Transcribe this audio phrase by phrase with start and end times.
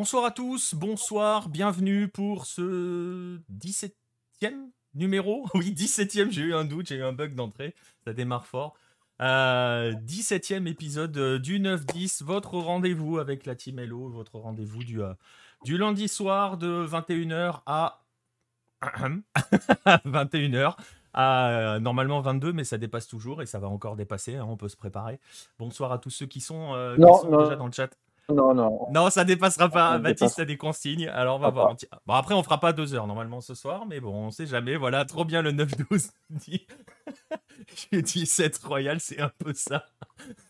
[0.00, 3.92] Bonsoir à tous, bonsoir, bienvenue pour ce 17e
[4.94, 5.44] numéro.
[5.54, 7.74] Oui, 17e, j'ai eu un doute, j'ai eu un bug d'entrée,
[8.06, 8.72] ça démarre fort.
[9.20, 15.02] 17e euh, épisode euh, du 9-10, votre rendez-vous avec la Team Hello, votre rendez-vous du,
[15.02, 15.12] euh,
[15.66, 18.00] du lundi soir de 21h à
[18.80, 20.76] 21h
[21.12, 24.36] à normalement 22, mais ça dépasse toujours et ça va encore dépasser.
[24.36, 25.20] Hein, on peut se préparer.
[25.58, 27.94] Bonsoir à tous ceux qui sont, déjà dans le chat.
[28.32, 28.86] Non, non.
[28.90, 29.98] Non, ça dépassera pas.
[29.98, 31.08] Baptiste a des consignes.
[31.08, 31.76] Alors, on va voir.
[32.06, 34.76] Bon, après, on fera pas deux heures normalement ce soir, mais bon, on sait jamais.
[34.76, 36.10] Voilà, trop bien le 9-12.
[37.92, 39.84] J'ai dit 7 Royal, c'est un peu ça.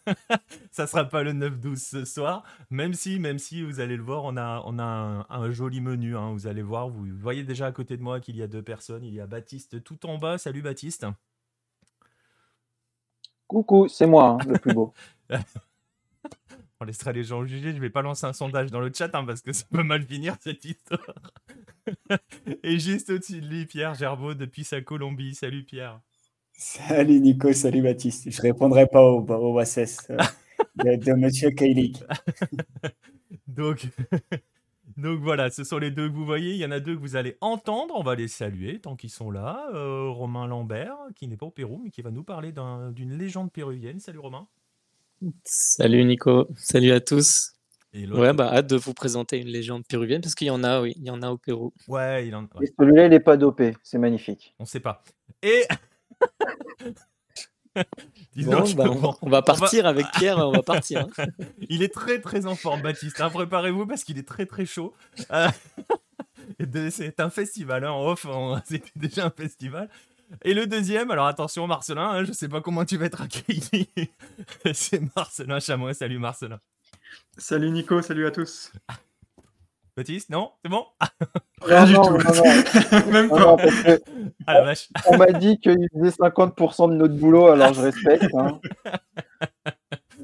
[0.70, 4.24] ça sera pas le 9-12 ce soir, même si, même si vous allez le voir,
[4.24, 6.16] on a, on a un, joli menu.
[6.16, 6.32] Hein.
[6.32, 9.04] Vous allez voir, vous voyez déjà à côté de moi qu'il y a deux personnes.
[9.04, 10.38] Il y a Baptiste tout en bas.
[10.38, 11.06] Salut Baptiste.
[13.46, 14.92] Coucou, c'est moi, hein, le plus beau.
[16.82, 17.74] On laissera les gens juger.
[17.74, 20.02] Je vais pas lancer un sondage dans le chat hein, parce que ça peut mal
[20.02, 21.14] finir cette histoire.
[22.62, 25.34] Et juste au-dessus de lui, Pierre Gerbeau depuis sa Colombie.
[25.34, 26.00] Salut Pierre.
[26.54, 28.30] Salut Nico, salut Baptiste.
[28.30, 29.64] Je répondrai pas au, au euh,
[30.76, 32.02] de, de, Monsieur Kailik.
[33.46, 33.86] donc,
[34.96, 36.52] donc voilà, ce sont les deux que vous voyez.
[36.52, 37.94] Il y en a deux que vous allez entendre.
[37.94, 39.68] On va les saluer tant qu'ils sont là.
[39.74, 42.52] Euh, Romain Lambert, qui n'est pas au Pérou, mais qui va nous parler
[42.92, 44.00] d'une légende péruvienne.
[44.00, 44.48] Salut Romain.
[45.44, 47.52] Salut Nico, salut à tous.
[47.94, 50.94] ouais, bah, hâte de vous présenter une légende péruvienne parce qu'il y en a, oui,
[50.96, 51.72] il y en a au Pérou.
[51.88, 52.46] Ouais, il en
[52.78, 54.54] celui-là, il n'est pas dopé, c'est magnifique.
[54.58, 55.02] On sait pas.
[55.42, 55.64] Et.
[58.36, 58.64] Bah,
[59.22, 61.06] on, va partir avec Pierre, on va partir.
[61.18, 61.26] Hein.
[61.68, 63.20] il est très très en forme, Baptiste.
[63.20, 63.30] Hein.
[63.30, 64.94] Préparez-vous parce qu'il est très très chaud.
[65.30, 65.48] Euh,
[66.90, 68.26] c'est un festival, hein, en off,
[68.64, 69.88] c'était déjà un festival.
[70.42, 73.88] Et le deuxième, alors attention Marcelin, hein, je sais pas comment tu vas être accueilli.
[74.72, 75.94] c'est Marcelin Chamois.
[75.94, 76.60] Salut Marcelin.
[77.36, 78.72] Salut Nico, salut à tous.
[79.96, 80.52] Baptiste, non?
[80.64, 80.84] C'est bon?
[81.62, 83.10] Rien du tout.
[83.10, 83.56] Même pas.
[84.46, 84.88] Ah, la vache.
[85.06, 88.34] On m'a dit qu'il faisait 50% de notre boulot, alors je respecte.
[88.34, 88.60] Hein.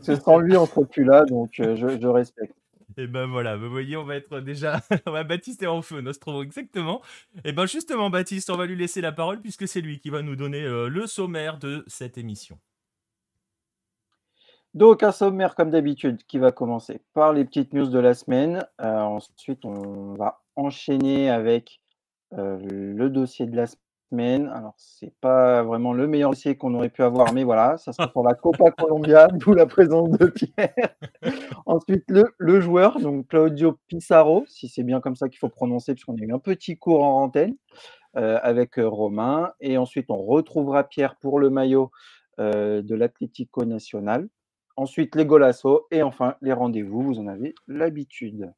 [0.25, 2.55] sans lui, on ne serait plus là, donc euh, je respecte.
[2.99, 4.81] Et ben voilà, vous voyez, on va être déjà.
[5.07, 7.03] Baptiste est en feu, Nostromo, exactement.
[7.45, 10.23] Et ben justement, Baptiste, on va lui laisser la parole puisque c'est lui qui va
[10.23, 12.59] nous donner euh, le sommaire de cette émission.
[14.77, 18.67] Donc, un sommaire comme d'habitude qui va commencer par les petites news de la semaine.
[18.83, 21.81] Euh, ensuite, on va enchaîner avec
[22.35, 23.67] euh, le dossier de la
[24.11, 24.49] semaine.
[24.55, 28.09] Alors, c'est pas vraiment le meilleur dossier qu'on aurait pu avoir, mais voilà, ça sera
[28.09, 30.75] pour la Copa Colombia, d'où la présence de Pierre.
[31.67, 35.95] Ensuite, le, le, joueur, donc Claudio Pissarro, si c'est bien comme ça qu'il faut prononcer,
[35.95, 37.57] puisqu'on a eu un petit cours en antenne
[38.17, 39.53] euh, avec euh, Romain.
[39.61, 41.91] Et ensuite, on retrouvera Pierre pour le maillot
[42.41, 44.29] euh, de l'Atlético Nacional.
[44.77, 48.53] Ensuite, les golassos et enfin les rendez-vous, vous en avez l'habitude.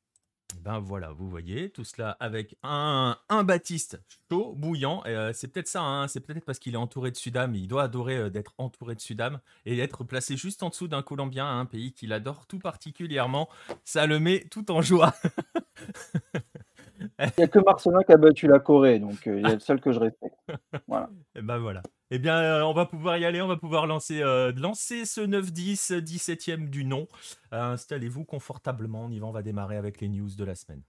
[0.60, 5.02] Ben voilà, vous voyez, tout cela avec un, un Baptiste chaud, bouillant.
[5.06, 7.54] Euh, c'est peut-être ça, hein, c'est peut-être parce qu'il est entouré de Sudam.
[7.54, 11.02] Il doit adorer euh, d'être entouré de Sudam et être placé juste en dessous d'un
[11.02, 13.48] Colombien, un pays qu'il adore tout particulièrement.
[13.84, 15.14] Ça le met tout en joie.
[17.20, 19.60] Il n'y a que Marcelin qui a battu la Corée, donc euh, il est le
[19.60, 20.36] seul que je respecte.
[20.88, 21.10] Voilà.
[21.34, 21.82] Et ben voilà.
[22.10, 25.20] Eh bien, euh, on va pouvoir y aller, on va pouvoir lancer, euh, lancer ce
[25.20, 27.06] 9-10, 17e du nom.
[27.50, 30.82] Installez-vous confortablement, on y va, on va démarrer avec les news de la semaine.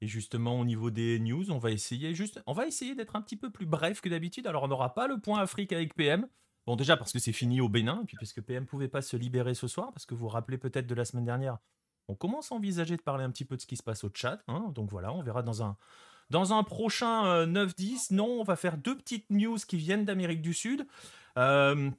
[0.00, 3.22] Et justement, au niveau des news, on va essayer juste, on va essayer d'être un
[3.22, 4.46] petit peu plus bref que d'habitude.
[4.46, 6.26] Alors, on n'aura pas le point Afrique avec PM.
[6.66, 9.16] Bon, déjà parce que c'est fini au Bénin, puis parce que PM pouvait pas se
[9.16, 11.58] libérer ce soir, parce que vous vous rappelez peut-être de la semaine dernière,
[12.08, 14.10] on commence à envisager de parler un petit peu de ce qui se passe au
[14.12, 14.40] chat.
[14.48, 14.72] Hein.
[14.74, 18.12] donc voilà, on verra dans un, prochain 9-10.
[18.12, 20.86] Euh, non, on va faire deux petites news qui viennent d'Amérique du Sud.
[21.36, 21.90] Euh,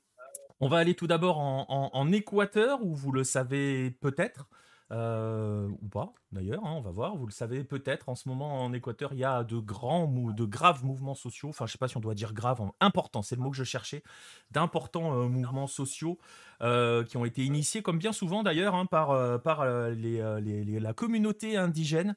[0.59, 4.47] on va aller tout d'abord en, Équateur, où vous le savez peut-être.
[4.91, 7.15] Euh, ou pas d'ailleurs, hein, on va voir.
[7.15, 10.45] Vous le savez peut-être, en ce moment en Équateur, il y a de grands, de
[10.45, 11.49] graves mouvements sociaux.
[11.49, 13.63] Enfin, je sais pas si on doit dire grave, important, c'est le mot que je
[13.63, 14.03] cherchais,
[14.51, 16.19] d'importants euh, mouvements sociaux
[16.61, 19.15] euh, qui ont été initiés, comme bien souvent d'ailleurs, hein, par
[19.65, 22.15] la communauté indigène.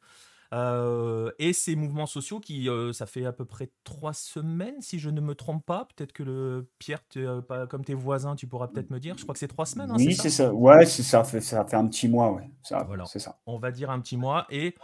[0.55, 4.99] Euh, et ces mouvements sociaux qui, euh, ça fait à peu près trois semaines, si
[4.99, 5.87] je ne me trompe pas.
[5.95, 9.17] Peut-être que le Pierre, euh, comme tes voisins, tu pourras peut-être me dire.
[9.19, 9.91] Je crois que c'est trois semaines.
[9.91, 10.53] Hein, oui, c'est ça?
[10.53, 12.51] Ouais, ça fait, ça fait un petit mois, ouais.
[12.63, 13.05] Ça, voilà.
[13.05, 13.39] C'est ça.
[13.47, 14.75] On va dire un petit mois et.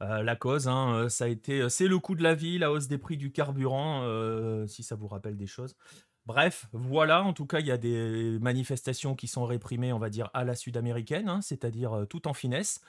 [0.00, 2.98] la cause, hein, ça a été, c'est le coût de la vie, la hausse des
[2.98, 4.02] prix du carburant,
[4.66, 5.74] si ça vous rappelle des choses.
[6.26, 10.10] Bref, voilà, en tout cas, il y a des manifestations qui sont réprimées, on va
[10.10, 12.82] dire, à la sud-américaine, hein, c'est-à-dire tout en finesse.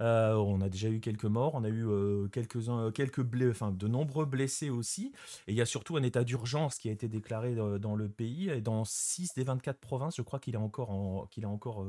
[0.00, 1.86] On a déjà eu quelques morts, on a eu
[2.30, 2.58] quelques,
[2.94, 5.12] quelques enfin, de nombreux blessés aussi.
[5.46, 8.48] Et il y a surtout un état d'urgence qui a été déclaré dans le pays.
[8.50, 11.84] Et dans 6 des 24 provinces, je crois qu'il est encore en, qu'il est encore,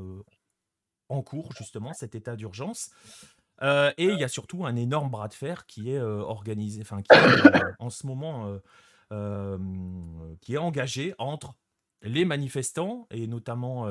[1.08, 2.90] en cours, justement, cet état d'urgence.
[3.62, 7.14] et il y a surtout un énorme bras de fer qui est organisé, enfin, qui
[7.14, 8.58] est en ce moment,
[10.40, 11.54] qui est engagé entre
[12.02, 13.86] les manifestants et notamment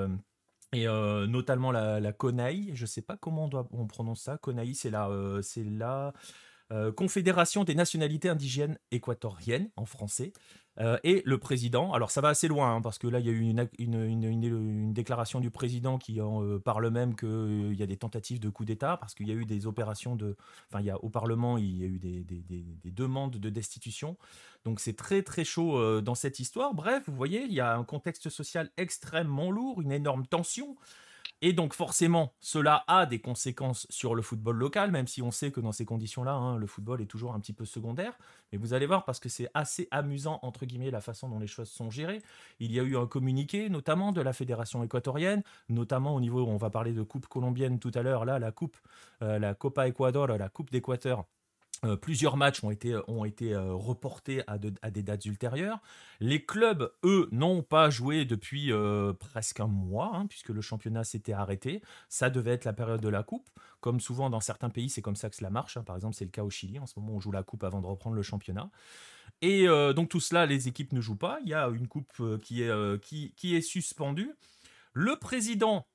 [0.74, 4.38] et notamment la, la CONAI, je ne sais pas comment on, doit, on prononce ça.
[4.38, 5.10] CONAI, c'est la,
[5.42, 6.14] c'est la
[6.96, 10.34] Confédération des nationalités indigènes équatoriennes en français.
[10.80, 13.30] Euh, et le président, alors ça va assez loin, hein, parce que là, il y
[13.30, 17.84] a eu une, une, déclaration du président qui en euh, parle même qu'il euh, y
[17.84, 20.38] a des tentatives de coup d'État, parce qu'il y a eu des opérations de...
[20.72, 24.18] Enfin, au Parlement, il y a eu des, des demandes de destitution.
[24.64, 26.74] Donc c'est très très chaud dans cette histoire.
[26.74, 30.76] Bref, vous voyez, il y a un contexte social extrêmement lourd, une énorme tension.
[31.42, 35.52] Et donc forcément, cela a des conséquences sur le football local, même si on sait
[35.52, 38.18] que dans ces conditions-là, hein, le football est toujours un petit peu secondaire.
[38.52, 41.48] Mais vous allez voir, parce que c'est assez amusant, entre guillemets, la façon dont les
[41.48, 42.22] choses sont gérées.
[42.60, 46.58] Il y a eu un communiqué, notamment de la fédération équatorienne, notamment au niveau, on
[46.58, 48.78] va parler de coupe colombienne tout à l'heure, là, la coupe,
[49.22, 51.26] euh, la Copa Ecuador, la coupe d'Équateur
[51.86, 55.80] euh, plusieurs matchs ont été, ont été euh, reportés à, des dates ultérieures.
[56.20, 61.04] Les clubs, eux, n'ont pas joué depuis euh, presque un mois, hein, puisque le championnat
[61.04, 61.82] s'était arrêté.
[62.10, 63.50] Ça devait être la période de la coupe.
[63.80, 65.78] Comme souvent dans certains pays, c'est comme ça que cela marche.
[65.78, 65.84] Hein.
[65.84, 66.80] Par exemple, c'est le cas au Chili.
[66.80, 68.70] En ce moment, on joue la coupe avant de reprendre le championnat.
[69.42, 71.40] Et donc tout cela, les équipes ne jouent pas.
[71.44, 74.36] Il y a une coupe qui est, qui est suspendue.
[74.92, 75.88] Le président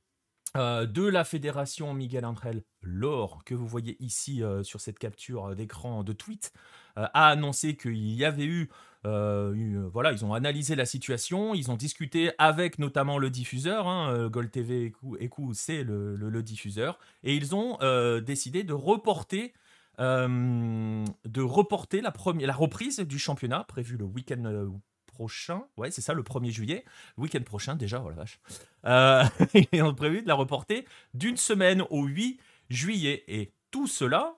[0.57, 5.47] euh, de la fédération Miguel Andrel Laure, que vous voyez ici euh, sur cette capture
[5.47, 6.53] euh, d'écran de tweet,
[6.97, 8.71] a annoncé qu'il y avait eu,
[9.03, 14.53] voilà, ils ont analysé la situation, ils ont discuté avec notamment le diffuseur, hein, Gold
[14.53, 17.79] TV Eku, c'est le, diffuseur, et ils ont
[18.21, 19.55] décidé de reporter,
[19.99, 24.71] de reporter la, première, la reprise du championnat prévue le week-end
[25.15, 25.65] prochain.
[25.77, 26.85] Ouais, c'est ça, le 1er juillet.
[27.17, 28.41] week-end prochain, déjà, voilà, vache.
[28.85, 29.25] Euh,
[29.73, 30.85] ils ont prévu de la reporter
[31.15, 33.25] d'une semaine au 8 juillet.
[33.29, 34.35] Et tout cela,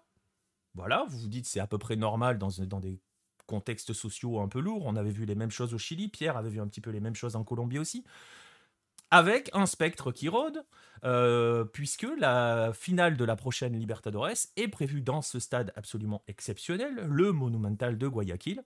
[0.74, 3.00] voilà, vous vous dites, c'est à peu près normal dans, dans des
[3.46, 4.84] contextes sociaux un peu lourds.
[4.84, 6.08] On avait vu les mêmes choses au Chili.
[6.08, 8.04] Pierre avait vu un petit peu les mêmes choses en Colombie aussi.
[9.10, 10.64] Avec un spectre qui rôde,
[11.04, 17.06] euh, puisque la finale de la prochaine Libertadores est prévue dans ce stade absolument exceptionnel,
[17.08, 18.62] le Monumental de Guayaquil.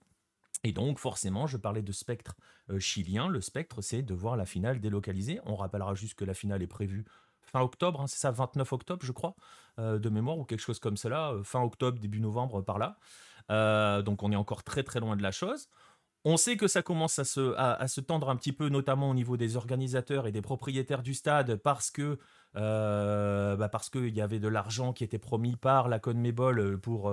[0.63, 2.37] Et donc, forcément, je parlais de spectre
[2.71, 3.29] euh, chilien.
[3.29, 5.41] Le spectre, c'est de voir la finale délocalisée.
[5.47, 7.05] On rappellera juste que la finale est prévue
[7.43, 9.35] fin octobre, hein, c'est ça, 29 octobre, je crois,
[9.81, 12.97] euh, de mémoire, ou quelque chose comme cela, euh, fin octobre, début novembre, par là.
[14.03, 15.69] donc, on est encore très très loin de la chose.
[16.25, 19.15] On sait que ça commence à se, à, se, tendre un petit peu, notamment au
[19.15, 22.19] niveau des organisateurs et des propriétaires du stade, parce que
[22.55, 27.11] bah parce qu'il y avait de l'argent qui était promis par la CONMEBOL pour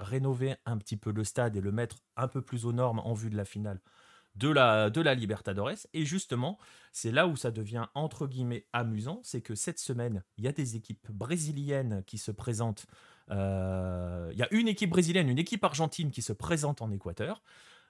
[0.00, 3.14] rénover un petit peu le stade et le mettre un peu plus aux normes en
[3.14, 3.80] vue de la finale
[4.38, 5.86] de la, de la Libertadores.
[5.92, 6.58] Et justement,
[6.92, 10.52] c'est là où ça devient entre guillemets amusant, c'est que cette semaine, il y a
[10.52, 12.86] des équipes brésiliennes qui se présentent.
[13.30, 17.42] Euh, il y a une équipe brésilienne, une équipe argentine qui se présente en Équateur.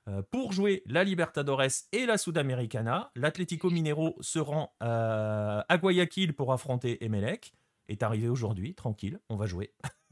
[0.09, 1.63] Euh, pour jouer la Libertadores
[1.93, 7.53] et la Sudamericana, l'Atlético Minero se rend euh, à Guayaquil pour affronter Emelec.
[7.89, 9.73] Est arrivé aujourd'hui, tranquille, on va jouer.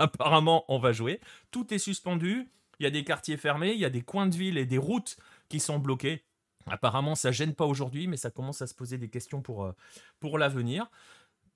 [0.00, 1.20] apparemment, on va jouer.
[1.50, 2.50] Tout est suspendu.
[2.78, 4.78] Il y a des quartiers fermés, il y a des coins de ville et des
[4.78, 5.16] routes
[5.48, 6.24] qui sont bloquées.
[6.66, 9.72] Apparemment, ça gêne pas aujourd'hui, mais ça commence à se poser des questions pour, euh,
[10.18, 10.90] pour l'avenir.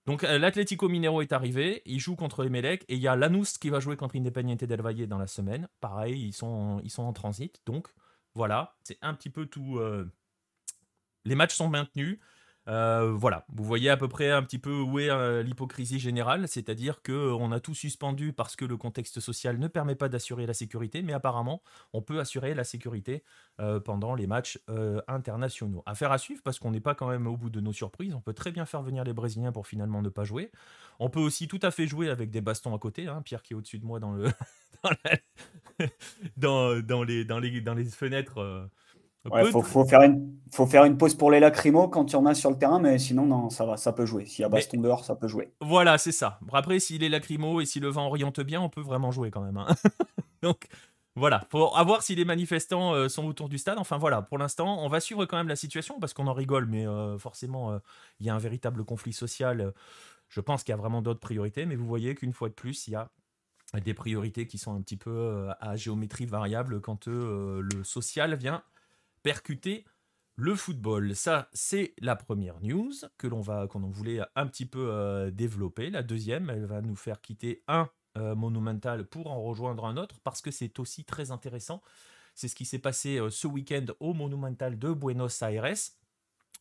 [0.07, 3.57] Donc euh, l'Atlético Minero est arrivé, il joue contre Emelec et il y a Lanús
[3.59, 5.69] qui va jouer contre Independiente del Valle dans la semaine.
[5.81, 7.63] Pareil, ils sont, ils sont en transit.
[7.65, 7.89] Donc
[8.35, 9.79] voilà, c'est un petit peu tout.
[9.79, 10.11] Euh,
[11.25, 12.19] les matchs sont maintenus.
[12.67, 16.49] Euh, voilà, vous voyez à peu près un petit peu où est euh, l'hypocrisie générale,
[16.49, 20.55] c'est-à-dire qu'on a tout suspendu parce que le contexte social ne permet pas d'assurer la
[20.55, 23.23] sécurité, mais apparemment on peut assurer la sécurité
[23.61, 24.59] euh, pendant les matchs
[25.09, 25.83] internationaux.
[25.85, 28.21] Affaire à suivre parce qu'on n'est pas quand même au bout de nos surprises, on
[28.21, 30.51] peut très bien faire venir les Brésiliens pour finalement ne pas jouer.
[30.99, 33.21] On peut aussi tout à fait jouer avec des bastons à côté, hein.
[33.23, 34.15] Pierre qui est au-dessus de moi dans
[37.75, 38.71] les fenêtres
[39.25, 42.27] il faut, faire une, faut faire une pause pour les lacrymos quand il y en
[42.27, 44.27] a sur le terrain, mais sinon, non, ça va, ça peut jouer.
[44.27, 45.53] S'il y a baston dehors, ça peut jouer.
[45.61, 46.39] Voilà, c'est ça.
[46.53, 49.41] Après, s'il est lacrymo et si le vent oriente bien, on peut vraiment jouer quand
[49.41, 49.57] même.
[49.57, 49.67] Hein.
[50.43, 50.69] Donc,
[51.17, 53.79] voilà, faut voir si les manifestants euh, sont autour du stade.
[53.79, 56.67] Enfin voilà, pour l'instant, on va suivre quand même la situation parce qu'on en rigole,
[56.67, 57.79] mais euh, forcément, euh,
[58.21, 59.73] il y a un véritable conflit social.
[60.29, 62.89] je pense qu'il y a vraiment d'autres priorités, mais vous voyez qu'une fois de plus,
[62.89, 63.09] il y a
[63.85, 68.63] des priorités qui sont un petit peu à géométrie variable quand le social vient
[69.25, 69.85] percuter
[70.37, 74.91] Le football, ça, c'est la première news que l'on va, qu'on voulait un petit peu
[74.91, 75.91] euh, développer.
[75.91, 77.89] La deuxième, elle va nous faire quitter un
[78.19, 81.83] euh, monumental pour en rejoindre un autre parce que c'est aussi très intéressant.
[82.35, 85.75] C'est ce qui s'est passé euh, ce week-end au monumental de Buenos Aires.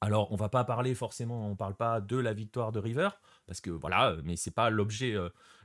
[0.02, 3.10] Alors, on va pas parler forcément, on parle pas de la victoire de River,
[3.48, 5.16] parce que voilà, mais c'est pas l'objet,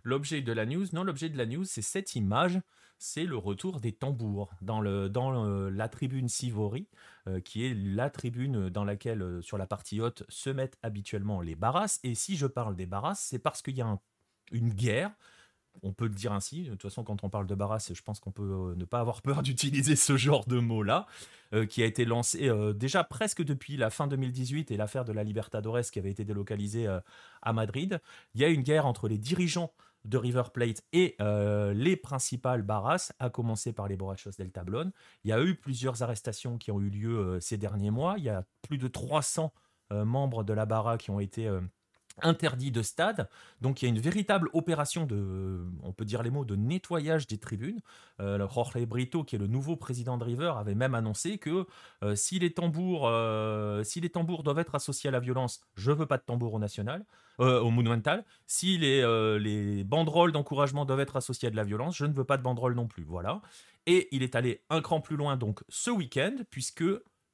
[0.05, 0.87] l'objet de la news.
[0.93, 2.61] Non, l'objet de la news, c'est cette image
[2.99, 6.89] c'est le retour des tambours dans, la tribune Sivori,
[7.29, 11.41] euh, qui est la tribune dans laquelle, euh, sur la partie haute, se mettent habituellement
[11.41, 12.01] les barrasses.
[12.03, 13.99] Et si je parle des barrasses, c'est parce qu'il y a
[14.53, 15.13] une guerre
[15.85, 16.65] on peut le dire ainsi.
[16.65, 18.99] De toute façon, quand on parle de barrasses, je pense qu'on peut euh, ne pas
[18.99, 21.07] avoir peur d'utiliser ce genre de mot-là,
[21.71, 25.83] qui a été lancé déjà presque depuis la fin 2018 et l'affaire de la Libertadores
[25.93, 26.87] qui avait été délocalisée
[27.41, 28.01] à Madrid.
[28.35, 29.73] Il y a une guerre entre les dirigeants
[30.09, 34.91] de River Plate et euh, les principales barras, à commencer par les Borrachos del Tablón.
[35.25, 38.15] Il y a eu plusieurs arrestations qui ont eu lieu euh, ces derniers mois.
[38.17, 39.53] Il y a plus de 300
[39.93, 41.49] euh, membres de la barra qui ont été
[42.23, 43.29] interdits de stade.
[43.61, 47.27] Donc il y a une véritable opération de, on peut dire les mots, de nettoyage
[47.27, 47.81] des tribunes.
[48.21, 51.67] Euh, Jorge Brito, qui est le nouveau président de River, avait même annoncé que
[52.15, 53.11] si, les tambours,
[53.85, 56.59] si les tambours doivent être associés à la violence, je veux pas de tambour au
[56.59, 57.05] national.
[57.41, 58.25] Euh, au Monumental.
[58.49, 62.13] Si les, euh, les banderoles d'encouragement doivent être associées à de la violence, je ne
[62.13, 63.05] veux pas de banderoles non plus.
[63.05, 63.43] Voilà.
[63.87, 66.83] Et il est allé un cran plus loin donc ce week-end, puisque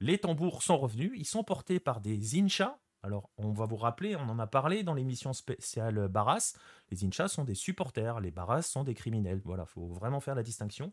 [0.01, 1.13] les tambours sont revenus.
[1.17, 2.77] Ils sont portés par des inchas.
[3.05, 6.55] Alors, on va vous rappeler, on en a parlé dans l'émission spéciale Barras.
[6.91, 9.43] Les inchas sont des supporters, les Barras sont des criminels.
[9.45, 10.91] Voilà, faut vraiment faire la distinction.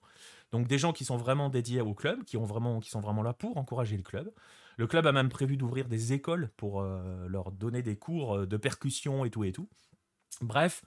[0.51, 3.95] Donc, des gens qui sont vraiment dédiés au club, qui, sont vraiment là pour encourager
[3.95, 4.29] le club.
[4.75, 8.45] Le club a même prévu d'ouvrir des écoles pour euh, leur donner des cours euh,
[8.45, 9.69] de percussion et tout et tout.
[10.41, 10.83] Bref,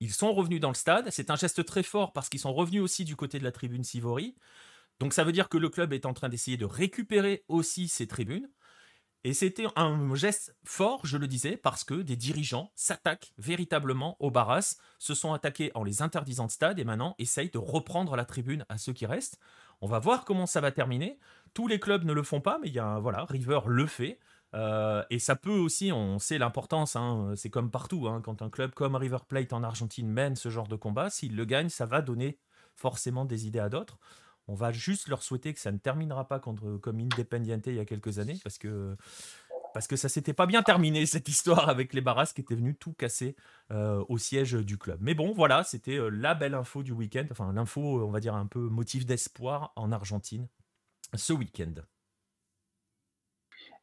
[0.00, 1.08] ils sont revenus dans le stade.
[1.10, 3.84] C'est un geste très fort parce qu'ils sont revenus aussi du côté de la tribune
[3.84, 4.34] Sivori.
[4.98, 8.08] Donc ça veut dire que le club est en train d'essayer de récupérer aussi ses
[8.08, 8.48] tribunes.
[9.26, 14.30] Et c'était un geste fort, je le disais, parce que des dirigeants s'attaquent véritablement aux
[14.30, 18.26] Barras, se sont attaqués en les interdisant de stade et maintenant essayent de reprendre la
[18.26, 19.40] tribune à ceux qui restent.
[19.80, 21.18] On va voir comment ça va terminer.
[21.54, 24.18] Tous les clubs ne le font pas, mais il y a voilà, River le fait.
[24.54, 28.50] Euh, et ça peut aussi, on sait l'importance, hein, c'est comme partout, hein, quand un
[28.50, 31.86] club comme River Plate en Argentine mène ce genre de combat, s'il le gagne, ça
[31.86, 32.38] va donner
[32.76, 33.98] forcément des idées à d'autres.
[34.46, 37.80] On va juste leur souhaiter que ça ne terminera pas contre, comme Independiente il y
[37.80, 38.96] a quelques années, parce que
[39.72, 42.76] parce que ça s'était pas bien terminé cette histoire avec les Barras qui étaient venus
[42.78, 43.36] tout casser
[43.72, 44.98] euh, au siège du club.
[45.02, 48.34] Mais bon, voilà, c'était euh, la belle info du week-end, enfin l'info, on va dire
[48.34, 50.46] un peu motif d'espoir en Argentine
[51.14, 51.74] ce week-end.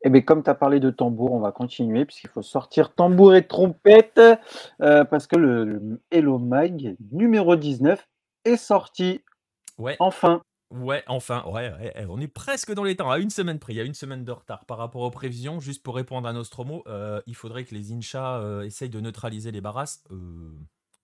[0.04, 3.36] Eh bien, comme tu as parlé de tambour, on va continuer, puisqu'il faut sortir tambour
[3.36, 4.20] et trompette,
[4.82, 8.08] euh, parce que le, Hello Mag numéro 19
[8.46, 9.22] est sorti.
[9.78, 9.96] Ouais.
[10.00, 10.42] Enfin.
[10.72, 11.72] Ouais, enfin, ouais,
[12.08, 14.24] on est presque dans les temps, à une semaine près, il y a une semaine
[14.24, 15.60] de retard par rapport aux prévisions.
[15.60, 19.52] Juste pour répondre à Nostromo, euh, il faudrait que les Inchas euh, essayent de neutraliser
[19.52, 20.00] les barras.
[20.12, 20.16] Euh,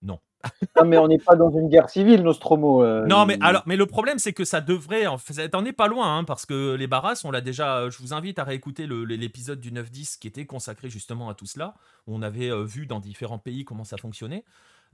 [0.00, 0.20] non.
[0.76, 2.84] non, mais on n'est pas dans une guerre civile, Nostromo.
[3.06, 5.06] non, mais alors, mais le problème, c'est que ça devrait.
[5.06, 7.90] En fait, t'en es pas loin, hein, parce que les barras, on l'a déjà.
[7.90, 11.74] Je vous invite à réécouter l'épisode du 9-10 qui était consacré justement à tout cela.
[12.06, 14.44] On avait vu dans différents pays comment ça fonctionnait.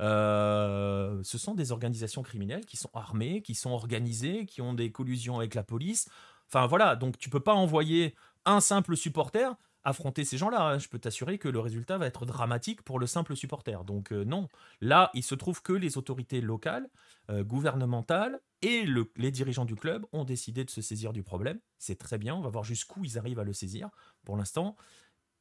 [0.01, 4.91] Euh, ce sont des organisations criminelles qui sont armées, qui sont organisées, qui ont des
[4.91, 6.09] collusions avec la police.
[6.49, 10.63] Enfin voilà, donc tu peux pas envoyer un simple supporter affronter ces gens-là.
[10.63, 10.79] Hein.
[10.79, 13.85] Je peux t'assurer que le résultat va être dramatique pour le simple supporter.
[13.85, 14.49] Donc euh, non,
[14.81, 16.89] là, il se trouve que les autorités locales,
[17.31, 18.87] euh, gouvernementales et
[19.17, 21.61] les dirigeants du club ont décidé de se saisir du problème.
[21.79, 23.91] C'est très bien, on va voir jusqu'où ils arrivent à le saisir.
[24.25, 24.77] Pour l'instant,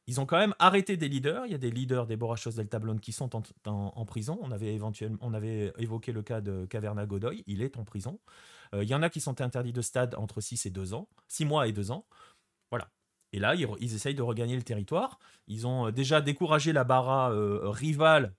[0.06, 1.46] ils ont quand même arrêté des leaders.
[1.46, 3.30] Il y a des leaders des Borrachos del Tablón qui sont
[3.66, 4.38] en, prison.
[4.42, 7.42] On avait, éventuellement, on avait évoqué le cas de Caverna Godoy.
[7.46, 8.20] Il est en prison.
[8.74, 11.08] Euh, il y en a qui sont interdits de stade entre 6 et 2 ans.
[11.28, 12.06] 6 mois et 2 ans.
[12.70, 12.90] Voilà.
[13.32, 15.18] Et là, ils, essayent de regagner le territoire.
[15.48, 18.34] Ils ont euh, déjà découragé la Barra euh, rivale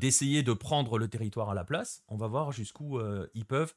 [0.00, 2.02] d'essayer de prendre le territoire à la place.
[2.08, 2.98] On va voir jusqu'où
[3.34, 3.72] ils peuvent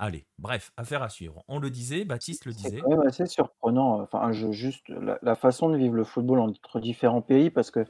[0.00, 1.42] Allez, bref, affaire à suivre.
[1.48, 2.80] On le disait, Baptiste le disait.
[2.88, 7.72] C'est assez surprenant, enfin, juste la, façon de vivre le football entre différents pays, parce
[7.72, 7.80] que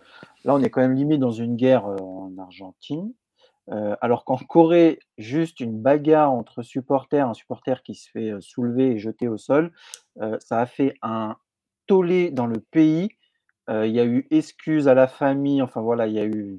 [0.45, 3.13] là, on est quand même limite dans une guerre euh, en Argentine,
[3.71, 8.41] euh, alors qu'en Corée, juste une bagarre entre supporters, un supporter qui se fait euh,
[8.41, 9.73] soulever et jeter au sol,
[10.41, 11.37] ça a fait un
[11.87, 13.11] tollé dans le pays.
[13.69, 16.59] Il y a eu excuse à la famille, enfin voilà, il y a eu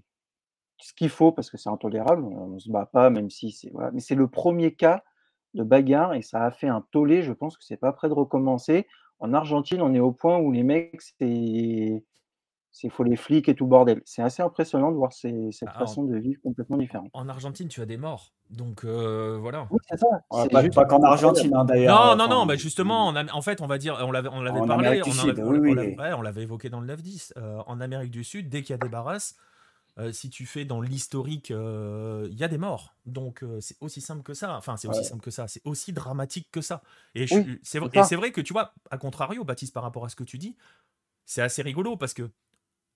[0.78, 2.24] ce qu'il faut parce que c'est intolérable.
[2.24, 3.92] On ne se bat pas, même si c'est voilà.
[3.92, 5.04] Mais c'est le premier cas
[5.54, 7.22] de bagarre et ça a fait un tollé.
[7.22, 8.88] Je pense que c'est pas prêt de recommencer.
[9.20, 12.04] En Argentine, on est au point où les mecs, c'est
[12.72, 14.02] c'est faut les flics et tout bordel.
[14.06, 17.10] C'est assez impressionnant de voir cette bah, façon de vivre complètement différente.
[17.14, 19.68] En Argentine, tu as des morts, donc euh, voilà.
[19.72, 20.08] Oui, c'est ça.
[20.74, 22.16] pas, qu'en Argentine, hein, d'ailleurs.
[22.16, 25.02] Non, non, non, bah justement, en fait, on va dire, on l'avait, on l'avait parlé,
[25.04, 27.34] on, l'avait évoqué dans le 9-10.
[27.38, 29.36] Euh, en Amérique du Sud, dès qu'il y a des barrasses,
[30.00, 32.96] euh, si tu fais dans l'historique, il y a des morts.
[33.06, 34.56] Donc c'est aussi simple que ça.
[34.56, 35.48] Enfin, c'est aussi simple que ça.
[35.48, 36.82] C'est aussi dramatique que ça.
[37.16, 37.28] Et
[37.64, 37.80] c'est
[38.16, 40.56] vrai que tu vois, à contrario, Baptiste, par rapport à ce que tu dis,
[41.26, 42.32] c'est assez rigolo parce que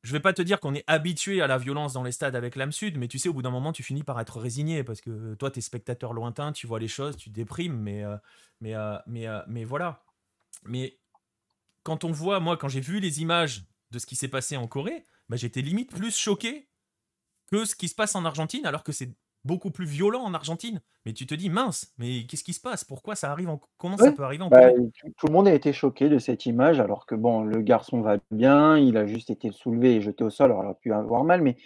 [0.03, 2.55] je vais pas te dire qu'on est habitué à la violence dans les stades avec
[2.55, 4.99] l'âme sud, mais tu sais, au bout d'un moment, tu finis par être résigné parce
[4.99, 8.17] que toi, tu es spectateur lointain, tu vois les choses, tu déprimes, mais, euh,
[8.59, 10.03] mais, euh, mais, euh, mais voilà.
[10.65, 10.99] Mais
[11.83, 14.67] quand on voit, moi, quand j'ai vu les images de ce qui s'est passé en
[14.67, 16.67] Corée, bah, j'étais limite plus choqué
[17.51, 19.11] que ce qui se passe en Argentine, alors que c'est
[19.45, 20.81] beaucoup plus violent en Argentine.
[21.05, 22.83] Mais tu te dis, mince, mais qu'est-ce qui se passe?
[22.83, 23.59] Pourquoi ça arrive en...
[23.77, 24.71] Comment ça peut arriver en bah,
[25.17, 28.17] Tout le monde a été choqué de cette image, alors que bon, le garçon va
[28.31, 31.23] bien, il a juste été soulevé et jeté au sol, alors il a pu avoir
[31.23, 31.57] mal, mais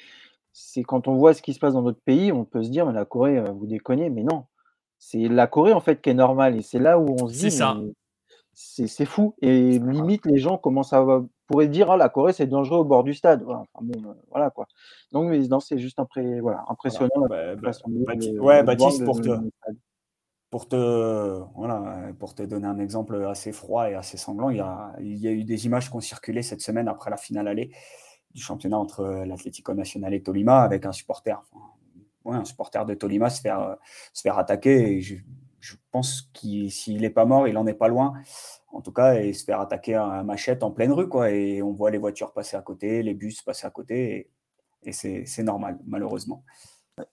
[0.54, 2.88] c'est quand on voit ce qui se passe dans notre pays, on peut se dire,
[2.88, 4.46] mais la Corée, euh, vous déconnez, mais non.
[4.98, 7.52] C'est la Corée, en fait, qui est normale, et c'est là où on se dit,
[7.52, 7.78] ça.
[8.54, 11.06] c'est fou, et limite, les gens commencent à
[11.48, 13.42] pourrait dire ah, la Corée c'est dangereux au bord du stade.
[13.44, 14.68] Voilà, bon, euh, voilà quoi.
[15.12, 17.10] Donc mais, non, c'est juste impré voilà, impressionnant.
[17.16, 17.56] Voilà.
[17.56, 19.30] Bah, bah, ouais, Baptiste, pour te,
[20.50, 24.62] pour te, voilà, pour te donner un exemple assez froid et assez sanglant, il y
[24.62, 27.48] a, il y a eu des images qui ont circulé cette semaine après la finale
[27.48, 27.72] allée
[28.34, 31.42] du championnat entre l'Atlético Nacional et Tolima avec un supporter,
[32.26, 33.78] ouais, un supporter de Tolima se faire,
[34.14, 34.98] se faire attaquer.
[34.98, 35.16] Et je,
[35.60, 38.14] je pense qu'il s'il n'est pas mort, il n'en est pas loin
[38.70, 41.32] en tout cas, et se faire attaquer à machette en pleine rue, quoi.
[41.32, 44.30] Et on voit les voitures passer à côté, les bus passer à côté,
[44.84, 46.44] et, c'est normal, malheureusement.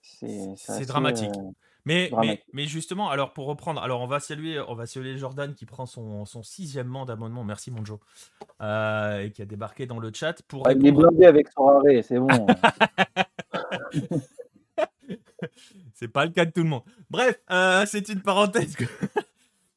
[0.02, 1.30] C'est dramatique.
[1.36, 1.50] Euh,
[1.84, 2.10] mais,
[2.52, 5.84] mais, justement, alors pour reprendre, alors on va saluer, on va saluer Jordan qui prend
[5.84, 7.98] son, son sixième d'abonnement, merci mon Joe,
[8.62, 10.66] euh, et qui a débarqué dans le chat pour.
[10.70, 12.28] il est blindé avec son arrêt, c'est bon.
[15.92, 16.84] c'est pas le cas de tout le monde.
[17.10, 18.76] Bref, euh, c'est une parenthèse.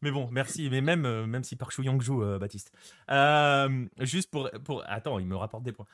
[0.02, 0.70] Mais bon, merci.
[0.70, 2.72] Mais même, euh, même si par Young joue, euh, Baptiste.
[3.10, 4.84] Euh, juste pour, pour.
[4.86, 5.88] Attends, il me rapporte des points.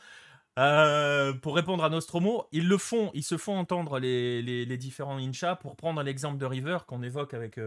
[1.41, 5.55] pour répondre à Nostromo, ils le font, ils se font entendre les différents Incha.
[5.55, 7.59] Pour prendre l'exemple de River qu'on évoque avec,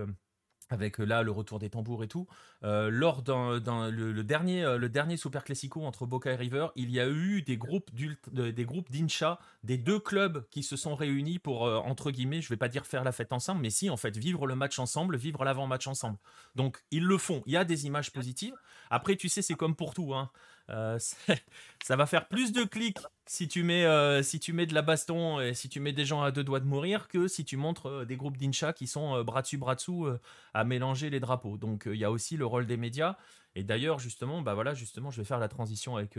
[0.71, 2.27] avec là le retour des tambours et tout.
[2.63, 7.09] lors d'un le, dernier le dernier Super Classico entre Boca et River, il y a
[7.09, 12.11] eu des groupes des groupes d'Incha, des deux clubs qui se sont réunis pour entre
[12.11, 14.55] guillemets, je vais pas dire faire la fête ensemble, mais si en fait vivre le
[14.55, 16.19] match ensemble, vivre l'avant-match ensemble.
[16.55, 17.43] Donc ils le font.
[17.47, 18.55] Il y a des images positives.
[18.91, 20.31] Après tu sais c'est comme pour tout hein.
[20.71, 20.99] Euh,
[21.85, 24.83] ça va faire plus de clics si tu, mets, euh, si tu mets de la
[24.83, 27.57] baston et si tu mets des gens à deux doigts de mourir que si tu
[27.57, 30.09] montres euh, des groupes d'incha qui sont bras dessus, bras dessous
[30.55, 31.57] à mélanger les drapeaux.
[31.57, 33.17] Donc il y a aussi le rôle des médias.
[33.59, 36.19] Et d'ailleurs, justement, bah voilà, justement, je vais faire la transition avec,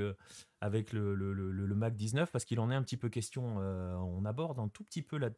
[0.59, 3.57] avec le, le, le, Mac 19 parce qu'il en est un petit peu question.
[3.57, 5.29] on aborde un tout petit peu là,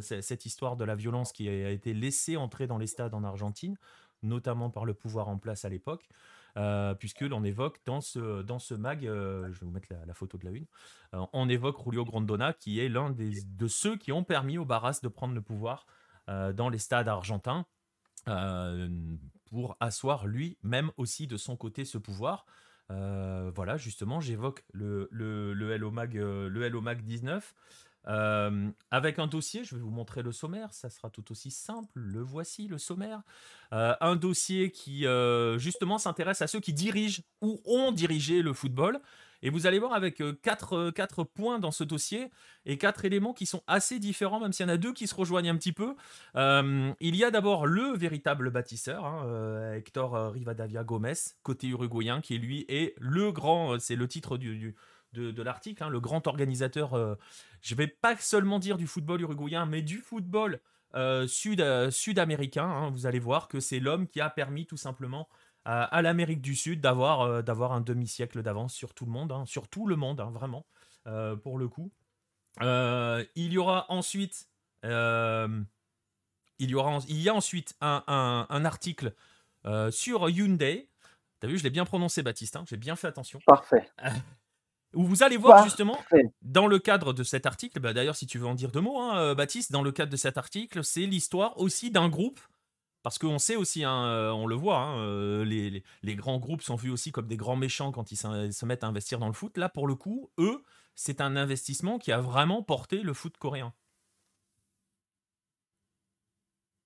[0.00, 3.76] cette histoire de la violence qui a été laissée entrer dans les stades en Argentine,
[4.24, 6.08] notamment par le pouvoir en place à l'époque.
[6.56, 10.14] Euh, puisque l'on évoque dans ce, dans ce mag, euh, je vais vous mettre la,
[10.14, 10.66] photo de la une,
[11.14, 15.00] euh, on évoque Julio Grondona, qui est l'un de ceux qui ont permis au Barras
[15.02, 15.86] de prendre le pouvoir
[16.26, 17.64] dans les stades argentins,
[19.46, 22.44] pour asseoir lui-même aussi de son côté ce pouvoir.
[22.90, 27.54] voilà, justement, j'évoque le, le, le, Hello Mag 19.
[28.06, 31.90] Euh, avec un dossier, je vais vous montrer le sommaire, ça sera tout aussi simple.
[31.94, 33.22] Le voici, le sommaire.
[33.72, 38.52] Euh, un dossier qui euh, justement s'intéresse à ceux qui dirigent ou ont dirigé le
[38.52, 39.00] football.
[39.40, 42.28] Et vous allez voir avec quatre, quatre, points dans ce dossier
[42.66, 45.14] et quatre éléments qui sont assez différents, même s'il y en a deux qui se
[45.14, 45.94] rejoignent un petit peu.
[46.34, 52.64] il y a d'abord le véritable bâtisseur, hein, Hector Rivadavia Gomez, côté uruguayen, qui lui
[52.68, 54.74] est le grand, c'est le titre du
[55.18, 57.14] de, l'article, hein, le grand organisateur, euh,
[57.60, 60.60] je vais pas seulement dire du football uruguayen, mais du football
[60.94, 62.64] euh, sud, euh, sud-américain.
[62.64, 62.90] Hein.
[62.90, 65.28] vous allez voir que c'est l'homme qui a permis tout simplement
[65.64, 69.68] à, l'Amérique du Sud d'avoir d'avoir un demi-siècle d'avance sur tout le monde, hein, sur
[69.68, 70.64] tout le monde, vraiment,
[71.42, 71.92] pour le coup.
[72.62, 74.48] il y aura ensuite...
[74.82, 74.88] il,
[76.58, 78.02] y aura, il y a ensuite un,
[78.48, 79.12] un article
[79.90, 80.88] sur Hyundai.
[81.40, 82.56] T'as vu, je l'ai bien prononcé, Baptiste.
[82.66, 83.38] J'ai bien fait attention.
[83.46, 83.90] Parfait.
[84.94, 85.98] Où vous allez voir justement,
[86.40, 88.98] dans le cadre de cet article, bah, d'ailleurs si tu veux en dire deux mots,
[88.98, 92.40] hein, euh, Baptiste, dans le cadre de cet article, c'est l'histoire aussi d'un groupe,
[93.02, 96.62] parce qu'on sait aussi, hein, euh, on le voit, hein, euh, les, les, grands groupes
[96.62, 99.34] sont vus aussi comme des grands méchants quand ils se mettent à investir dans le
[99.34, 99.58] foot.
[99.58, 100.62] Là, pour le coup, eux,
[100.94, 103.74] c'est un investissement qui a vraiment porté le foot coréen.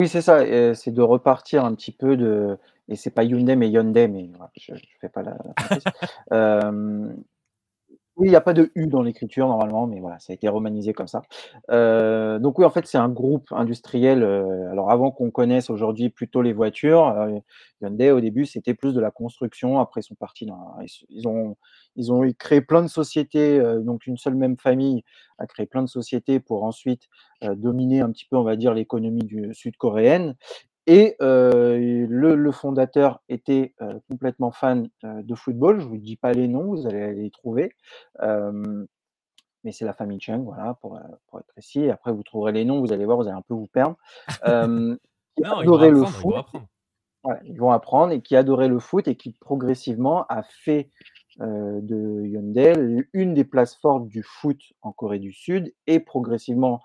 [0.00, 2.58] Oui, c'est ça, c'est de repartir un petit peu de.
[2.88, 5.38] Et c'est pas Hyundai, mais Hyundai, mais je ne fais pas la.
[6.30, 6.72] la
[8.24, 10.92] Il n'y a pas de U dans l'écriture normalement, mais voilà, ça a été romanisé
[10.92, 11.22] comme ça.
[11.70, 14.22] Euh, donc oui, en fait, c'est un groupe industriel.
[14.22, 17.38] Euh, alors avant qu'on connaisse aujourd'hui plutôt les voitures, euh,
[17.80, 19.80] Hyundai au début c'était plus de la construction.
[19.80, 20.46] Après ils sont partis
[21.10, 21.56] ils, ont
[21.96, 23.60] ils ont créé plein de sociétés.
[23.80, 25.02] donc une seule même famille
[25.38, 27.08] a créé plein de sociétés pour ensuite
[27.42, 30.36] dominer un petit peu, on va dire, l'économie sud-coréenne.
[30.86, 33.74] Et le, fondateur était
[34.08, 35.80] complètement fan de football.
[35.80, 37.74] Je ne vous dis pas les noms, vous allez les trouver.
[38.20, 41.88] mais c'est la famille Chung, voilà, pour, être précis.
[41.90, 43.96] Après, vous trouverez les noms, vous allez voir, vous allez un peu vous perdre.
[45.36, 46.46] qui adorait le foot.
[47.44, 50.90] Ils vont, apprendre et qui adorait le foot et qui progressivement a fait
[51.38, 56.82] de Hyundai une des places fortes du foot en Corée du Sud et progressivement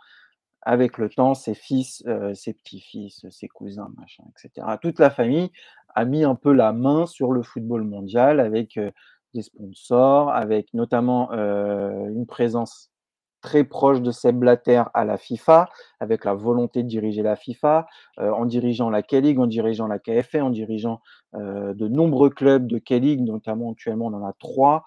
[0.67, 4.67] avec le temps, ses fils, euh, ses petits-fils, ses cousins, machin, etc.
[4.81, 5.49] Toute la famille
[5.95, 8.91] a mis un peu la main sur le football mondial avec euh,
[9.33, 12.91] des sponsors, avec notamment euh, une présence
[13.39, 15.69] très proche de Seb Blatter à la FIFA,
[16.01, 20.43] avec la volonté de diriger la FIFA, en dirigeant la K-League, en dirigeant la KFA,
[20.43, 21.01] en dirigeant
[21.33, 24.85] de nombreux clubs de K-League, notamment actuellement on en a trois,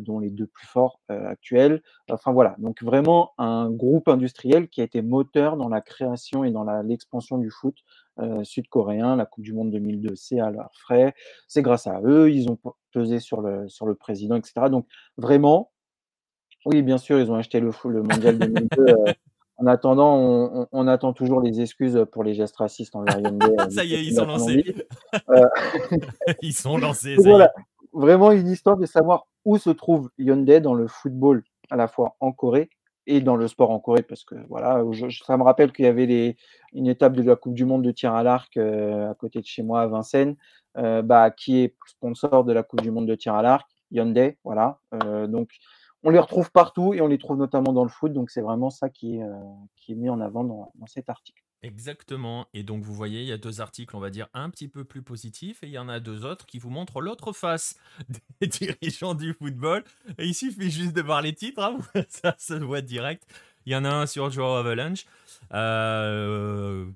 [0.00, 1.82] dont les deux plus forts actuels.
[2.10, 6.50] Enfin voilà, donc vraiment un groupe industriel qui a été moteur dans la création et
[6.50, 7.76] dans l'expansion du foot
[8.42, 9.16] sud-coréen.
[9.16, 11.14] La Coupe du Monde 2002, c'est à leurs frais,
[11.48, 12.58] c'est grâce à eux, ils ont
[12.92, 14.66] pesé sur le, sur le président, etc.
[14.70, 15.70] Donc vraiment,
[16.66, 18.94] oui, bien sûr, ils ont acheté le, le mondial 2002.
[19.58, 23.56] en attendant, on, attend toujours les excuses pour les gestes racistes envers Hyundai.
[23.70, 24.74] ça y est, ils sont lancés.
[26.42, 27.16] ils sont lancés.
[27.16, 27.52] voilà,
[27.92, 32.16] vraiment une histoire de savoir où se trouve Hyundai dans le football, à la fois
[32.20, 32.70] en Corée
[33.06, 34.82] et dans le sport en Corée, parce que voilà,
[35.24, 36.36] ça me rappelle qu'il y avait
[36.72, 39.62] une étape de la Coupe du Monde de tir à l'arc à côté de chez
[39.62, 40.36] moi à Vincennes,
[40.74, 44.78] bah, qui est sponsor de la Coupe du Monde de tir à l'arc, Hyundai, voilà.
[44.92, 45.50] donc
[46.02, 48.12] on les retrouve partout et on les trouve notamment dans le foot.
[48.12, 48.88] Donc c'est vraiment ça euh,
[49.76, 51.42] qui est mis en avant dans, cet article.
[51.62, 52.46] Exactement.
[52.54, 54.84] Et donc vous voyez, il y a deux articles, on va dire, un petit peu
[54.84, 57.76] plus positifs et il y en a deux autres qui vous montrent l'autre face
[58.40, 59.84] des dirigeants du football.
[60.18, 63.26] Et il suffit juste de voir les titres, hein, ça se voit direct.
[63.66, 65.04] Il y en a un sur Joe Avalanche.
[65.52, 66.86] Euh,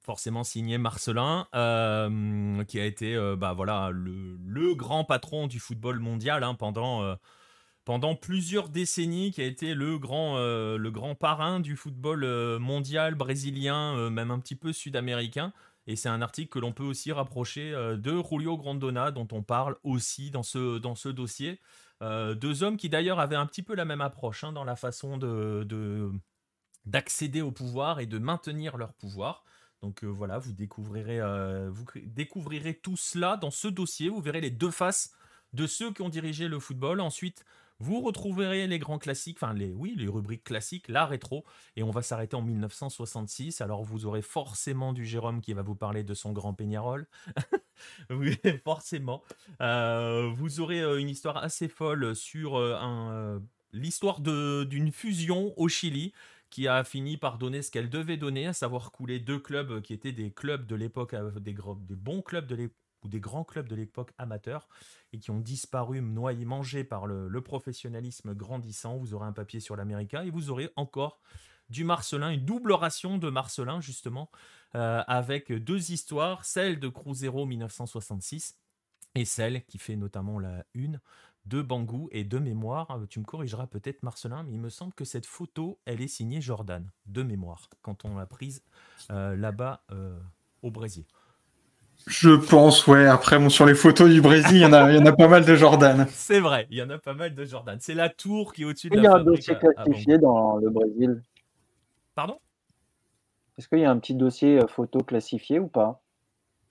[0.00, 6.44] forcément signé Marcelin, euh, qui a été bah, voilà, le, grand patron du football mondial
[6.44, 7.16] hein, pendant
[7.84, 12.58] pendant plusieurs décennies, qui a été le grand, euh, le grand parrain du football euh,
[12.58, 15.52] mondial brésilien, euh, même un petit peu sud-américain.
[15.86, 19.76] Et c'est un article que l'on peut aussi rapprocher de Julio Grandona, dont on parle
[19.82, 21.60] aussi dans ce, dans ce dossier.
[22.00, 25.18] deux hommes qui d'ailleurs avaient un petit peu la même approche hein, dans la façon
[25.18, 26.10] de,
[26.86, 29.44] d'accéder au pouvoir et de maintenir leur pouvoir.
[29.82, 31.20] Donc voilà, vous découvrirez,
[31.68, 34.08] vous découvrirez tout cela dans ce dossier.
[34.08, 35.12] Vous verrez les deux faces
[35.52, 37.02] de ceux qui ont dirigé le football.
[37.02, 37.44] Ensuite,
[37.80, 41.44] vous retrouverez les grands classiques, enfin les, oui, les rubriques classiques, la rétro,
[41.76, 43.60] et on va s'arrêter en 1966.
[43.60, 47.06] Alors vous aurez forcément du Jérôme qui va vous parler de son grand Peñarol.
[48.10, 49.22] oui, forcément.
[49.60, 53.38] Euh, vous aurez euh, une histoire assez folle sur euh,
[53.72, 56.12] l'histoire d'une fusion au Chili
[56.50, 59.92] qui a fini par donner ce qu'elle devait donner, à savoir couler deux clubs qui
[59.92, 63.68] étaient des clubs de l'époque, des, des bons clubs de l'époque ou des grands clubs
[63.68, 64.68] de l'époque amateurs
[65.14, 68.96] et qui ont disparu, noyés, mangés par le, professionnalisme grandissant.
[68.96, 71.20] Vous aurez un papier sur l'América et vous aurez encore
[71.70, 74.28] du Marcelin, une double ration de Marcelin justement,
[74.74, 78.58] euh, avec deux histoires, celle de Cruzeiro 1966
[79.14, 81.00] et celle qui fait notamment la une
[81.46, 82.90] de Bangou et de mémoire.
[82.90, 86.08] Euh, tu me corrigeras peut-être Marcelin, mais il me semble que cette photo, elle est
[86.08, 88.64] signée Jordan, de mémoire, quand on l'a prise
[89.10, 89.84] euh, là-bas
[90.62, 91.04] au Brésil.
[92.06, 93.06] Je pense, ouais.
[93.06, 95.12] Après, bon, sur les photos du Brésil, il y en a, il y en a
[95.12, 96.06] pas mal de Jordan.
[96.10, 97.78] C'est vrai, il y en a pas mal de Jordan.
[97.80, 100.56] C'est la tour qui est au-dessus de la Il y a un dossier classifié dans
[100.56, 101.22] le Brésil.
[102.14, 102.38] Pardon?
[103.56, 106.00] Est-ce qu'il y a un petit dossier euh, photo classifié ou pas?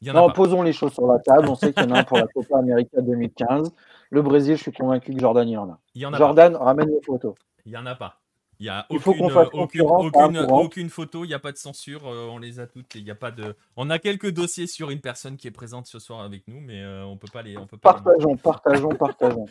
[0.01, 1.47] Non, posons les choses sur la table.
[1.49, 3.73] On sait qu'il y en a un pour la Copa América 2015.
[4.09, 5.79] Le Brésil, je suis convaincu que Jordan, il y en a.
[5.95, 7.36] Il y en a Jordan, ramène les photos.
[7.65, 8.19] Il n'y en a pas.
[8.63, 12.38] Il y a aucune, aucune, aucune, photo, il n'y a pas de censure, euh, on
[12.38, 12.95] les a toutes.
[12.95, 13.58] Il y a pas de.
[13.76, 16.82] On a quelques dossiers sur une personne qui est présente ce soir avec nous, mais
[16.82, 17.58] euh, on peut pas les.
[17.58, 19.47] On peut pas partageons, partageons, partageons.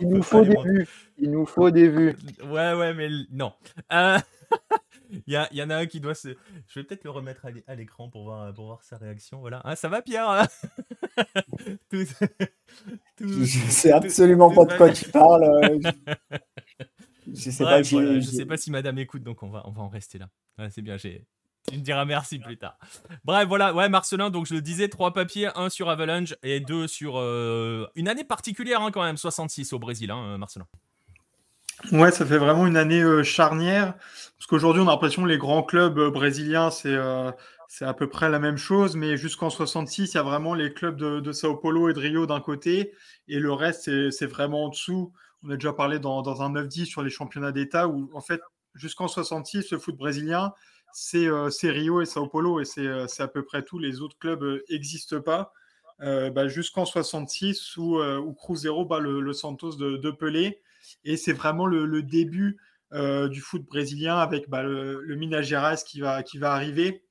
[0.00, 0.88] Il nous faut des vues.
[1.16, 2.16] Il nous faut des vues.
[2.42, 3.52] Ouais, ouais, mais non.
[3.92, 4.18] Euh,
[5.10, 6.34] il y, y, en a un qui doit se.
[6.66, 9.38] Je vais peut-être le remettre à l'écran pour voir, pour voir sa réaction.
[9.38, 9.60] Voilà.
[9.62, 10.46] Ah, ça va, Pierre hein?
[11.88, 12.04] Tout...
[13.20, 15.78] Je sais absolument pas de quoi tu parles.
[17.32, 20.18] Je sais, pas, sais pas si madame écoute, donc on va, on va en rester
[20.18, 20.28] là.
[20.70, 21.24] c'est bien, j'ai.
[21.68, 22.78] Tu me diras merci plus tard.
[23.24, 26.86] Bref, voilà, ouais, Marcelin, donc je le disais, trois papiers, un sur Avalanche et deux
[26.86, 30.66] sur euh, une année particulière hein, quand même, 66 au Brésil, hein, Marcelin.
[31.90, 33.94] Ouais, ça fait vraiment une année charnière.
[34.38, 36.96] Parce qu'aujourd'hui, on a l'impression que les grands clubs brésiliens, c'est
[37.68, 40.72] c'est à peu près la même chose, mais jusqu'en 66, il y a vraiment les
[40.72, 42.92] clubs de, Sao Paulo et de Rio d'un côté,
[43.28, 45.12] et le reste, c'est vraiment en dessous.
[45.46, 48.40] On a déjà parlé dans, un 9-10 sur les championnats d'État, où en fait,
[48.74, 50.52] jusqu'en 66, le foot brésilien,
[50.92, 51.28] c'est
[51.62, 53.78] Rio et Sao Paulo, et c'est à peu près tout.
[53.78, 55.52] Les autres clubs n'existent pas.
[56.00, 60.60] Bah, jusqu'en 66 où, où Cruzeiro bat le, Santos de, Pelé.
[61.04, 62.58] Et c'est vraiment le, début
[62.92, 67.05] du foot brésilien avec bah, le, le, Minas Gerais qui va, qui va arriver.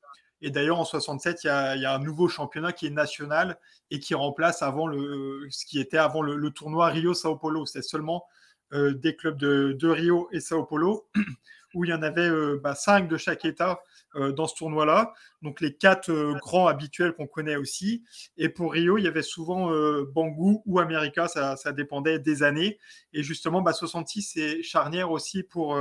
[0.45, 3.58] Et d'ailleurs, en 67, il y, a, un nouveau championnat qui est national
[3.89, 7.65] et qui remplace avant le, ce qui était avant le, tournoi Rio-Sao Paulo.
[7.65, 8.25] C'est seulement
[8.71, 11.08] des clubs de, Rio et Sao Paulo
[11.73, 13.81] où il y en avait euh, bah, cinq de chaque État
[14.15, 15.13] euh, dans ce tournoi-là.
[15.41, 18.03] Donc les quatre euh, grands habituels qu'on connaît aussi.
[18.38, 19.71] Et pour Rio, il y avait souvent
[20.13, 22.77] Bangou ou America, ça, dépendait des années.
[23.13, 25.75] Et justement, bah, 66, c'est charnière aussi pour,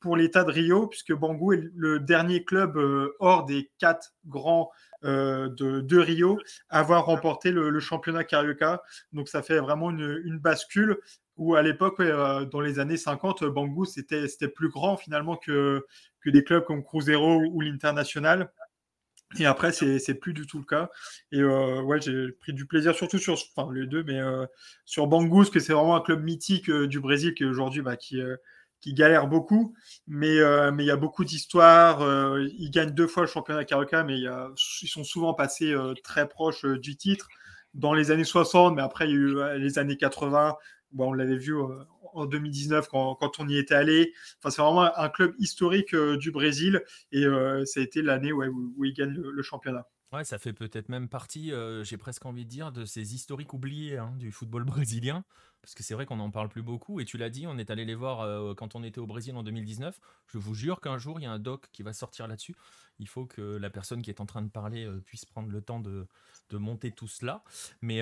[0.00, 2.78] pour l'État de Rio, puisque Bangou est le dernier club
[3.18, 4.70] hors des quatre grands
[5.02, 8.82] de, Rio à avoir remporté le, championnat Carioca.
[9.12, 10.98] Donc ça fait vraiment une, bascule
[11.36, 15.84] où à l'époque, euh, dans les années 50, Bangou, c'était plus grand finalement que,
[16.20, 18.50] que des clubs comme Cruzeiro ou l'International.
[19.38, 20.88] Et après, c'est plus du tout le cas.
[21.32, 23.36] Et euh, ouais, j'ai pris du plaisir, surtout sur
[23.72, 24.46] les deux, mais euh,
[24.84, 28.20] sur Bangou, parce que c'est vraiment un club mythique du Brésil qui aujourd'hui bah, qui,
[28.80, 29.74] qui galère beaucoup.
[30.06, 30.38] Mais
[30.72, 32.00] mais il y a beaucoup d'histoires.
[32.58, 36.96] ils gagnent deux fois le championnat Carioca, mais ils sont souvent passés très proches du
[36.96, 37.28] titre
[37.74, 40.56] dans les années 60, mais après, il y a eu les années 80,
[40.98, 41.84] on l'avait vu euh,
[42.14, 44.12] en 2019 quand, on y était allé.
[44.42, 48.42] C'est vraiment un club historique euh, du Brésil et euh, ça a été l'année où,
[48.76, 49.86] où, il gagne le, championnat.
[50.12, 53.98] Ouais, ça fait peut-être même partie, j'ai presque envie de dire, de ces historiques oubliés
[53.98, 55.24] hein, du football brésilien.
[55.62, 57.00] Parce que c'est vrai qu'on n'en parle plus beaucoup.
[57.00, 59.42] Et tu l'as dit, on est allé les voir quand on était au Brésil en
[59.42, 59.98] 2019.
[60.28, 62.54] Je vous jure qu'un jour, il y a un doc qui va sortir là-dessus.
[63.00, 65.80] Il faut que la personne qui est en train de parler puisse prendre le temps
[65.80, 66.06] de,
[66.52, 67.42] monter tout cela.
[67.82, 68.00] Mais,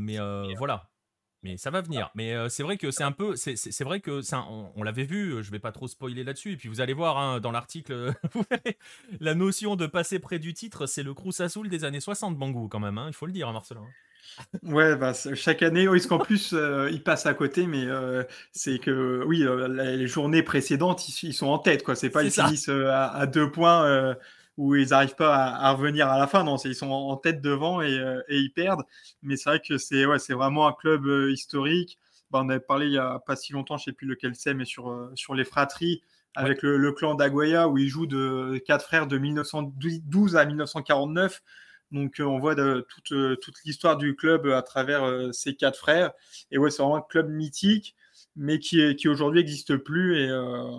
[0.00, 0.18] mais
[0.56, 0.90] voilà,
[1.42, 2.10] mais ça va venir.
[2.14, 4.44] Mais c'est vrai que c'est un peu, c'est vrai que ça,
[4.76, 5.42] on, l'avait vu.
[5.42, 6.52] Je vais pas trop spoiler là-dessus.
[6.52, 8.12] Et puis vous allez voir hein, dans l'article,
[9.20, 12.68] la notion de passer près du titre, c'est le Crous Azul des années 60, Bangou
[12.68, 12.98] quand même.
[12.98, 13.86] Hein, il faut le dire, hein, Marcelin.
[14.62, 16.54] Ouais, bah, chaque année, oui, parce qu'en plus,
[16.90, 17.86] ils passent à côté, mais
[18.52, 21.96] c'est que, oui, les journées précédentes, ils, sont en tête, quoi.
[21.96, 24.16] C'est pas ils finissent à, à, deux points
[24.60, 26.44] où ils n'arrivent pas à, revenir à la fin.
[26.44, 28.82] Non, ils sont en tête devant euh, et, ils perdent.
[29.22, 31.98] Mais c'est vrai que c'est ouais, vraiment un club euh, historique.
[32.30, 34.34] Bah, on avait parlé il n'y a pas si longtemps, je ne sais plus lequel
[34.34, 36.02] c'est, mais sur, euh, sur les fratries
[36.36, 41.42] avec le, clan d'Aguaya où ils jouent de quatre frères de 1912 à 1949.
[41.90, 46.12] Donc on voit de, toute, toute l'histoire du club à travers ces quatre frères.
[46.52, 47.96] Et ouais, c'est vraiment un club mythique,
[48.36, 50.18] mais qui, qui aujourd'hui n'existe plus.
[50.18, 50.30] Et,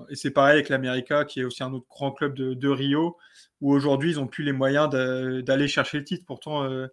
[0.09, 3.17] et c'est pareil avec l'América, qui est aussi un autre grand club de, Rio,
[3.61, 6.25] où aujourd'hui, ils n'ont plus les moyens d'aller chercher le titre.
[6.25, 6.87] Pourtant, euh,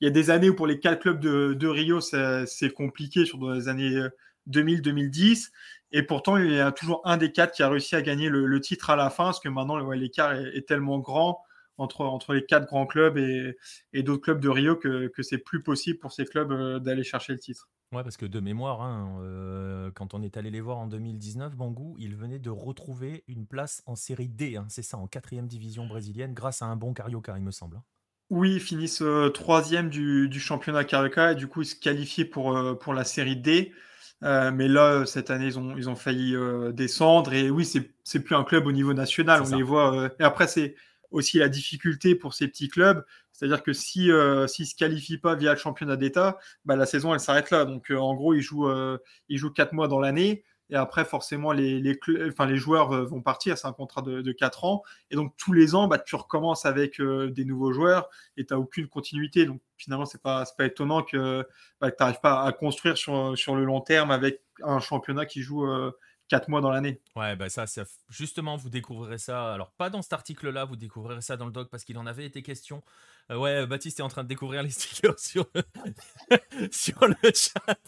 [0.00, 3.38] il y a des années où pour les quatre clubs de, Rio, c'est compliqué, sur
[3.52, 4.00] les années
[4.48, 5.46] 2000-2010.
[5.46, 5.50] Euh,
[5.92, 8.60] et pourtant, il y a toujours un des quatre qui a réussi à gagner le,
[8.60, 11.42] titre à la fin, parce que maintenant, l'écart est, tellement grand
[11.78, 15.62] entre, entre les quatre grands clubs et, d'autres clubs de Rio que, que c'est plus
[15.62, 17.68] possible pour ces clubs euh, d'aller chercher le titre.
[17.92, 21.54] Ouais, parce que de mémoire, hein, euh, quand on est allé les voir en 2019,
[21.54, 25.46] Bangou, ils venaient de retrouver une place en série D, hein, c'est ça, en quatrième
[25.46, 27.76] division brésilienne, grâce à un bon Carioca, il me semble.
[27.76, 27.82] Hein.
[28.30, 32.56] Oui, ils finissent euh, troisième du, championnat Carioca et du coup ils se qualifient pour,
[32.56, 33.74] euh, pour la série D.
[34.22, 36.34] mais là, cette année, ils ont, ils ont failli
[36.72, 37.34] descendre.
[37.34, 39.42] Et oui, c'est plus un club au niveau national.
[39.42, 40.10] On les voit.
[40.18, 40.76] et après, c'est
[41.10, 43.04] aussi la difficulté pour ces petits clubs.
[43.32, 47.12] C'est-à-dire que si euh, ne se qualifient pas via le championnat d'État, bah, la saison
[47.14, 47.64] elle s'arrête là.
[47.64, 50.44] Donc euh, en gros, ils jouent euh, ils jouent quatre mois dans l'année.
[50.70, 51.98] Et après, forcément, les, les,
[52.30, 53.58] enfin, les joueurs vont partir.
[53.58, 54.82] C'est un contrat de, de 4 ans.
[55.10, 58.58] Et donc, tous les ans, bah, tu recommences avec des nouveaux joueurs et tu n'as
[58.58, 59.44] aucune continuité.
[59.44, 61.46] Donc, finalement, ce n'est pas, pas étonnant que,
[61.78, 65.42] bah, tu n'arrives pas à construire sur, sur le long terme avec un championnat qui
[65.42, 65.66] joue
[66.32, 66.98] 4 mois dans l'année.
[67.14, 67.66] Ouais, bah ça,
[68.08, 69.52] justement, vous découvrirez ça.
[69.52, 72.24] Alors, pas dans cet article-là, vous découvrirez ça dans le doc parce qu'il en avait
[72.24, 72.82] été question.
[73.30, 75.46] Euh, ouais, Baptiste est en train de découvrir les stickers sur,
[77.06, 77.78] le chat.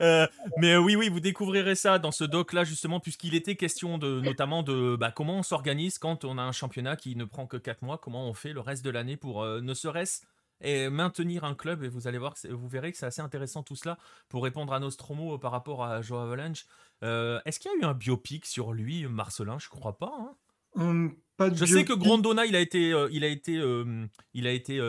[0.00, 3.98] Euh, mais euh, oui, oui, vous découvrirez ça dans ce doc-là, justement, puisqu'il était question
[3.98, 7.46] de, notamment de bah, comment on s'organise quand on a un championnat qui ne prend
[7.46, 10.22] que 4 mois, comment on fait le reste de l'année pour ne serait-ce
[10.60, 11.82] et maintenir un club.
[11.82, 14.80] Et vous allez voir, vous verrez que c'est assez intéressant tout cela pour répondre à
[14.80, 16.66] Nostromo par rapport à Joe Avalanche.
[17.02, 19.58] Euh, est-ce qu'il y a eu un biopic sur lui, Marcelin?
[19.58, 20.12] Je crois pas.
[20.18, 20.34] Hein.
[20.76, 24.52] Hum, je sais que Grondona, il a été, euh, il a été, euh, il a
[24.52, 24.80] été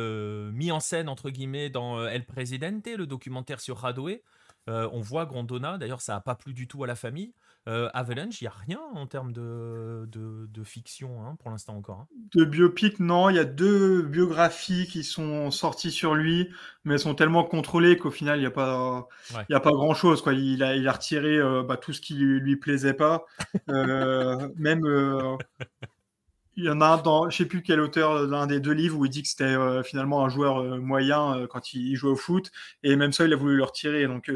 [0.53, 4.23] mis en scène entre guillemets dans El Presidente, le documentaire sur Radoué.
[4.67, 5.77] on voit Grondona.
[5.77, 7.33] D'ailleurs, ça n'a pas plu du tout à la famille.
[7.67, 12.01] Euh, Avalanche, il n'y a rien en termes de, de, fiction hein, pour l'instant encore.
[12.01, 12.07] Hein.
[12.35, 13.29] De biopic, non.
[13.29, 16.49] Il y a deux biographies qui sont sorties sur lui,
[16.83, 19.07] mais elles sont tellement contrôlées qu'au final, il n'y a pas,
[19.49, 20.21] il a pas grand-chose.
[20.21, 20.33] Quoi.
[20.33, 23.25] Il, a, il a retiré euh, bah, tout ce qui lui, lui plaisait pas.
[23.69, 24.81] Euh, même,
[26.55, 28.97] il y en a un dans, je sais plus quel auteur d'un des deux livres
[28.99, 32.51] où il dit que c'était finalement un joueur moyen quand il, il, jouait au foot,
[32.83, 34.07] et même ça, il a voulu le retirer.
[34.07, 34.29] Donc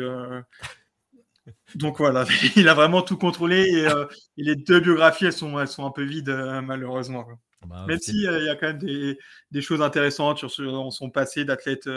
[1.75, 4.05] donc voilà, il a vraiment tout contrôlé euh,
[4.37, 7.25] et, les deux biographies, elles sont, elles sont un peu vides euh, malheureusement.
[7.67, 11.89] Bah, Même s'il euh, y a quand même des, choses intéressantes sur son passé d'athlète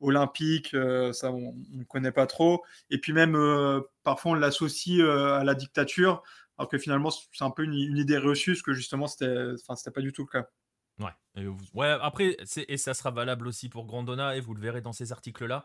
[0.00, 0.76] olympique,
[1.12, 2.64] ça on ne connaît pas trop.
[2.90, 3.38] Et puis même,
[4.02, 6.22] parfois on l'associe à la dictature,
[6.58, 10.12] alors que finalement c'est un peu une, idée reçue, parce que justement c'était pas du
[10.12, 10.48] tout le cas.
[10.98, 12.36] Ouais, ouais après,
[12.68, 15.64] et ça sera valable aussi pour Grandona, et vous le verrez dans ces articles-là.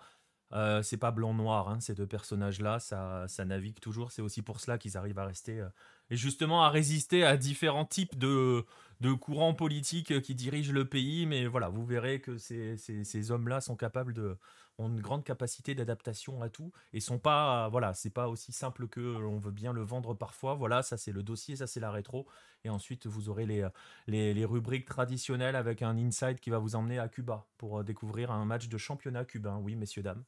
[0.54, 4.12] Euh, c'est pas blanc-noir, hein, ces deux personnages-là, ça, navigue toujours.
[4.12, 5.70] C'est aussi pour cela qu'ils arrivent à rester euh,
[6.12, 8.66] et justement à résister à différents types de,
[9.02, 11.26] de courants politiques qui dirigent le pays.
[11.26, 14.38] Mais voilà, vous verrez que ces, ces, hommes-là sont capables de,
[14.78, 18.88] ont une grande capacité d'adaptation à tout et sont pas, voilà, c'est pas aussi simple
[18.88, 20.56] que l'on veut bien le vendre parfois.
[20.56, 22.28] Voilà, ça c'est le dossier, ça c'est la rétro.
[22.64, 23.66] Et ensuite, vous aurez les,
[24.08, 28.46] les, rubriques traditionnelles avec un inside qui va vous emmener à Cuba pour découvrir un
[28.46, 29.60] match de championnat cubain.
[29.62, 30.24] Oui, messieurs, dames.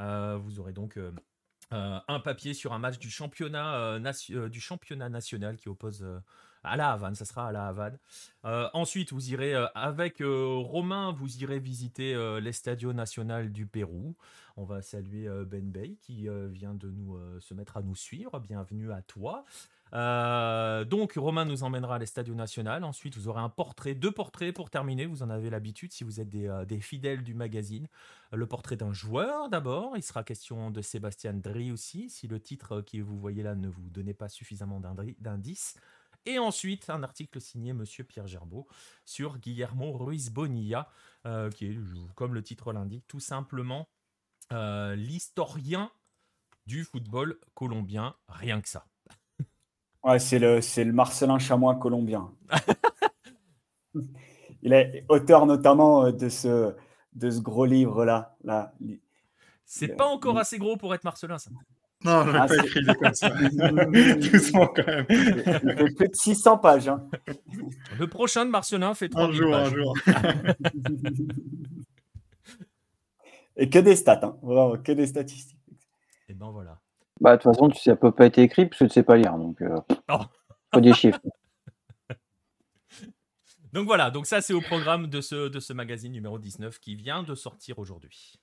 [0.00, 0.96] Euh, vous aurez donc.
[0.96, 1.12] Euh,
[1.72, 6.06] euh, un papier sur un match du championnat, euh, euh, national qui oppose
[6.62, 7.98] à la Havane, ça à la Havane.
[8.44, 14.16] ensuite, vous irez avec Romain, vous irez visiter l'Estadio National du Pérou.
[14.56, 18.40] On va saluer Ben Bey qui vient de nous se mettre à nous suivre.
[18.40, 19.44] Bienvenue à toi.
[19.92, 22.84] Euh, donc Romain nous emmènera à l'Estadio National.
[22.84, 25.06] Ensuite, vous aurez un portrait, deux portraits pour terminer.
[25.06, 27.88] Vous en avez l'habitude si vous êtes des, euh, fidèles du magazine.
[28.32, 29.96] Le portrait d'un joueur d'abord.
[29.96, 33.68] Il sera question de Sébastien Dry aussi, si le titre que vous voyez là ne
[33.68, 35.76] vous donnait pas suffisamment d'indices.
[36.28, 38.66] Et ensuite, un article signé Monsieur Pierre Gerbeau
[39.04, 40.90] sur Guillermo Ruiz Bonilla,
[41.24, 41.78] euh, qui est,
[42.16, 43.88] comme le titre l'indique, tout simplement
[44.50, 45.90] l'historien
[46.66, 48.14] du football colombien.
[48.28, 48.86] Rien que ça.
[50.06, 52.30] Ouais, c'est le, c'est le Marcelin Chamois colombien.
[54.62, 56.76] Il est auteur notamment euh, de ce,
[57.14, 58.36] de ce gros livre-là.
[58.44, 58.72] Là,
[59.64, 61.50] c'est pas encore assez gros pour être Marcelin, ça.
[62.04, 63.30] Non, je ah, pas écrit comme ça.
[63.30, 65.06] Doucement quand même.
[65.08, 65.42] Il
[65.76, 66.86] fait plus de 600 pages.
[66.88, 67.04] Hein.
[67.98, 69.92] Le prochain de Marcelin fait 30 Un jour, un jour.
[73.56, 74.36] Et que des stats, hein.
[74.84, 75.58] que des statistiques.
[76.28, 76.78] Et ben voilà.
[77.20, 79.36] Bah, de toute façon, ça peut pas être écrit parce que tu sais pas lire.
[79.36, 79.76] Donc, euh,
[80.10, 80.20] oh.
[80.72, 81.20] faut des chiffres.
[83.72, 86.94] donc voilà, donc ça c'est au programme de ce, de ce magazine numéro 19 qui
[86.94, 88.38] vient de sortir aujourd'hui.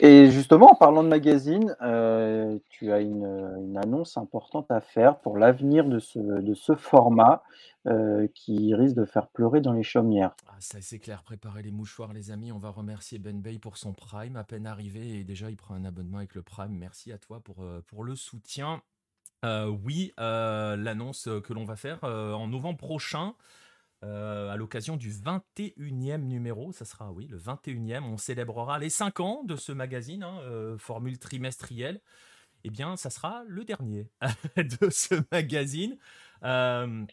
[0.00, 5.38] Et justement, en parlant de magazine, euh, tu as une, annonce importante à faire pour
[5.38, 7.42] l'avenir de ce, de ce format
[7.86, 10.34] euh, qui risque de faire pleurer dans les chaumières.
[10.48, 13.76] Ah, ça c'est clair, préparez les mouchoirs les amis, on va remercier Ben Bay pour
[13.76, 15.18] son Prime, à peine arrivé.
[15.18, 18.04] Et déjà il prend un abonnement avec le Prime, merci à toi pour, euh, pour
[18.04, 18.82] le soutien.
[19.44, 23.34] oui, l'annonce que l'on va faire en novembre prochain,
[24.04, 29.20] euh, à l'occasion du 21e numéro, ça sera oui, le 21e, on célébrera les 5
[29.20, 32.00] ans de ce magazine, hein, euh, formule trimestrielle.
[32.64, 34.08] Eh bien, ça sera le dernier
[34.56, 35.96] de ce magazine.
[36.44, 37.04] Euh,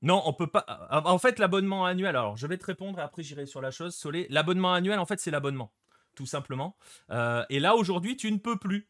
[0.00, 0.88] non, on peut pas.
[0.90, 2.16] En fait, l'abonnement annuel.
[2.16, 3.94] Alors, je vais te répondre et après j'irai sur la chose.
[3.94, 5.72] Solé, l'abonnement annuel, en fait, c'est l'abonnement,
[6.14, 6.76] tout simplement.
[7.10, 8.88] et là, aujourd'hui, tu ne peux plus.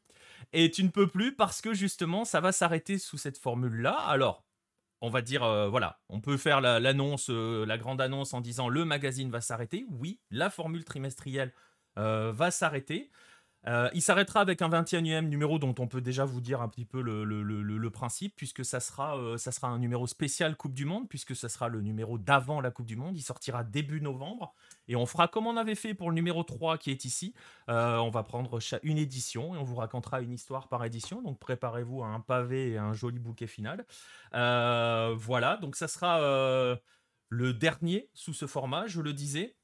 [0.52, 3.92] Et tu ne peux plus parce que justement, ça va s'arrêter sous cette formule-là.
[3.92, 4.44] Alors,
[5.02, 8.68] on va dire, euh, voilà, on peut faire l'annonce, euh, la, grande annonce en disant
[8.68, 9.84] le magazine va s'arrêter.
[9.90, 11.52] Oui, la formule trimestrielle
[11.98, 13.10] euh, va s'arrêter.
[13.68, 16.84] Euh, il s'arrêtera avec un 21e numéro dont on peut déjà vous dire un petit
[16.84, 21.08] peu le, principe, puisque ça sera, euh, ça sera un numéro spécial Coupe du Monde,
[21.08, 23.16] puisque ça sera le numéro d'avant la Coupe du Monde.
[23.16, 24.54] Il sortira début novembre.
[24.88, 27.34] Et on fera comme on avait fait pour le numéro 3 qui est ici.
[27.68, 31.22] Euh, on va prendre une édition et on vous racontera une histoire par édition.
[31.22, 33.84] Donc préparez-vous à un pavé et un joli bouquet final.
[34.32, 36.18] voilà, donc ça sera
[37.28, 39.56] le dernier sous ce format, je le disais.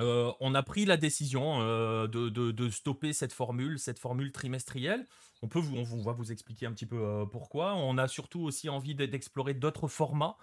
[0.00, 5.04] Euh, on a pris la décision euh, de, stopper cette formule, cette formule trimestrielle.
[5.42, 7.74] On peut vous, on va vous expliquer un petit peu euh, pourquoi.
[7.74, 10.36] On a surtout aussi envie d'explorer d'autres formats.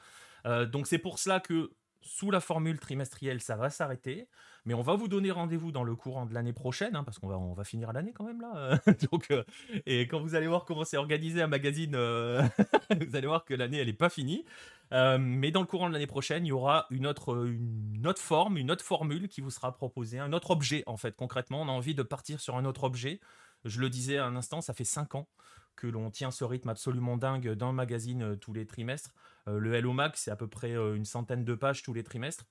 [0.46, 1.72] donc c'est pour cela que
[2.02, 4.28] sous la formule trimestrielle, ça va s'arrêter.
[4.68, 7.28] Mais on va vous donner rendez-vous dans le courant de l'année prochaine, hein, parce qu'on
[7.28, 8.80] va, on va finir l'année quand même là.
[9.12, 9.32] Donc,
[9.86, 13.78] et quand vous allez voir comment c'est organisé un magazine, vous allez voir que l'année
[13.78, 14.46] elle n'est pas finie.
[14.94, 18.22] Euh, mais dans le courant de l'année prochaine, il y aura une autre, une autre
[18.22, 21.16] forme, une autre formule qui vous sera proposée, un autre objet en fait.
[21.16, 23.20] Concrètement, on a envie de partir sur un autre objet.
[23.64, 25.28] Je le disais à un instant, ça fait 5 ans
[25.76, 29.14] que l'on tient ce rythme absolument dingue dans le magazine tous les trimestres.
[29.48, 32.46] le Hello Mag, c'est à peu près une centaine de pages tous les trimestres.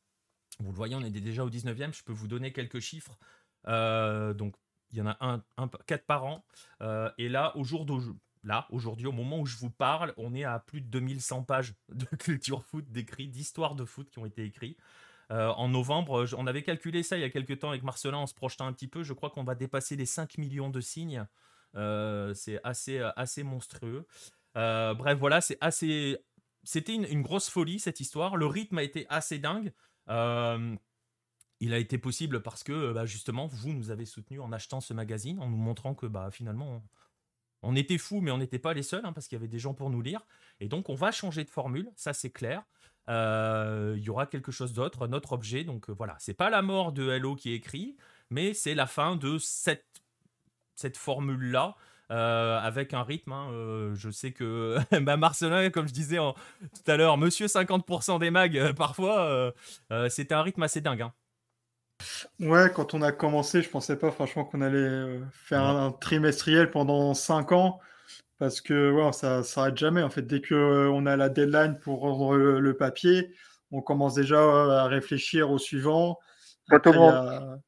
[0.59, 1.95] Vous le voyez, on est déjà au 19e.
[1.95, 3.17] Je peux vous donner quelques chiffres.
[3.67, 4.57] donc,
[4.91, 5.43] il y en a un,
[5.87, 6.45] 4 par an.
[7.17, 10.45] et là, au jour d'aujourd'hui, là, aujourd'hui, au moment où je vous parle, on est
[10.45, 14.45] à plus de 2100 pages de culture foot d'écrits, d'histoires de foot qui ont été
[14.45, 14.77] écrits.
[15.31, 18.27] Euh, en novembre, on avait calculé ça il y a quelques temps avec Marcelin en
[18.27, 19.03] se projetant un petit peu.
[19.03, 21.27] Je crois qu'on va dépasser les 5 millions de signes.
[21.77, 24.07] Euh, c'est assez, assez monstrueux.
[24.57, 26.19] Euh, bref, voilà, c'est assez.
[26.63, 28.37] C'était une, grosse folie cette histoire.
[28.37, 29.73] Le rythme a été assez dingue.
[30.09, 34.93] il a été possible parce que bah, justement, vous nous avez soutenus en achetant ce
[34.93, 36.83] magazine, en nous montrant que bah, finalement,
[37.77, 39.75] était fous, mais on n'était pas les seuls, hein, parce qu'il y avait des gens
[39.75, 40.21] pour nous lire.
[40.61, 42.65] Et donc, on va changer de formule, ça c'est clair.
[43.09, 45.65] Euh, il y aura quelque chose d'autre, notre objet.
[45.65, 47.97] Donc euh, voilà, c'est pas la mort de Hello qui est écrit,
[48.31, 49.85] mais c'est la fin de cette,
[50.97, 51.77] formule-là.
[52.11, 53.33] Euh, avec un rythme.
[53.33, 54.79] Hein, je sais que
[55.17, 59.55] Marcelin, comme je disais tout à l'heure, monsieur 50% des mags, parfois,
[60.11, 61.01] c'était un rythme assez dingue.
[61.01, 61.15] Hein.
[62.41, 66.71] Ouais, quand on a commencé, je pensais pas franchement qu'on allait euh, faire un, trimestriel
[66.71, 67.81] pendant 5 ans
[68.39, 70.03] parce que ouais, ça s'arrête jamais.
[70.03, 73.35] En fait, dès qu'on euh, a la deadline pour rendre le, papier,
[73.71, 76.19] on commence déjà à réfléchir au suivant.
[76.71, 77.59] il, y a,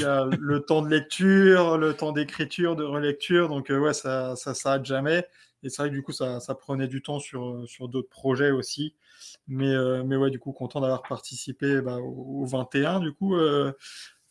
[0.00, 3.48] le temps de lecture, le temps d'écriture, de relecture.
[3.48, 5.26] Donc, euh, ouais, ça, ça s'arrête jamais.
[5.62, 8.50] Et c'est vrai que du coup, ça, ça prenait du temps sur, sur d'autres projets
[8.50, 8.94] aussi.
[9.48, 13.36] Mais, euh, mais ouais, du coup, content d'avoir participé bah, au, 21, du coup.
[13.36, 13.72] Euh,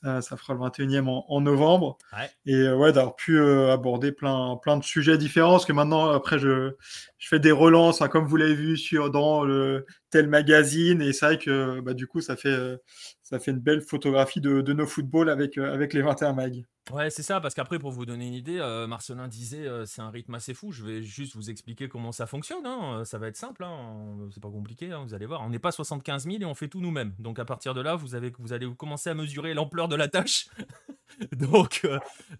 [0.05, 1.97] euh, ça fera le 21e en, novembre.
[2.45, 5.51] Et ouais, d'avoir pu aborder plein, plein de sujets différents.
[5.51, 6.73] Parce que maintenant, après, je,
[7.17, 11.01] je fais des relances, hein, comme vous l'avez vu sur, dans le tel magazine.
[11.01, 12.77] Et c'est vrai que bah, du coup, ça fait,
[13.23, 16.63] ça fait une belle photographie de, de nos footballs avec, avec les 21 mags.
[16.91, 20.01] Ouais, c'est ça, parce qu'après, pour vous donner une idée, euh, Marcelin disait euh, c'est
[20.01, 20.73] un rythme assez fou.
[20.73, 22.65] Je vais juste vous expliquer comment ça fonctionne.
[22.65, 22.99] Hein.
[22.99, 24.27] Euh, ça va être simple, hein.
[24.33, 25.41] c'est pas compliqué, hein, vous allez voir.
[25.43, 27.13] On n'est pas 75 000 et on fait tout nous-mêmes.
[27.19, 30.09] Donc à partir de là, vous, avez, vous allez commencer à mesurer l'ampleur de la
[30.09, 30.47] tâche.
[31.31, 31.87] donc,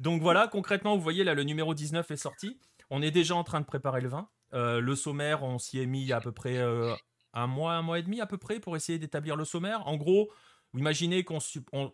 [0.01, 2.59] donc voilà, concrètement, vous voyez là, le numéro 19 est sorti.
[2.89, 4.28] On est déjà en train de préparer le vin.
[4.51, 6.61] le sommaire, on s'y est mis à peu près
[7.34, 9.88] un mois, un mois et demi à peu près pour essayer d'établir le sommaire.
[9.88, 10.32] En gros,
[10.74, 11.40] imaginez qu'on
[11.72, 11.92] on,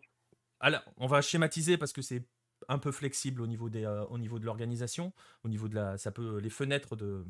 [0.97, 2.25] on va schématiser parce que c'est
[2.67, 5.13] un peu flexible au niveau, des, euh, au niveau de l'organisation,
[5.43, 7.25] au niveau de la, ça peut, les fenêtres de,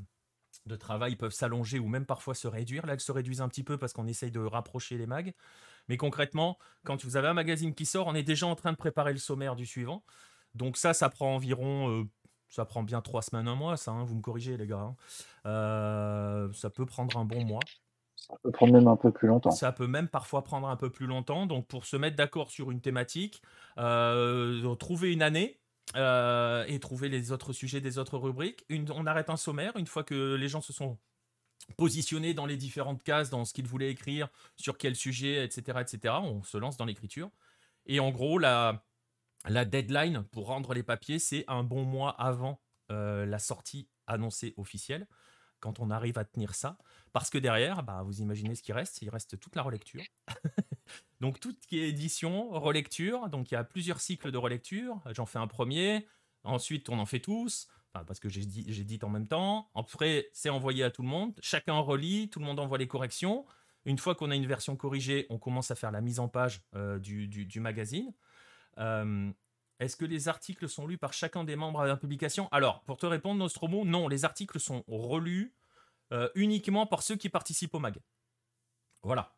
[0.65, 2.85] de travail peuvent s'allonger ou même parfois se réduire.
[2.85, 5.33] Là, elles se réduisent un petit peu parce qu'on essaye de rapprocher les mags.
[5.87, 8.77] Mais concrètement, quand vous avez un magazine qui sort, on est déjà en train de
[8.77, 10.03] préparer le sommaire du suivant.
[10.55, 12.03] Donc ça, ça prend environ, euh,
[12.47, 13.91] ça prend bien trois semaines, un mois, ça.
[13.91, 14.79] Hein, vous me corrigez, les gars.
[14.79, 14.95] Hein.
[15.45, 17.61] Euh, ça peut prendre un bon mois.
[18.27, 19.51] Ça peut prendre même un peu plus longtemps.
[19.51, 21.45] Ça peut même parfois prendre un peu plus longtemps.
[21.45, 23.41] Donc, pour se mettre d'accord sur une thématique,
[23.77, 25.59] euh, trouver une année
[25.95, 28.65] euh, et trouver les autres sujets des autres rubriques.
[28.69, 30.97] on arrête un sommaire une fois que les gens se sont
[31.77, 36.15] positionnés dans les différentes cases, dans ce qu'ils voulaient écrire, sur quel sujet, etc., etc.
[36.21, 37.29] On se lance dans l'écriture.
[37.85, 38.83] Et en gros, la,
[39.47, 42.59] la deadline pour rendre les papiers, c'est un bon mois avant
[42.91, 45.07] euh, la sortie annoncée officielle
[45.59, 46.77] quand on arrive à tenir ça.
[47.11, 50.01] Parce que derrière, bah, vous imaginez ce qui reste, il reste toute la relecture.
[51.21, 55.01] donc tout ce qui est édition, relecture, donc il y a plusieurs cycles de relecture.
[55.11, 56.07] J'en fais un premier,
[56.43, 59.69] ensuite on en fait tous, parce que j'ai dit en même temps.
[59.75, 63.45] Après, c'est envoyé à tout le monde, chacun relit, tout le monde envoie les corrections.
[63.85, 66.61] Une fois qu'on a une version corrigée, on commence à faire la mise en page
[66.75, 68.13] euh, du, magazine.
[68.77, 69.31] Euh,
[69.79, 72.49] est-ce que les articles sont lus par chacun des membres à la publication?
[72.51, 75.53] Alors, pour te répondre, Nostromo, non, les articles sont relus
[76.11, 77.95] euh, uniquement par ceux qui participent au mag.
[79.03, 79.31] Voilà.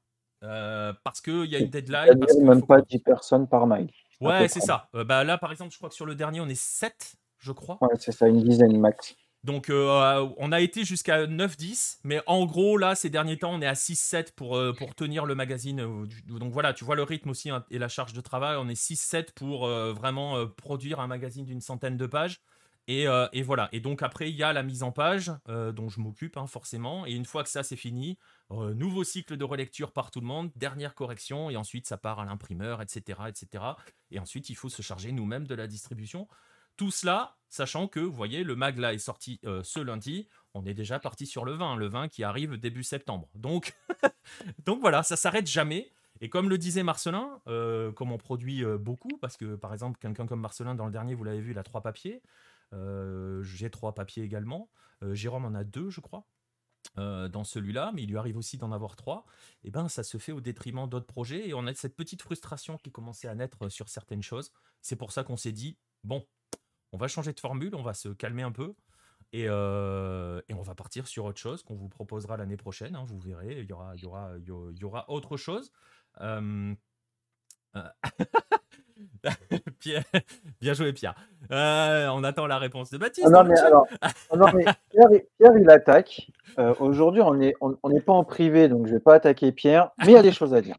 [0.44, 2.20] Euh, parce qu'il y a une deadline.
[2.20, 3.92] Parce même pas 10 personnes par mag.
[4.20, 4.90] Ouais, c'est ça.
[4.96, 7.52] Euh, bah, là, par exemple, je crois que sur le dernier, on est 7, je
[7.52, 7.78] crois.
[7.82, 9.16] Ouais, c'est ça, une dizaine max.
[9.44, 13.62] Donc euh, on a été jusqu'à 9-10, mais en gros là ces derniers temps on
[13.62, 15.80] est à 6-7 pour, euh, pour tenir le magazine.
[15.82, 18.70] Euh, donc voilà, tu vois le rythme aussi hein, et la charge de travail, on
[18.70, 22.42] est 6-7 pour vraiment produire un magazine d'une centaine de pages.
[22.88, 23.06] Et,
[23.42, 26.46] voilà, et donc après il y a la mise en page dont je m'occupe hein,
[26.46, 28.18] forcément, et une fois que ça c'est fini,
[28.50, 32.26] nouveau cycle de relecture par tout le monde, dernière correction, et ensuite ça part à
[32.26, 33.64] l'imprimeur, etc., etc.
[34.12, 36.28] Et ensuite il faut se charger nous-mêmes de la distribution.
[36.82, 40.66] Tout cela, sachant que, vous voyez, le mag là est sorti euh, ce lundi, on
[40.66, 43.30] est déjà parti sur le vin, le vin qui arrive début septembre.
[43.36, 43.78] Donc,
[44.66, 45.92] donc voilà, ça s'arrête jamais.
[46.22, 50.00] Et comme le disait Marcelin, euh, comme on produit euh, beaucoup, parce que par exemple,
[50.00, 52.24] quelqu'un comme Marcelin, dans le dernier, vous l'avez vu, il a trois papiers.
[53.44, 54.68] J'ai trois papiers également.
[55.12, 56.26] Jérôme en a deux, je crois.
[56.96, 59.28] dans celui-là, mais il lui arrive aussi d'en avoir trois,
[59.64, 62.78] et ben ça se fait au détriment d'autres projets et on a cette petite frustration
[62.78, 64.52] qui commençait à naître sur certaines choses.
[64.82, 66.26] C'est pour ça qu'on s'est dit bon,
[66.92, 68.74] on va changer de formule, on va se calmer un peu.
[69.34, 72.96] Et, on va partir sur autre chose qu'on vous proposera l'année prochaine.
[72.96, 75.72] Hein, vous verrez, il y aura, y, aura, y aura autre chose.
[80.62, 81.16] bien joué Pierre.
[81.50, 83.28] on attend la réponse de Baptiste.
[83.28, 83.44] Ah
[84.36, 86.32] non, mais Pierre, il attaque.
[86.80, 90.08] Aujourd'hui, on n'est on, pas en privé, donc je ne vais pas attaquer Pierre, mais
[90.08, 90.78] il y a des choses à dire.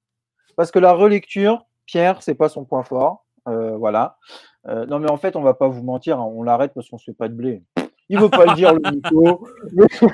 [0.56, 3.21] Parce que la relecture, Pierre, c'est pas son point fort.
[3.47, 4.18] Voilà.
[4.66, 7.01] non, mais en fait, on va pas vous mentir, hein, on l'arrête parce qu'on ne
[7.01, 7.62] se fait pas de blé.
[8.09, 9.47] Il veut pas le dire, le Nico.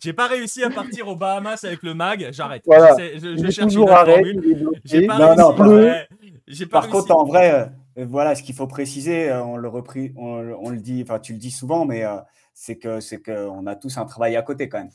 [0.00, 2.64] J'ai pas réussi à partir aux Bahamas avec le mag, j'arrête.
[2.66, 4.68] Je, je, cherche formule.
[4.84, 6.66] J'ai pas non, réussi.
[6.66, 10.70] Par contre, en vrai, euh, voilà, ce qu'il faut préciser, euh, on le repris, on,
[10.70, 12.16] le dit, enfin, tu le dis souvent, mais euh,
[12.54, 14.90] c'est que c'est qu'on a tous un travail à côté quand même.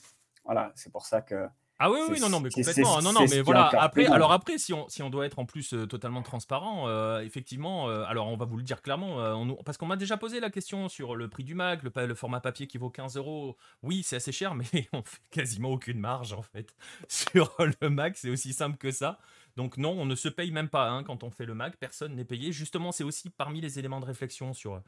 [0.46, 1.48] Voilà, c'est pour ça que
[1.80, 3.02] ah oui, oui, non, non, mais complètement.
[3.02, 3.70] Non, non, mais voilà.
[3.80, 7.22] Après, alors après, si on, si on doit être en plus euh, totalement transparent, euh,
[7.22, 10.40] effectivement, euh, alors on va vous le dire clairement, on, parce qu'on m'a déjà posé
[10.40, 13.58] la question sur le prix du Mac, le, le format papier qui vaut 15 euros.
[13.84, 16.76] Oui, c'est assez cher, mais on fait quasiment aucune marge en fait
[17.08, 18.18] sur le Mac.
[18.18, 19.20] C'est aussi simple que ça.
[19.58, 22.14] Donc non, on ne se paye même pas hein, quand on fait le Mac, personne
[22.16, 22.52] n'est payé.
[22.52, 24.84] Justement, c'est aussi parmi les éléments de réflexion sur,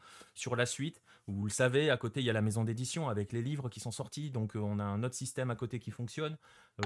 [0.55, 1.01] la suite.
[1.25, 3.79] Vous le savez, à côté, il y a la maison d'édition avec les livres qui
[3.79, 4.29] sont sortis.
[4.29, 6.37] Donc on a un autre système à côté qui fonctionne,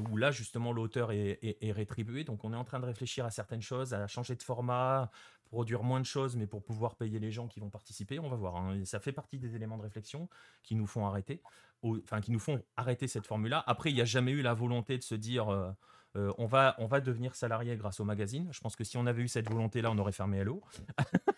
[0.09, 2.23] où là, justement, l'auteur est, rétribué.
[2.23, 5.11] Donc on est en train de réfléchir à certaines choses, à changer de format,
[5.43, 8.17] produire moins de choses, mais pour pouvoir payer les gens qui vont participer.
[8.17, 8.55] On va voir.
[8.55, 8.85] Hein.
[8.85, 10.29] Ça fait partie des éléments de réflexion
[10.63, 11.41] qui nous font arrêter,
[11.83, 13.61] enfin qui nous font arrêter cette formule-là.
[13.67, 15.49] Après, il n'y a jamais eu la volonté de se dire...
[15.49, 15.69] Euh,
[16.15, 18.47] on, va, on va devenir salarié grâce au magazine.
[18.51, 20.61] Je pense que si on avait eu cette volonté-là, on aurait fermé Hello.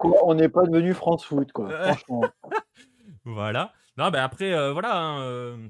[0.00, 1.70] on n'est pas devenu France Foot, quoi.
[1.70, 2.24] franchement.
[3.24, 3.72] voilà.
[3.96, 4.96] Non, ben après, euh, voilà.
[4.96, 5.68] Hein, euh,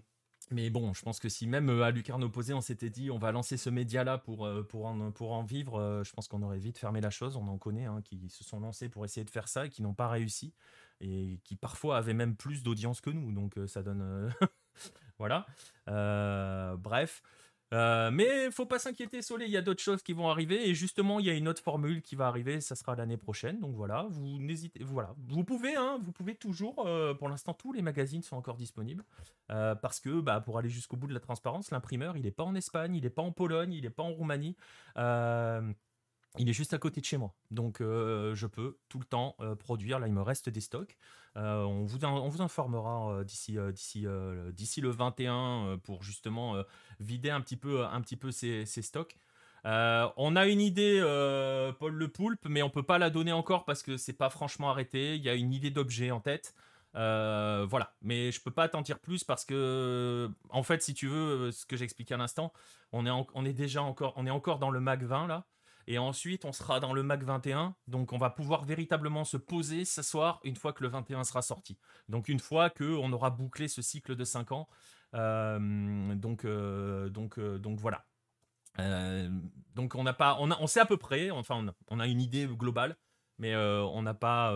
[0.50, 3.32] mais bon, je pense que si même à Lucarne opposé, on s'était dit on va
[3.32, 7.00] lancer ce média-là pour, pour, en, pour en vivre, je pense qu'on aurait vite fermé
[7.00, 7.36] la chose.
[7.36, 9.82] On en connaît hein, qui se sont lancés pour essayer de faire ça et qui
[9.82, 10.54] n'ont pas réussi.
[11.00, 13.32] Et qui parfois avaient même plus d'audience que nous.
[13.32, 14.32] Donc ça donne.
[15.18, 15.46] voilà.
[16.76, 17.22] bref.
[17.72, 20.74] Euh, mais faut pas s'inquiéter, Solé, il y a d'autres choses qui vont arriver et
[20.74, 23.60] justement il y a une autre formule qui va arriver, ça sera l'année prochaine.
[23.60, 26.86] Donc voilà, vous n'hésitez, voilà, vous pouvez, hein, vous pouvez toujours.
[26.86, 29.04] Euh, pour l'instant, tous les magazines sont encore disponibles
[29.50, 32.44] euh, parce que bah, pour aller jusqu'au bout de la transparence, l'imprimeur il n'est pas
[32.44, 34.56] en Espagne, il n'est pas en Pologne, il n'est pas en Roumanie.
[36.36, 37.32] Il est juste à côté de chez moi.
[37.50, 39.98] Donc je peux tout le temps produire.
[39.98, 40.96] Là, il me reste des stocks.
[41.36, 44.06] On, vous on vous informera d'ici d'ici
[44.52, 46.56] d'ici le 21 pour justement
[47.00, 49.16] vider un petit peu, ces, stocks.
[49.64, 51.00] on a une idée,
[51.78, 54.70] Paul Le Poulpe, mais on peut pas la donner encore parce que c'est pas franchement
[54.70, 55.16] arrêté.
[55.16, 56.54] Il y a une idée d'objet en tête.
[56.94, 61.50] voilà, mais je peux pas t'en dire plus parce que, en fait, si tu veux,
[61.52, 62.52] ce que j'expliquais à l'instant,
[62.92, 65.44] on est, on est déjà encore, on est encore dans le Mac 20 là.
[65.86, 67.74] Et ensuite, on sera dans le Mac 21.
[67.86, 71.78] Donc, on va pouvoir véritablement se poser, s'asseoir une fois que le 21 sera sorti.
[72.08, 74.68] Donc, une fois qu'on aura bouclé ce cycle de 5 ans.
[75.14, 78.04] Euh, donc, euh, donc, euh, donc, voilà.
[79.74, 82.20] donc, on n'a pas, on, a, on sait à peu près, enfin, on a une
[82.20, 82.96] idée globale,
[83.38, 84.54] mais on n'a pas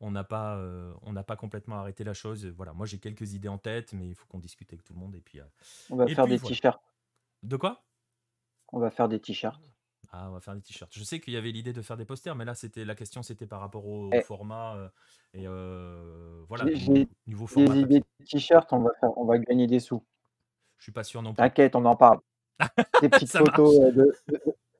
[0.00, 0.58] on n'a pas,
[1.02, 2.44] on n'a pas complètement arrêté la chose.
[2.46, 4.98] Voilà, moi j'ai quelques idées en tête, mais il faut qu'on discute avec tout le
[4.98, 5.14] monde.
[5.14, 5.40] Et puis,
[5.90, 6.82] on va faire des t-shirts.
[7.42, 7.82] De quoi?
[8.72, 9.62] On va faire des t-shirts.
[10.12, 10.92] Ah, on va faire des t-shirts.
[10.94, 13.22] Je sais qu'il y avait l'idée de faire des posters, mais là, c'était la question,
[13.22, 14.88] c'était par rapport au, format euh,
[15.34, 16.64] et euh, voilà.
[17.26, 17.74] niveau format.
[17.74, 20.04] Des idées de t-shirts, on va on va gagner des sous.
[20.78, 21.38] Je suis pas sûr non plus.
[21.38, 22.20] T'inquiète, on en parle.
[23.02, 24.14] des petites photos euh, de,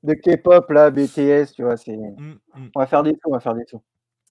[0.02, 1.96] de, K-pop là, BTS, tu vois, c'est.
[1.96, 2.68] Mmh, mmh.
[2.74, 3.82] On va faire des sous, on va faire des sous.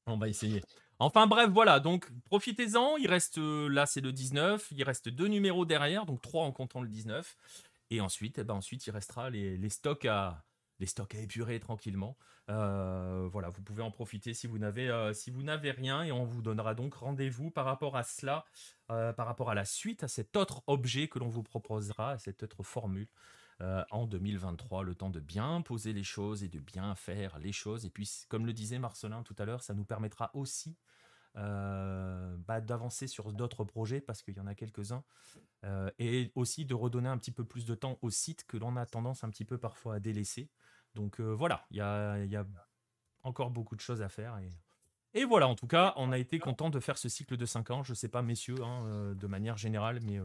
[0.07, 0.61] On va essayer.
[0.97, 5.65] Enfin bref, voilà, donc profitez-en, il reste, là c'est le 19, il reste deux numéros
[5.65, 7.35] derrière, donc trois en comptant le 19,
[7.89, 10.44] et ensuite, eh ben, ensuite il restera les, les stocks à,
[10.80, 12.17] les stocks à épurer tranquillement.
[12.49, 16.11] Euh, voilà, vous pouvez en profiter si vous n'avez euh, si vous n'avez rien et
[16.11, 18.45] on vous donnera donc rendez-vous par rapport à cela,
[18.91, 22.17] euh, par rapport à la suite, à cet autre objet que l'on vous proposera, à
[22.17, 23.07] cette autre formule.
[23.91, 27.86] en 2023, le temps de bien poser les choses et de bien faire les choses.
[27.86, 30.76] Et puis, comme le disait Marcelin tout à l'heure, ça nous permettra aussi
[31.36, 35.03] bah, d'avancer sur d'autres projets parce qu'il y en a quelques-uns
[35.99, 38.86] et aussi de redonner un petit peu plus de temps au site que l'on a
[38.86, 40.49] tendance un petit peu parfois à délaisser.
[40.93, 42.45] Donc voilà, il y a,
[43.23, 44.38] encore beaucoup de choses à faire.
[44.38, 47.45] Et, et, voilà, en tout cas, on a été content de faire ce cycle de
[47.45, 47.83] 5 ans.
[47.83, 50.19] Je sais pas, messieurs, hein, de manière générale, mais,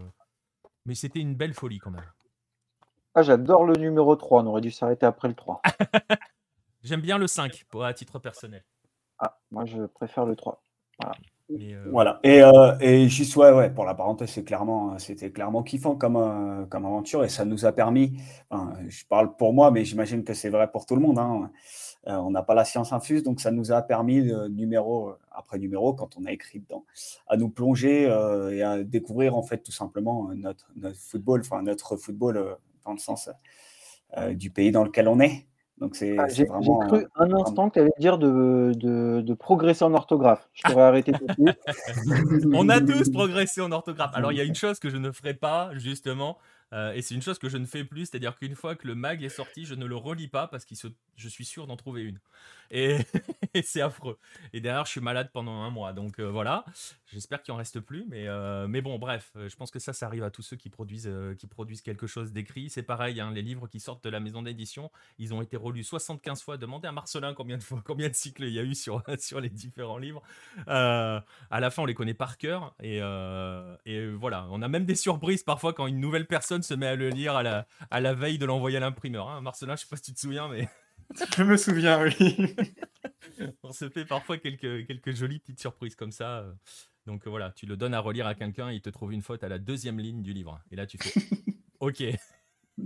[0.84, 2.04] mais c'était une belle folie quand même.
[3.14, 5.62] Ah, j'adore le numéro 3, on aurait dû s'arrêter après le 3.
[6.82, 8.64] J'aime bien le 5, pour, à titre personnel.
[9.18, 10.62] Ah, moi je préfère le 3.
[11.90, 12.20] Voilà.
[12.22, 16.16] Et, euh, et, juste, ouais, ouais, pour la parenthèse, c'est clairement, c'était clairement kiffant comme,
[16.16, 18.20] euh, comme aventure et ça nous a permis,
[18.88, 21.51] je parle pour moi, mais j'imagine que c'est vrai pour tout le monde, hein,
[22.07, 26.16] on n'a pas la science infuse, donc ça nous a permis, numéro après numéro, quand
[26.16, 26.84] on a écrit dedans,
[27.26, 28.03] à nous plonger
[28.53, 32.98] et à découvrir en fait tout simplement notre, notre football, enfin notre football dans le
[32.98, 33.28] sens
[34.32, 35.46] du pays dans lequel on est.
[35.80, 39.94] Donc c'est ah, J'ai cru un instant que tu allais dire de, de, progresser en
[39.94, 40.46] orthographe.
[40.52, 41.58] Je pourrais arrêter tout de suite.
[42.54, 44.10] On a tous progressé en orthographe.
[44.14, 46.36] Alors il y a une chose que je ne ferai pas, justement,
[46.72, 48.94] euh, et c'est une chose que je ne fais plus, c'est-à-dire qu'une fois que le
[48.94, 50.74] mag est sorti, je ne le relis pas parce que
[51.16, 52.20] je suis sûr d'en trouver une.
[52.72, 52.98] Et,
[53.64, 54.16] c'est affreux.
[54.52, 55.92] Et derrière, je suis malade pendant un mois.
[55.92, 56.64] Donc euh, voilà,
[57.06, 58.06] j'espère qu'il en reste plus.
[58.08, 60.70] Mais, euh, mais bon, bref, je pense que ça, ça arrive à tous ceux qui
[60.70, 62.70] produisent, qui produisent quelque chose d'écrit.
[62.70, 65.82] C'est pareil, hein, les livres qui sortent de la maison d'édition, ils ont été relus
[65.82, 66.58] 75 fois.
[66.58, 69.40] Demandez à Marcelin combien de fois, combien de cycles il y a eu sur, sur
[69.40, 70.22] les différents livres.
[70.68, 72.76] à la fin, on les connaît par cœur.
[72.80, 72.98] Et,
[73.84, 76.96] et voilà, on a même des surprises parfois quand une nouvelle personne se met à
[76.96, 79.28] le lire à la, à la veille de l'envoyer à l'imprimeur.
[79.28, 79.40] Hein.
[79.40, 80.68] Marcelin, je sais pas si tu te souviens, mais.
[81.36, 82.54] je me souviens, oui.
[83.62, 86.40] On se fait parfois quelques, quelques jolies petites surprises comme ça.
[86.40, 86.52] Euh.
[87.06, 89.48] Donc voilà, tu le donnes à relire à quelqu'un, il te trouve une faute à
[89.48, 90.61] la deuxième ligne du livre.
[90.70, 91.12] Et là, tu fais
[91.80, 92.04] OK.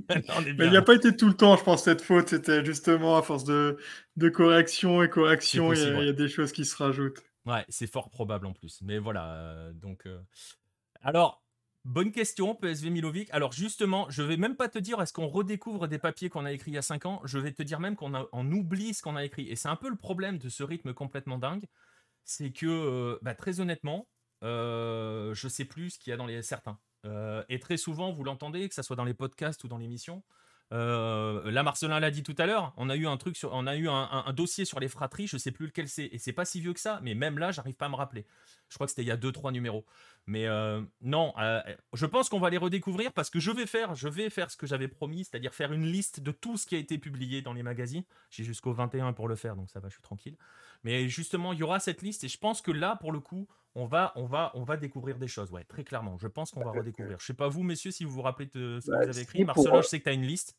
[0.09, 2.29] Mais il n'y a pas été tout le temps, je pense, cette faute.
[2.29, 3.77] C'était justement à force de,
[4.17, 7.23] de correction et correction, il, y a, des choses qui se rajoutent.
[7.47, 8.81] Ouais, c'est fort probable en plus.
[8.83, 10.07] Mais voilà, euh, donc.
[10.07, 10.19] Euh,
[11.03, 11.44] alors,
[11.85, 13.29] Bonne question, PSV Milovic.
[13.31, 16.53] Alors justement, je vais même pas te dire est-ce qu'on redécouvre des papiers qu'on a
[16.53, 19.17] écrits il y a 5 ans, je vais te dire même qu'on oublie ce qu'on
[19.17, 19.51] a écrit.
[19.51, 21.67] Et c'est un peu le problème de ce rythme complètement dingue,
[22.25, 24.09] c'est que, euh, bah, très honnêtement,
[24.45, 26.79] euh, je sais plus ce qu'il y a dans les certains.
[27.05, 30.25] Euh, et très souvent, vous l'entendez, que ce soit dans les podcasts ou dans l'émission,
[30.73, 32.73] euh, là, Marcelin l'a dit tout à l'heure.
[32.77, 35.27] On a eu un truc sur, on a eu un, dossier sur les fratries.
[35.27, 37.01] Je sais plus lequel c'est, et c'est pas si vieux que ça.
[37.03, 38.27] Mais même là, j'arrive pas à me rappeler.
[38.69, 39.85] Je crois que c'était il y a deux, trois numéros.
[40.27, 41.61] Mais euh, non, euh,
[41.93, 44.57] je pense qu'on va les redécouvrir parce que je vais faire, je vais faire ce
[44.57, 47.53] que j'avais promis, c'est-à-dire faire une liste de tout ce qui a été publié dans
[47.53, 48.05] les magazines.
[48.31, 50.37] J'ai jusqu'au 21 pour le faire, donc ça va, je suis tranquille.
[50.83, 53.47] Mais justement, il y aura cette liste et je pense que là, pour le coup,
[53.75, 55.51] on va, on va, on va découvrir des choses.
[55.51, 56.17] Ouais, très clairement.
[56.19, 57.19] Je pense qu'on va redécouvrir.
[57.19, 59.21] Je sais pas vous, messieurs, si vous vous rappelez de ce que bah, vous avez
[59.21, 59.45] écrit.
[59.45, 60.57] Marcelin, je sais que tu as une liste.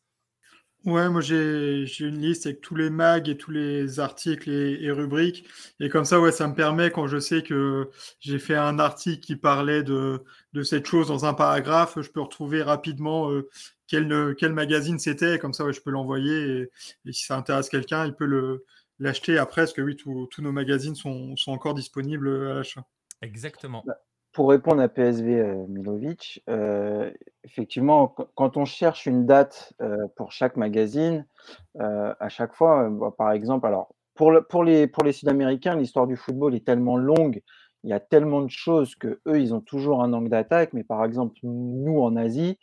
[0.83, 5.47] Ouais, moi j'ai une liste avec tous les mags et tous les articles et, rubriques.
[5.79, 7.89] Et comme ça, ouais, ça me permet, quand je sais que
[8.19, 12.21] j'ai fait un article qui parlait de, de cette chose dans un paragraphe, je peux
[12.21, 13.49] retrouver rapidement euh,
[13.87, 15.39] quel, quel magazine c'était.
[15.39, 16.69] Comme ça, ouais, je peux l'envoyer.
[17.05, 18.63] Et, si ça intéresse quelqu'un, il peut le
[18.99, 22.85] l'acheter après, parce que oui, tous nos magazines sont, sont encore disponibles à l'achat.
[23.21, 23.83] Exactement.
[23.85, 23.97] Bah,
[24.35, 27.09] pour répondre à PSV euh, Milovic, euh,
[27.45, 31.25] effectivement, quand on cherche une date euh, pour chaque magazine,
[31.79, 36.97] à chaque fois, bah, par exemple, alors pour, les Sud-Américains, l'histoire du football est tellement
[36.97, 37.41] longue,
[37.83, 40.73] il y a tellement de choses que eux, ils ont toujours un angle d'attaque.
[40.73, 42.57] Mais par exemple, nous en Asie,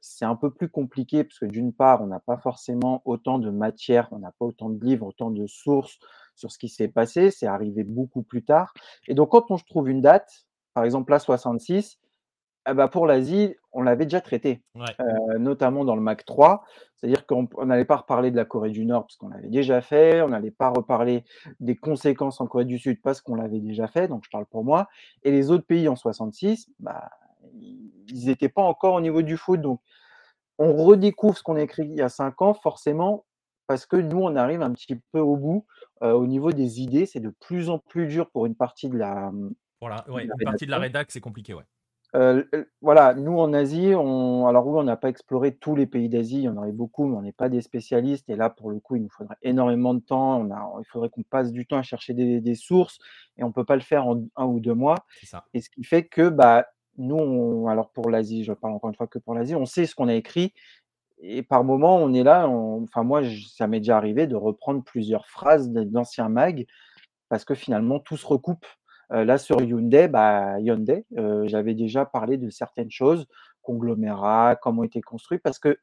[0.00, 3.50] c'est un peu plus compliqué parce que d'une part, on n'a pas forcément autant de
[3.50, 5.98] matière, on n'a pas autant de livres, autant de sources
[6.34, 7.30] sur ce qui s'est passé.
[7.30, 8.74] C'est arrivé beaucoup plus tard.
[9.08, 11.98] Et donc, quand on trouve une date, par exemple, la 66,
[12.66, 16.64] eh ben, pour l'Asie, on l'avait déjà traité, euh, notamment dans le MAC 3.
[16.96, 20.22] C'est-à-dire qu'on n'allait pas reparler de la Corée du Nord parce qu'on l'avait déjà fait,
[20.22, 21.24] on n'allait pas reparler
[21.60, 24.64] des conséquences en Corée du Sud parce qu'on l'avait déjà fait, donc je parle pour
[24.64, 24.88] moi.
[25.24, 27.10] Et les autres pays en 66, bah,
[27.52, 29.60] ils n'étaient pas encore au niveau du foot.
[29.60, 29.80] Donc
[30.58, 33.24] on redécouvre ce qu'on a écrit il y a cinq ans, forcément,
[33.66, 35.66] parce que nous, on arrive un petit peu au bout
[36.02, 37.06] euh, au niveau des idées.
[37.06, 39.32] C'est de plus en plus dur pour une partie de la,
[39.84, 41.64] voilà, ouais, une partie de la rédac, c'est compliqué, ouais.
[42.14, 42.44] Euh,
[42.80, 46.38] voilà, nous en Asie, on, alors oui, on n'a pas exploré tous les pays d'Asie,
[46.38, 48.30] il y en aurait beaucoup, mais on n'est pas des spécialistes.
[48.30, 50.40] Et là, pour le coup, il nous faudrait énormément de temps.
[50.40, 52.98] On a, il faudrait qu'on passe du temps à chercher des, sources,
[53.36, 55.04] et on ne peut pas le faire en un ou deux mois.
[55.24, 55.44] Ça.
[55.52, 59.08] Et ce qui fait que, bah, nous, alors pour l'Asie, je parle encore une fois
[59.08, 60.54] que pour l'Asie, on sait ce qu'on a écrit,
[61.18, 62.48] et par moment, on est là.
[62.48, 63.22] enfin, moi,
[63.56, 66.66] ça m'est déjà arrivé de reprendre plusieurs phrases d'anciens mags,
[67.28, 68.66] parce que finalement, tout se recoupe.
[69.12, 73.26] Euh, là, sur Hyundai, bah, Hyundai euh, j'avais déjà parlé de certaines choses,
[73.62, 75.78] conglomérats, comment était construit, parce que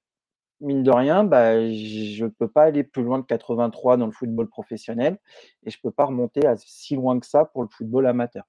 [0.62, 4.12] mine de rien, bah, je ne peux pas aller plus loin de 83 dans le
[4.12, 5.18] football professionnel
[5.64, 8.46] et je ne peux pas remonter à si loin que ça pour le football amateur.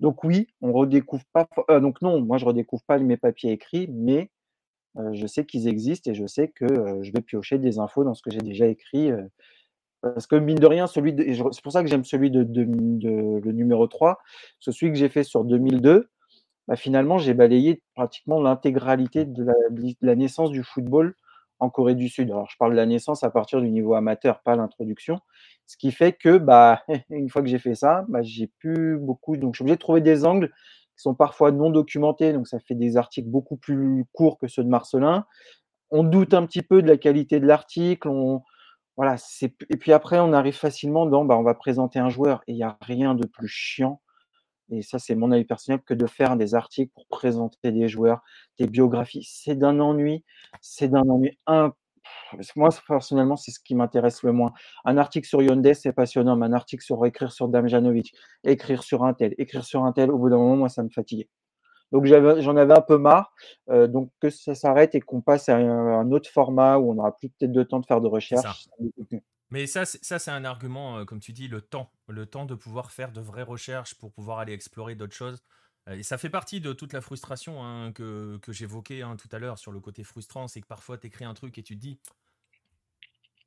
[0.00, 1.48] Donc oui, on redécouvre pas.
[1.70, 4.30] Euh, donc non, moi je redécouvre pas mes papiers écrits, mais
[5.12, 6.66] je sais qu'ils existent et je sais que
[7.02, 9.10] je vais piocher des infos dans ce que j'ai déjà écrit
[10.00, 11.14] parce que mine de rien, celui
[11.52, 14.18] c'est pour ça que j'aime celui de, le numéro 3,
[14.60, 16.08] celui que j'ai fait sur 2002,
[16.68, 19.46] bah, finalement, j'ai balayé pratiquement l'intégralité de
[20.02, 21.14] la, naissance du football
[21.60, 22.30] en Corée du Sud.
[22.30, 25.20] Alors, je parle de la naissance à partir du niveau amateur, pas l'introduction.
[25.66, 29.38] Ce qui fait que, bah, une fois que j'ai fait ça, bah, j'ai plus beaucoup.
[29.38, 30.52] Donc, je suis obligé de trouver des angles
[30.98, 32.32] qui sont parfois non documentés.
[32.32, 35.24] Donc, ça fait des articles beaucoup plus courts que ceux de Marcelin.
[35.90, 38.10] On doute un petit peu de la qualité de l'article.
[38.96, 39.16] Voilà,
[39.70, 42.58] et puis après on arrive facilement dans, bah, on va présenter un joueur et il
[42.58, 44.00] y a rien de plus chiant
[44.70, 48.22] et ça c'est mon avis personnel que de faire des articles pour présenter des joueurs,
[48.58, 49.26] des biographies.
[49.30, 50.24] C'est d'un ennui,
[50.60, 51.72] c'est d'un ennui un
[52.56, 54.52] moi personnellement, c'est ce qui m'intéresse le moins.
[54.84, 58.14] Un article sur Hyundai, c'est passionnant, mais un article sur écrire sur Damjanovic,
[58.44, 60.88] écrire sur un tel, écrire sur un tel, au bout d'un moment, moi ça me
[60.88, 61.28] fatiguait.
[61.92, 63.32] Donc j'en avais un peu marre.
[63.70, 67.16] Euh, donc que ça s'arrête et qu'on passe à un, autre format où on aura
[67.16, 68.68] plus peut-être de temps de faire de recherche.
[69.50, 72.54] Mais ça, ça c'est un argument, euh, comme tu dis, le temps, le temps de
[72.54, 75.42] pouvoir faire de vraies recherches pour pouvoir aller explorer d'autres choses.
[75.88, 79.28] Euh, et ça fait partie de toute la frustration hein, que, que j'évoquais hein, tout
[79.32, 81.74] à l'heure sur le côté frustrant, c'est que parfois tu écris un truc et tu
[81.74, 81.98] te dis,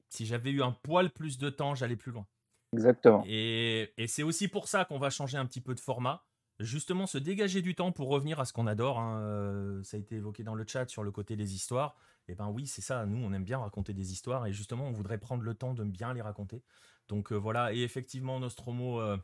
[0.10, 2.28] si j'avais eu un poil plus de temps, j'allais plus loin.
[2.74, 3.24] Exactement.
[3.28, 6.24] Et, et c'est aussi pour ça qu'on va changer un petit peu de format
[6.64, 9.00] justement se dégager du temps pour revenir à ce qu'on adore.
[9.00, 11.96] Hein, euh, ça a été évoqué dans le chat sur le côté des histoires.
[12.28, 13.06] Et eh ben oui, c'est ça.
[13.06, 15.84] Nous, on aime bien raconter des histoires et justement, on voudrait prendre le temps de
[15.84, 16.64] bien les raconter.
[17.08, 17.74] Donc euh, voilà.
[17.74, 19.18] Et effectivement, Nostromo, euh,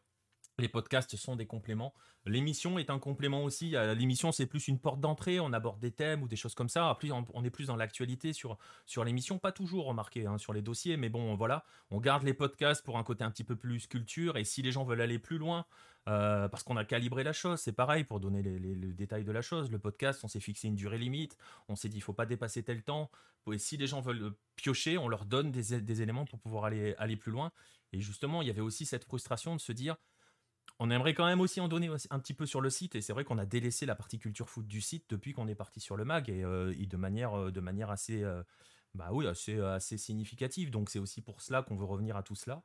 [0.60, 1.94] les podcasts sont des compléments.
[2.26, 3.76] L'émission est un complément aussi.
[3.96, 5.40] L'émission, c'est plus une porte d'entrée.
[5.40, 6.90] On aborde des thèmes ou des choses comme ça.
[6.90, 9.38] Après, on est plus dans l'actualité sur, sur l'émission.
[9.38, 11.64] Pas toujours remarqué hein, sur les dossiers, mais bon, voilà.
[11.92, 14.38] On garde les podcasts pour un côté un petit peu plus culture.
[14.38, 15.66] Et si les gens veulent aller plus loin,
[16.08, 19.42] euh, parce qu'on a calibré la chose, c'est pareil pour donner les, détails de la
[19.42, 19.70] chose.
[19.70, 21.38] Le podcast, on s'est fixé une durée limite,
[21.68, 23.12] on s'est dit il faut pas dépasser tel temps.
[23.52, 27.16] Et si les gens veulent piocher, on leur donne des, éléments pour pouvoir aller, aller
[27.16, 27.52] plus loin.
[27.94, 29.98] Et justement, il y avait aussi cette frustration de se dire
[30.80, 32.96] on aimerait quand même aussi en donner un petit peu sur le site.
[32.96, 35.56] Et c'est vrai qu'on a délaissé la partie culture foot du site depuis qu'on est
[35.56, 38.24] parti sur le mag et, euh, de, manière, euh, de manière assez.
[38.94, 40.72] bah oui, assez, assez significative.
[40.72, 42.64] Donc c'est aussi pour cela qu'on veut revenir à tout cela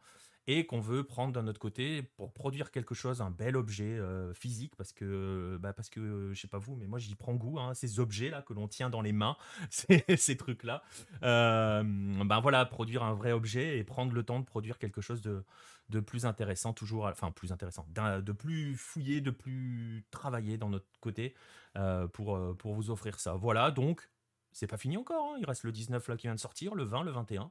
[0.48, 4.34] et qu'on veut prendre d'un autre côté pour produire quelque chose, un bel objet euh,
[4.34, 7.60] physique, parce que, bah parce que je sais pas vous, mais moi j'y prends goût,
[7.60, 9.36] hein, ces objets-là que l'on tient dans les mains,
[9.70, 10.82] ces, trucs-là.
[11.22, 15.22] Euh, ben voilà, produire un vrai objet et prendre le temps de produire quelque chose
[15.22, 15.44] de,
[15.90, 20.86] de plus intéressant, toujours, enfin plus intéressant, de plus fouillé, de plus travaillé dans notre
[21.00, 21.34] côté
[21.76, 23.34] euh, pour, pour vous offrir ça.
[23.34, 24.10] Voilà, donc
[24.50, 25.36] c'est pas fini encore, hein.
[25.38, 27.48] il reste le 19 là qui vient de sortir, le 20, le 21.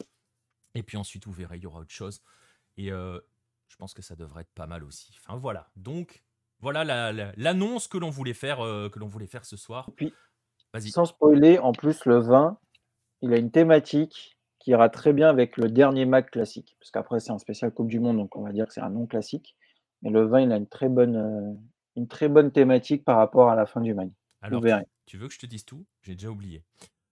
[0.75, 2.21] Et puis ensuite, vous verrez, il y aura autre chose.
[2.77, 3.19] Et euh,
[3.67, 5.13] je pense que ça devrait être pas mal aussi.
[5.19, 5.69] Enfin voilà.
[5.75, 6.23] Donc
[6.59, 9.89] voilà l'annonce que l'on voulait faire euh, que l'on voulait faire ce soir.
[9.95, 10.13] Puis,
[10.79, 12.57] sans spoiler, en plus le vin,
[13.21, 16.75] il a une thématique qui ira très bien avec le dernier Mac classique.
[16.79, 18.91] Parce qu'après c'est un spécial Coupe du Monde, donc on va dire que c'est un
[18.91, 19.55] non classique.
[20.01, 21.53] Mais le vin, il a une très bonne, euh,
[21.95, 24.11] une très bonne thématique par rapport à la fin du Mag.
[24.41, 24.63] Alors,
[25.05, 25.85] tu veux que je te dise tout?
[26.01, 26.63] J'ai déjà oublié.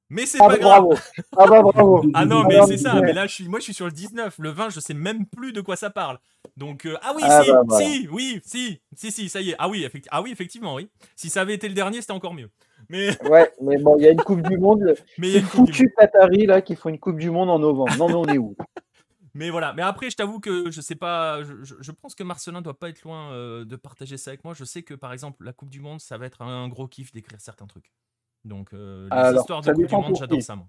[0.10, 1.02] Mais c'est ah pas bah, grave.
[1.38, 2.04] Ah bah bravo.
[2.16, 3.00] ah non, mais c'est ça.
[3.02, 4.38] Mais là, je suis, moi, je suis sur le 19.
[4.40, 6.18] Le 20, je sais même plus de quoi ça parle.
[6.58, 9.56] Donc, euh, ah oui, ah si, bah, si, oui, si, si, si, ça y est.
[9.60, 10.90] Ah oui, ah oui, effectivement, oui.
[11.16, 12.50] Si ça avait été le dernier, c'était encore mieux.
[12.90, 13.10] Mais...
[13.30, 14.96] Ouais, mais bon, il y a une Coupe du Monde.
[15.20, 17.96] Mais il foutu Qatari là qui font une Coupe du Monde en novembre.
[17.98, 18.56] Non, mais on est où?
[19.36, 19.74] Mais voilà.
[19.74, 21.44] Mais après, je t'avoue que je sais pas.
[21.44, 24.56] Je, je, pense que Marcelin doit pas être loin euh, de partager ça avec moi.
[24.56, 27.12] Je sais que par exemple, la Coupe du Monde, ça va être un gros kiff
[27.14, 27.92] d'écrire certains trucs.
[28.46, 30.68] Donc, euh, les histoires de Coupe du Monde, j'adore ça, moi.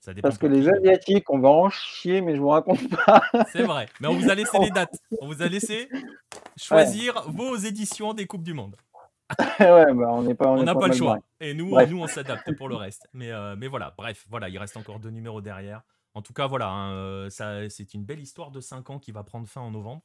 [0.00, 3.22] Ça Parce que les Asiatiques, on va en chier, mais je vous raconte pas.
[3.52, 3.86] C'est vrai.
[4.00, 4.98] Mais on vous a laissé les dates.
[5.20, 5.90] On vous a laissé
[6.56, 8.76] choisir vos éditions des Coupes du Monde.
[9.60, 10.48] ouais, bah on n'est pas.
[10.48, 11.18] On n'a pas, le choix.
[11.38, 13.08] Et nous, nous on s'adapte pour le reste.
[13.12, 15.82] Mais, euh, mais voilà, bref, voilà, il reste encore deux numéros derrière.
[16.14, 17.28] En tout cas, voilà, hein, euh,
[17.68, 20.02] c'est une belle histoire de 5 ans qui va prendre fin en novembre.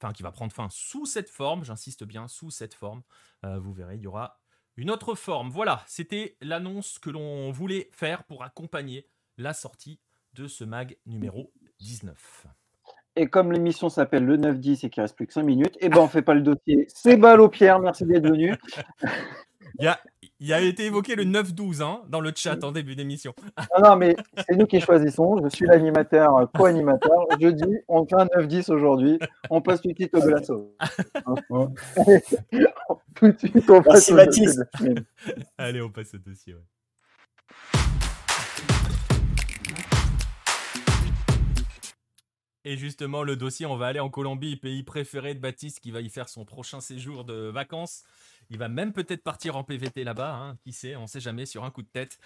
[0.00, 3.02] Enfin, qui va prendre fin sous cette forme, j'insiste bien, sous cette forme.
[3.42, 4.40] vous verrez, il y aura
[4.76, 5.50] une autre forme.
[5.50, 9.06] Voilà, c'était l'annonce que l'on voulait faire pour accompagner
[9.38, 10.00] la sortie
[10.34, 12.46] de ce mag numéro 19.
[13.18, 15.88] Et comme l'émission s'appelle le 9-10 et qu'il reste plus que 5 minutes, et eh
[15.88, 16.86] ben on fait pas le dossier.
[16.88, 18.54] C'est balle au Pierre, merci d'être venu.
[19.78, 19.98] Il y a,
[20.40, 23.34] été évoqué le 9-12 hein, dans le chat en début d'émission.
[23.78, 24.16] Non, non, mais
[24.48, 25.42] c'est nous qui choisissons.
[25.42, 27.26] Je suis l'animateur, euh, co-animateur.
[27.40, 29.18] Je dis, on fait un 9-10 aujourd'hui.
[29.50, 30.70] On passe tout de suite au glaçon.
[33.14, 34.46] tout de suite, on passe au dossier.
[35.58, 36.54] Allez, on passe au dossier.
[42.68, 46.00] Et justement, le dossier, on va aller en Colombie, pays préféré de Baptiste, qui va
[46.00, 48.02] y faire son prochain séjour de vacances.
[48.50, 50.56] Il va même peut-être partir en PVT là-bas, hein.
[50.62, 52.18] qui sait, on ne sait jamais, sur un coup de tête.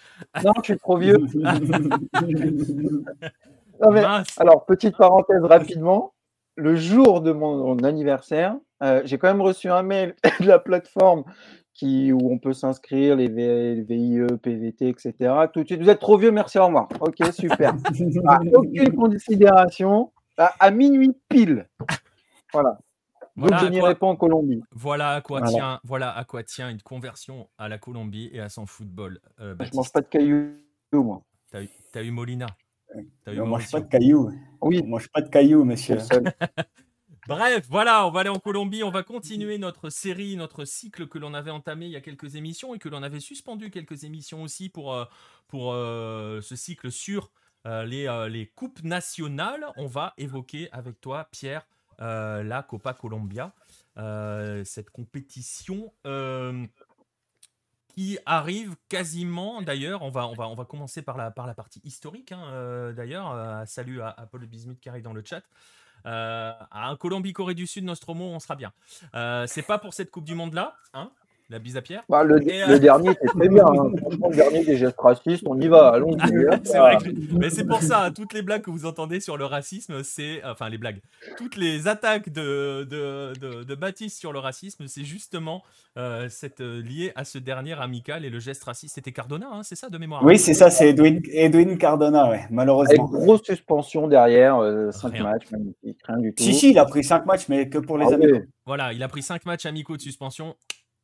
[0.43, 1.17] Non, je suis trop vieux.
[4.37, 6.13] alors, petite parenthèse rapidement.
[6.57, 11.23] Le jour de mon, anniversaire, euh, j'ai quand même reçu un mail de la plateforme
[11.73, 15.33] qui, où on peut s'inscrire, les, VIE, PVT, etc.
[15.53, 16.87] Tout de suite, vous êtes trop vieux, merci, au revoir.
[16.99, 17.73] Ok, super.
[18.27, 20.11] Ah, aucune considération.
[20.37, 21.67] à minuit pile.
[22.53, 22.77] Voilà.
[23.35, 24.61] Voilà Donc je n'irai pas en Colombie.
[24.71, 28.49] Voilà à quoi tient, voilà à quoi tient une conversion à la Colombie et à
[28.49, 29.19] son football.
[29.39, 30.53] Euh, je mange pas de cailloux,
[30.93, 31.23] moi.
[31.49, 32.47] T'as eu, as eu Molina.
[33.27, 34.31] On mange pas de cailloux.
[34.61, 34.81] Oui.
[34.83, 35.97] On mange pas de cailloux, monsieur.
[37.27, 41.19] Bref, voilà, on va aller en Colombie, on va continuer notre série, notre cycle que
[41.19, 44.41] l'on avait entamé il y a quelques émissions et que l'on avait suspendu quelques émissions
[44.41, 45.05] aussi pour, euh,
[45.47, 47.31] pour euh, ce cycle sur
[47.67, 49.67] euh, les, les, coupes nationales.
[49.77, 51.67] On va évoquer avec toi, Pierre,
[52.01, 53.53] la Copa Colombia,
[54.65, 55.93] cette compétition
[57.87, 61.53] qui arrive quasiment, d'ailleurs, on va, on, va, on va commencer par la, par la
[61.53, 65.43] partie historique, hein, d'ailleurs, salut à, à Paul Bismuth qui arrive dans le chat.
[66.05, 68.73] Euh, un Colombie-Corée du Sud, Nostromo, on sera bien.
[69.15, 71.11] Euh, c'est pas pour cette Coupe du Monde-là, hein
[71.51, 72.03] la bise à Pierre.
[72.07, 73.65] Bah, le, euh, dernier, c'est très bien.
[73.65, 73.91] Hein.
[74.09, 75.89] le dernier des gestes racistes, on y va.
[75.89, 76.31] Allons-y.
[76.51, 76.59] Hein.
[76.63, 76.97] c'est vrai
[77.33, 80.41] Mais c'est pour ça, hein, toutes les blagues que vous entendez sur le racisme, c'est.
[80.45, 81.01] Enfin, les blagues.
[81.37, 85.61] Toutes les attaques de, de, de, Baptiste sur le racisme, c'est justement
[85.97, 88.95] euh, cette, euh, lié à ce dernier amical et le geste raciste.
[88.95, 90.23] C'était Cardona, c'est ça, de mémoire?
[90.23, 93.09] Oui, c'est ça, c'est Edwin, Edwin Cardona, ouais, malheureusement.
[93.09, 94.57] Avec grosse suspension derrière,
[94.91, 96.43] 5 matchs, magnifique, rien du tout.
[96.43, 98.45] Si, si, il a pris 5 matchs, mais que pour les ah amicaux.
[98.65, 100.55] Voilà, il a pris 5 matchs amicaux de suspension.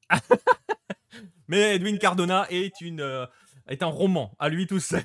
[1.47, 3.25] Mais Edwin Cardona est, une, euh,
[3.67, 5.03] est un roman à lui tout seul.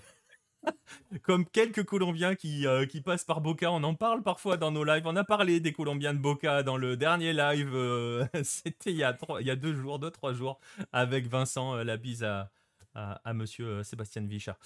[1.22, 4.84] Comme quelques Colombiens qui, euh, qui, passent par Boca, on en parle parfois dans nos
[4.84, 5.06] lives.
[5.06, 9.04] On a parlé des Colombiens de Boca dans le dernier live, euh, c'était il, y
[9.04, 10.60] a il y a deux jours, deux, trois jours,
[10.92, 12.50] avec Vincent, la bise à,
[12.94, 14.56] à, monsieur Sébastien Vicha.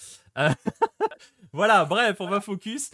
[1.53, 2.91] Voilà, bref, on va focus.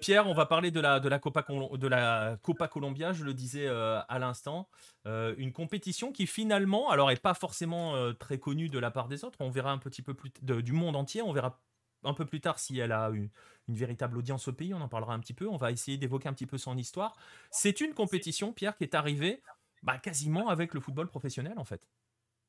[0.00, 4.18] Pierre, on va parler de la, Copa, de la Copa Colombia, je le disais à
[4.18, 4.68] l'instant.
[5.06, 9.08] Euh, une compétition qui finalement, alors est pas forcément euh, très connue de la part
[9.08, 9.38] des autres.
[9.40, 11.22] On verra un petit peu plus du monde entier.
[11.22, 11.58] On verra
[12.04, 13.30] un peu plus tard si elle a une,
[13.68, 14.74] une, véritable audience au pays.
[14.74, 15.48] On en parlera un petit peu.
[15.48, 17.16] On va essayer d'évoquer un petit peu son histoire.
[17.50, 19.42] C'est une compétition, Pierre, qui est arrivée
[19.82, 21.86] bah, quasiment avec le football professionnel en fait.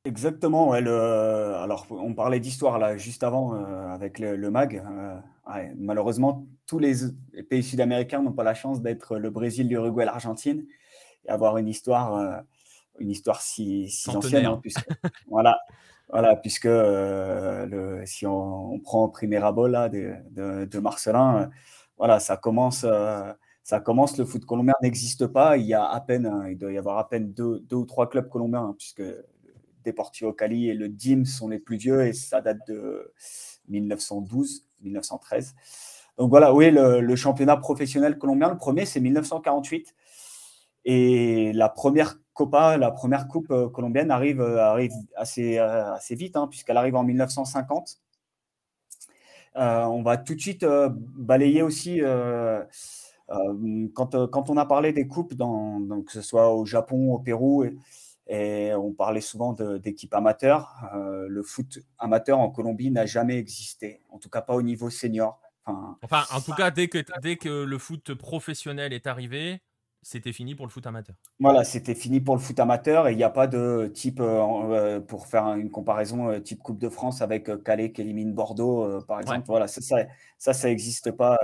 [0.03, 0.71] Exactement.
[0.71, 4.83] alors, on parlait d'histoire là juste avant euh, avec le, MAG.
[5.77, 6.95] malheureusement, tous les,
[7.49, 10.65] pays sud-américains n'ont pas la chance d'être le Brésil, l'Uruguay, l'Argentine
[11.25, 12.37] et avoir une histoire, euh,
[12.99, 14.45] une histoire si, si ancienne.
[14.45, 14.87] Hein, puisque,
[15.29, 15.59] voilà,
[16.09, 21.47] voilà, puisque euh, le, si on, prend Primera Bola de, de, de Marcelin, euh,
[21.97, 22.85] voilà, ça commence,
[23.63, 24.17] ça commence.
[24.17, 25.57] Le foot colombien n'existe pas.
[25.57, 28.09] Il y a à peine, il doit y avoir à peine deux, deux ou trois
[28.09, 29.03] clubs colombiens, hein, puisque
[29.83, 33.13] Deportivo Cali et le DIM sont les plus vieux et ça date de
[33.69, 35.55] 1912, 1913.
[36.17, 39.95] Donc voilà, oui, le, championnat professionnel colombien, le premier, c'est 1948.
[40.85, 46.47] Et la première Copa, la première coupe euh, colombienne arrive, euh, euh, assez vite, hein,
[46.47, 47.99] puisqu'elle arrive en 1950.
[49.55, 52.01] on va tout de suite balayer aussi,
[53.93, 57.65] quand, quand, on a parlé des coupes, dans, que ce soit au Japon, au Pérou,
[58.31, 64.29] on parlait souvent d'équipes amateurs, le foot amateur en Colombie n'a jamais existé, en tout
[64.29, 65.39] cas pas au niveau senior.
[65.65, 69.61] Enfin, enfin en tout cas, dès que, dès que le foot professionnel est arrivé,
[70.03, 71.15] c'était fini pour le foot amateur.
[71.39, 74.41] Voilà, c'était fini pour le foot amateur et il n'y a pas de type, euh,
[74.71, 79.01] euh, pour faire une comparaison, euh, type Coupe de France avec Calais qui élimine Bordeaux,
[79.07, 79.45] par exemple.
[79.47, 79.81] Voilà, ça,
[80.37, 81.37] ça, ça n'existe pas.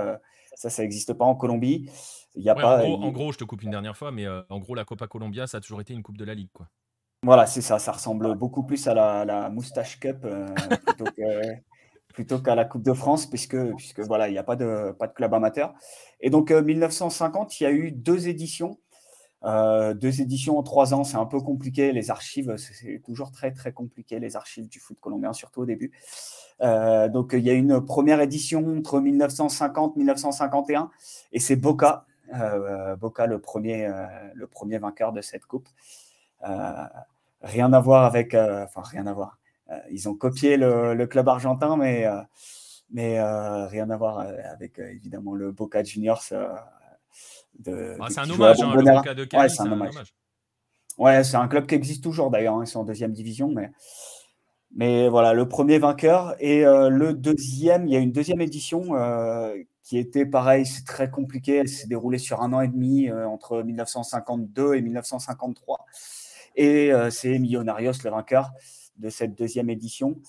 [0.58, 1.88] Ça, ça n'existe pas en Colombie.
[2.34, 4.74] Il y a pas, en, gros, je te coupe une dernière fois, mais en gros,
[4.74, 6.50] la Copa Colombia, ça a toujours été une Coupe de la Ligue.
[6.52, 6.68] Quoi.
[7.22, 7.78] Voilà, c'est ça.
[7.78, 10.26] Ça ressemble beaucoup plus à la, la Moustache Cup
[10.84, 11.22] plutôt que
[12.18, 15.06] plutôt qu'à la Coupe de France, puisque, puisque voilà, il n'y a pas de, pas
[15.06, 15.72] de club amateur.
[16.20, 18.80] Et donc, 1950, euh, il y a eu deux éditions.
[19.44, 21.92] Euh, deux éditions en trois ans, c'est un peu compliqué.
[21.92, 25.92] Les archives, c'est toujours très, très compliqué, les archives du foot colombien, surtout au début.
[26.60, 30.90] Euh, donc, il y a une première édition entre 1950 et 1951,
[31.32, 32.04] et c'est Boca,
[33.00, 33.90] Boca le premier,
[34.34, 35.68] le premier vainqueur de cette coupe.
[37.42, 39.38] rien à voir avec, enfin, rien à voir
[39.70, 42.20] euh, ils ont copié le, club argentin, mais, euh,
[42.90, 46.24] mais euh, rien à voir avec évidemment le Boca Juniors.
[47.66, 49.94] Ah, c'est un hommage, hein, le Boca de Cali, ouais, c'est un, hommage.
[50.96, 53.70] Ouais, c'est un club qui existe toujours d'ailleurs, hein, ils sont en deuxième division, mais,
[54.74, 58.90] mais voilà, le premier vainqueur et le deuxième, il y a une deuxième édition
[59.82, 63.62] qui était pareil, c'est très compliqué, elle s'est déroulée sur un an et demi entre
[63.62, 65.86] 1952 et 1953,
[66.56, 68.52] et c'est Millonarios le vainqueur
[68.98, 70.20] de cette deuxième édition,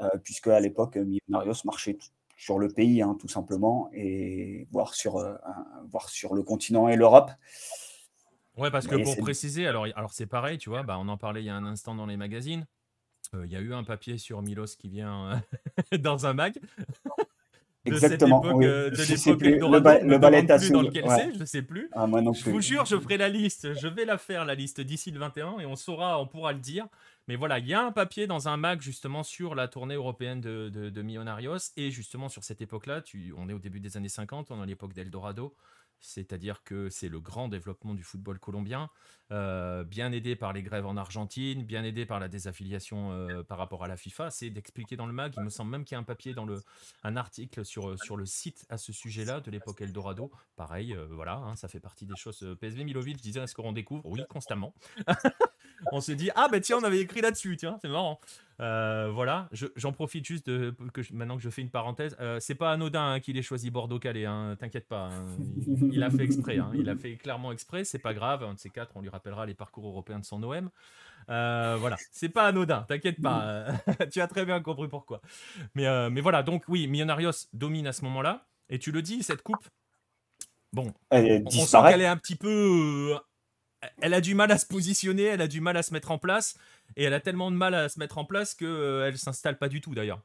[0.00, 1.98] euh, puisque à l'époque, Millonarios marchait
[2.38, 5.34] sur le pays, hein, tout simplement, et voire sur, euh,
[5.90, 7.32] voir sur le continent et l'Europe.
[8.56, 11.42] Ouais, parce que pour préciser, alors, alors c'est pareil, tu vois, bah, on en parlait
[11.42, 12.66] il y a un instant dans les magazines.
[13.34, 15.42] Euh, il y a eu un papier sur Milos qui vient
[15.98, 16.56] dans un mag.
[17.84, 18.42] Exactement.
[18.42, 20.02] cette époque, euh, de l'époque.
[20.04, 21.88] Le, ballet plus dans lequel c'est, je ne sais plus.
[21.92, 23.74] Ah, je vous jure, je ferai la liste.
[23.74, 26.58] Je vais la faire, la liste, d'ici le 21 et on saura, on pourra le
[26.58, 26.86] dire.
[27.28, 30.40] Mais voilà, il y a un papier dans un mag justement sur la tournée européenne
[30.40, 33.02] de, de, Millonarios et justement sur cette époque-là,
[33.36, 35.54] on est au début des années 50, on est à l'époque d'Eldorado
[36.00, 38.90] c'est-à-dire que c'est le grand développement du football colombien,
[39.30, 43.58] euh, bien aidé par les grèves en Argentine, bien aidé par la désaffiliation euh, par
[43.58, 44.30] rapport à la FIFA.
[44.30, 46.44] C'est d'expliquer dans le mag, il me semble même qu'il y a un papier dans
[46.44, 46.62] le,
[47.02, 50.30] un article sur, euh, sur le site à ce sujet-là de l'époque Eldorado.
[50.56, 52.44] Pareil, voilà, hein, ça fait partie des choses.
[52.60, 54.06] PSV Milovic disait est-ce qu'on découvre?
[54.06, 54.74] Oui, constamment.
[55.92, 58.20] on se dit ah ben tiens, on avait écrit là-dessus, tiens, c'est marrant.
[58.60, 62.16] Euh, voilà, j'en profite juste de, que maintenant que je fais une parenthèse.
[62.20, 65.10] Euh, c'est pas anodin hein, qu'il ait choisi Bordeaux-Calais, hein, t'inquiète pas.
[65.12, 65.26] Hein.
[65.92, 68.42] Il, a fait exprès, il a fait clairement exprès, c'est pas grave.
[68.42, 70.70] Un de ces quatre, on lui rappellera les parcours européens de son OM.
[71.30, 73.66] Euh, voilà, c'est pas anodin, t'inquiète pas.
[74.12, 75.20] tu as très bien compris pourquoi.
[75.76, 78.46] Mais, mais voilà, donc oui, Millonarios domine à ce moment-là.
[78.70, 79.66] Et tu le dis, cette coupe,
[80.72, 83.16] bon, on, sent qu'elle est un petit peu
[84.00, 86.18] elle a du mal à se positionner, elle a du mal à se mettre en
[86.18, 86.56] place,
[86.96, 89.58] et elle a tellement de mal à se mettre en place qu'elle euh, ne s'installe
[89.58, 90.22] pas du tout d'ailleurs.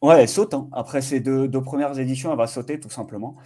[0.00, 0.54] Ouais, elle saute.
[0.54, 0.68] Hein.
[0.72, 3.36] Après ces deux, premières éditions, elle va sauter tout simplement.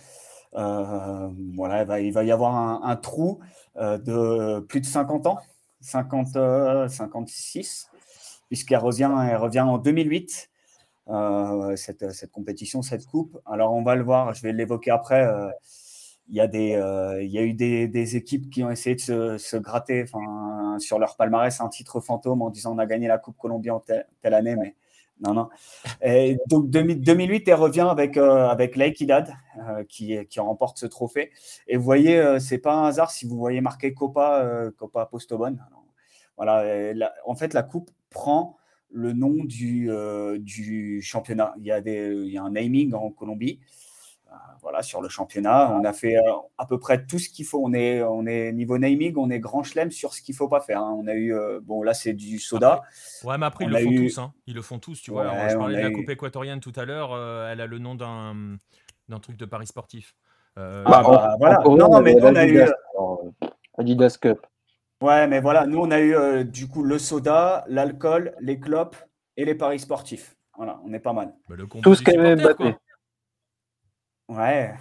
[0.55, 2.55] Euh, voilà, il va y avoir
[2.85, 3.41] un, trou
[3.77, 5.39] euh, de plus de 50 ans,
[5.81, 7.91] 50, 56,
[8.49, 10.51] puisqu'elle revient, elle revient en 2008.
[11.77, 13.39] cette, cette, compétition, cette coupe.
[13.45, 15.29] Alors on va le voir, je vais l'évoquer après
[16.29, 19.39] il y a, des, euh, il y a eu des, équipes qui ont essayé de
[19.39, 20.05] se, gratter
[20.79, 23.81] sur leur palmarès un titre fantôme en disant on a gagné la Coupe Colombie en
[23.81, 24.75] telle, année, mais
[25.21, 25.49] non, non.
[26.03, 31.31] Et donc 2008, elle revient avec, euh, avec l'Equidad euh, qui, qui remporte ce trophée.
[31.69, 35.57] Et vous voyez, euh, c'est pas un hasard si vous voyez marqué Copa, Copa Postobon.
[36.37, 36.93] voilà,
[37.25, 38.57] en fait, la Coupe prend
[38.91, 39.91] le nom du,
[40.39, 41.55] du championnat.
[41.59, 43.61] Il y a un naming en Colombie
[44.67, 45.71] voilà, sur le championnat.
[45.73, 47.63] On a fait euh, à peu près tout ce qu'il faut.
[47.65, 50.61] On est, on est niveau naming, on est grand chelem sur ce qu'il faut pas
[50.61, 50.81] faire.
[50.81, 50.97] Hein.
[50.99, 52.83] On a eu, euh, bon là c'est du soda.
[53.23, 54.19] ouais, mais après ils le font tous.
[54.19, 54.33] Hein.
[54.49, 55.49] Ils le font tous, tu vois.
[55.49, 57.13] je parlais de la coupe équatorienne tout à l'heure.
[57.13, 58.57] Euh, elle a le nom d'un
[59.09, 60.17] d'un truc de Paris sportif.
[60.57, 61.63] ah, bah, voilà.
[61.65, 62.65] non, mais on a eu
[63.79, 64.45] Adidas Cup.
[65.01, 68.97] Ouais, mais voilà, nous on a eu du coup le soda, l'alcool, les clopes
[69.37, 70.35] et les paris sportifs.
[70.57, 71.35] Voilà, on est pas mal.
[71.49, 72.75] Bah, tout ce qu'elle Mbappé.
[74.29, 74.75] Ouais.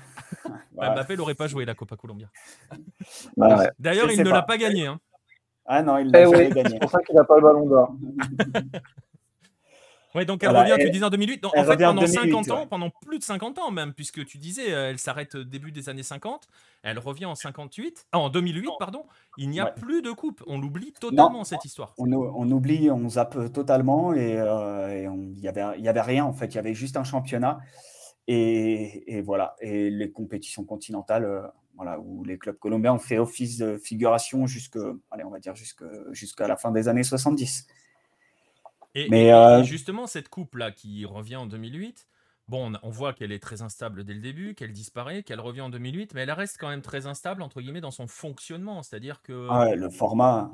[0.74, 2.30] Mbappé n'aurait pas joué la Copa Colombia.
[3.38, 4.88] Bah D'ailleurs, il ne l'a pas gagné.
[4.88, 5.00] Hein.
[5.66, 6.70] Ah non, il l'a eh gagné.
[6.72, 7.96] C'est pour ça qu'il n'a pas le ballon d'or.
[10.16, 11.46] Oui, donc elle revient, tu disais en 2008.
[11.46, 14.90] en fait, pendant 50 ans, pendant plus de 50 ans même, puisque tu disais, euh,
[14.90, 16.48] elle s'arrête début des années 50,
[16.84, 19.04] elle revient en 58, ah, en 2008, pardon.
[19.38, 20.42] Il n'y a plus de coupe.
[20.48, 21.94] On l'oublie totalement, cette histoire.
[21.98, 26.32] On, on, oublie, on zappe totalement et euh, il n'y avait, y avait rien en
[26.32, 26.46] fait.
[26.46, 27.60] Il y avait juste un championnat.
[28.28, 31.42] Et, voilà, et les compétitions continentales, euh,
[31.76, 34.78] voilà, où les clubs colombiens ont fait office de figuration jusque,
[35.12, 37.68] allez, on va dire jusqu'à la fin des années 70.
[38.96, 42.08] Et, Mais, euh, justement, cette coupe-là qui revient en 2008,
[42.48, 45.70] bon, on, voit qu'elle est très instable dès le début, qu'elle disparaît, qu'elle revient en
[45.70, 48.82] 2008, mais elle reste quand même très instable, entre guillemets, dans son fonctionnement.
[48.84, 49.48] C'est-à-dire que.
[49.52, 50.50] Ah le format.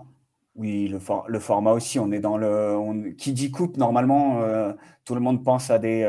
[0.56, 2.00] Oui, le, le, format aussi.
[2.00, 3.12] On est dans le.
[3.12, 4.74] qui dit coupe, normalement, euh,
[5.06, 6.04] tout le monde pense à des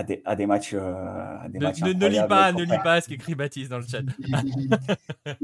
[0.00, 0.74] à des, à des matchs.
[0.74, 3.78] Euh, à des ne, matchs ne, lis pas, ne lis pas ce qu'écrit Baptiste dans
[3.78, 4.02] le chat.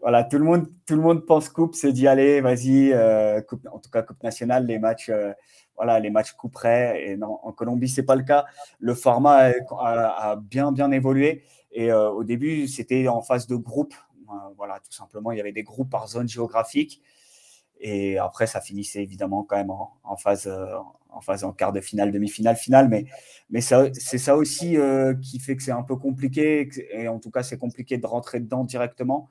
[0.00, 3.40] voilà, tout le monde, tout le monde pense coupe, se dit allez, vas-y, euh,
[3.72, 5.32] en tout cas coupe nationale, les matchs, euh,
[5.74, 7.02] voilà, les matchs couperaient.
[7.06, 8.46] Et non, en Colombie, c'est pas le cas.
[8.78, 11.42] Le format a, a bien, bien évolué.
[11.72, 13.94] Et au début, c'était en phase de groupe.
[14.56, 17.02] voilà, tout simplement, il y avait des groupes par zone géographique.
[17.78, 20.50] Et après, ça finissait évidemment quand même en, en phase,
[21.20, 22.88] phase en quart de finale, demi-finale, finale.
[22.88, 23.06] Mais,
[23.50, 26.68] mais c'est ça aussi euh, qui fait que c'est un peu compliqué.
[26.92, 29.28] Et en tout cas, c'est compliqué de rentrer dedans directement,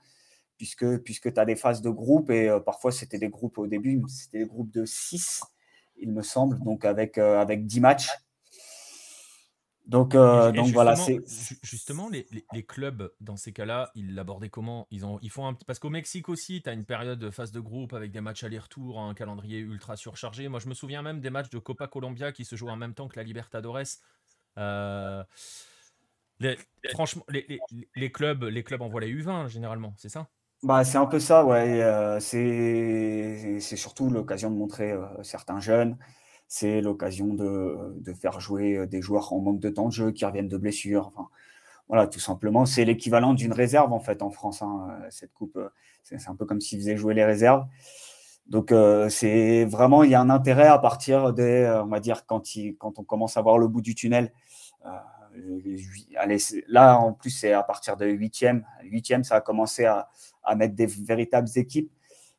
[0.57, 2.29] puisque, puisque tu as des phases de groupe.
[2.29, 5.43] Et euh, parfois, c'était des groupes au début, c'était des groupes de 6,
[5.97, 8.09] il me semble, donc avec, euh, avec 10 matchs.
[9.88, 11.21] Donc, euh, donc voilà, c'est
[11.61, 14.88] justement les, les, clubs dans ces cas-là, ils l'abordaient comment?
[14.89, 17.51] Ils ont, ils font un parce qu'au Mexique aussi, tu as une période de phase
[17.51, 20.47] de groupe avec des matchs aller-retour, un calendrier ultra surchargé.
[20.47, 22.95] Moi, je me souviens même des matchs de Copa Colombia qui se jouent en même
[22.95, 23.99] temps que la Libertadores.
[24.57, 25.23] Euh,
[26.91, 27.59] franchement, les,
[27.95, 30.27] les, clubs, les clubs envoient les U20 généralement, c'est ça?
[30.63, 31.83] Bah, c'est un peu ça, ouais.
[31.83, 35.95] Euh, c'est surtout l'occasion de montrer certains jeunes
[36.48, 40.26] c'est l'occasion de, faire jouer euh, des joueurs en manque de temps de jeu qui
[40.26, 41.12] reviennent de blessures.
[41.88, 44.62] Voilà, tout simplement, c'est l'équivalent d'une réserve en fait en France.
[44.62, 45.70] Hein, euh, cette coupe, euh,
[46.04, 47.66] c'est un peu comme s'ils faisaient jouer les réserves.
[48.48, 48.72] Donc
[49.10, 52.43] c'est vraiment, il y a un intérêt à partir des, on va dire, quand,
[52.80, 54.32] on commence à voir le bout du tunnel,
[56.68, 58.62] là, en plus, c'est à partir de 8e.
[58.84, 60.08] 8e, ça a commencé à
[60.56, 61.91] mettre des véritables équipes.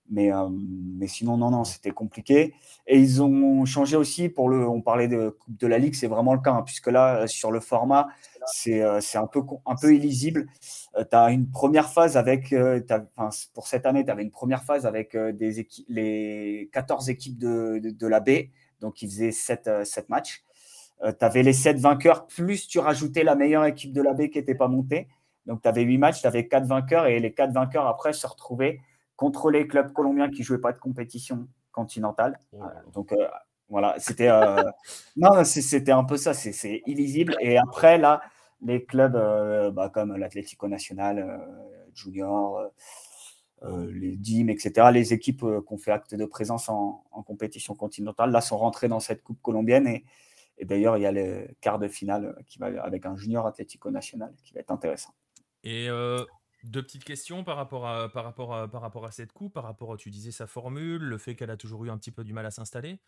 [0.08, 2.54] Mais, euh, mais sinon, non, non, c'était compliqué.
[2.86, 4.68] Et ils ont changé aussi pour le.
[4.68, 7.26] On parlait de Coupe de la Ligue, c'est vraiment le cas, hein, puisque là, euh,
[7.26, 8.08] sur le format,
[8.46, 10.46] c'est euh, un, peu, un peu illisible.
[10.94, 12.54] tu as une première phase avec.
[13.54, 18.06] pour cette année, tu avais une première phase avec des les 14 équipes de, de,
[18.06, 18.30] la B,
[18.80, 20.44] donc ils faisaient 7, 7 matchs.
[21.02, 24.38] tu avais les 7 vainqueurs, plus tu rajoutais la meilleure équipe de la B qui
[24.38, 25.08] n'était pas montée.
[25.46, 28.26] Donc tu avais 8 matchs, tu avais 4 vainqueurs, et les 4 vainqueurs après se
[28.26, 28.80] retrouvaient
[29.16, 32.38] contre les clubs colombiens qui ne jouaient pas de compétition continentale.
[32.52, 32.62] Oh
[32.92, 33.26] donc euh,
[33.68, 34.62] voilà, c'était euh,
[35.16, 37.36] non, c'était un peu ça, c'est illisible.
[37.40, 38.20] Et après là,
[38.62, 41.40] les clubs euh, bah, comme l'Atlético National,
[41.94, 42.70] Junior,
[43.62, 48.40] les DIM, etc., les équipes qui ont fait acte de présence en, compétition continentale, là
[48.40, 50.04] sont rentrées dans cette coupe colombienne et,
[50.58, 53.90] et d'ailleurs il y a le quart de finale qui va avec un Junior Atlético
[53.90, 55.10] National qui va être intéressant.
[55.64, 55.88] Et
[56.66, 58.08] deux petites questions par rapport à,
[59.10, 61.90] cette coupe, par rapport à, tu disais sa formule, le fait qu'elle a toujours eu
[61.90, 62.98] un petit peu du mal à s'installer,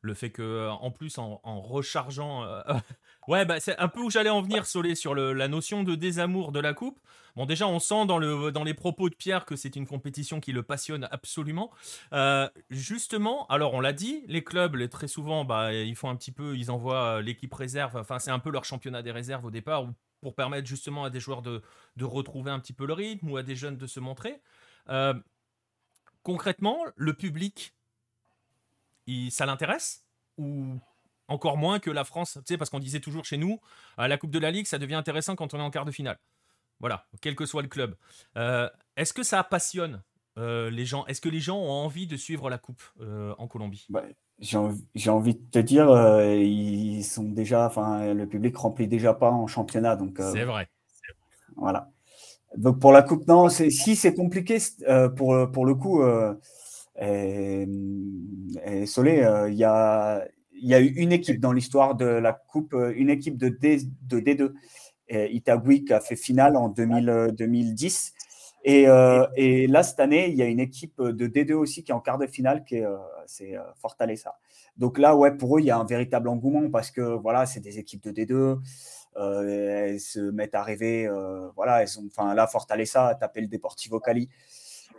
[0.00, 2.62] le fait que euh, en plus en, rechargeant, euh,
[3.28, 6.52] ouais bah c'est un peu où j'allais en venir Solé sur la notion de désamour
[6.52, 7.00] de la coupe.
[7.36, 10.40] Bon déjà on sent dans le dans les propos de Pierre que c'est une compétition
[10.40, 11.70] qui le passionne absolument.
[12.12, 16.16] Euh, justement, alors on l'a dit, les clubs les, très souvent bah ils font un
[16.16, 19.50] petit peu, ils envoient l'équipe réserve, enfin c'est un peu leur championnat des réserves au
[19.50, 19.86] départ
[20.20, 21.62] pour permettre justement à des joueurs de,
[22.00, 24.40] retrouver un petit peu le rythme ou à des jeunes de se montrer.
[26.22, 27.74] Concrètement, le public,
[29.30, 30.04] ça l'intéresse
[30.36, 30.78] ou
[31.28, 33.60] encore moins que la France Tu sais, parce qu'on disait toujours chez nous,
[33.96, 35.90] à la Coupe de la Ligue, ça devient intéressant quand on est en quart de
[35.90, 36.18] finale.
[36.80, 37.96] Voilà, quel que soit le club.
[38.36, 40.02] Euh, est-ce que ça passionne
[40.38, 41.04] euh, les gens?
[41.06, 42.82] Est-ce que les gens ont envie de suivre la Coupe
[43.38, 43.88] en Colombie?
[44.40, 49.30] J'ai envie de te dire, euh, ils sont déjà, enfin, le public remplit déjà pas
[49.30, 50.20] en championnat, donc.
[50.20, 50.68] Euh, c'est vrai.
[51.56, 51.90] Voilà.
[52.56, 56.02] Donc pour la coupe, non, si c'est compliqué euh, pour pour le coup.
[57.00, 57.66] Et,
[58.86, 60.24] Solé, il y a
[60.60, 63.78] il y a eu une équipe dans l'histoire de la coupe, une équipe de D,
[64.02, 64.52] de D2,
[65.08, 68.12] Itagüí qui a fait finale en 2000, 2010.
[68.64, 68.86] Et,
[69.36, 72.00] et, là, cette année, il y a une équipe de D2 aussi qui est en
[72.00, 72.84] quart de finale, qui est,
[73.40, 74.34] euh, Fortaleza.
[74.76, 77.60] Donc là, ouais, pour eux, il y a un véritable engouement parce que voilà, c'est
[77.60, 78.58] des équipes de D2.
[79.16, 81.06] Euh, elles se mettent à rêver.
[81.06, 84.28] Euh, voilà, elles enfin, là, Fortaleza a tapé le Deportivo Cali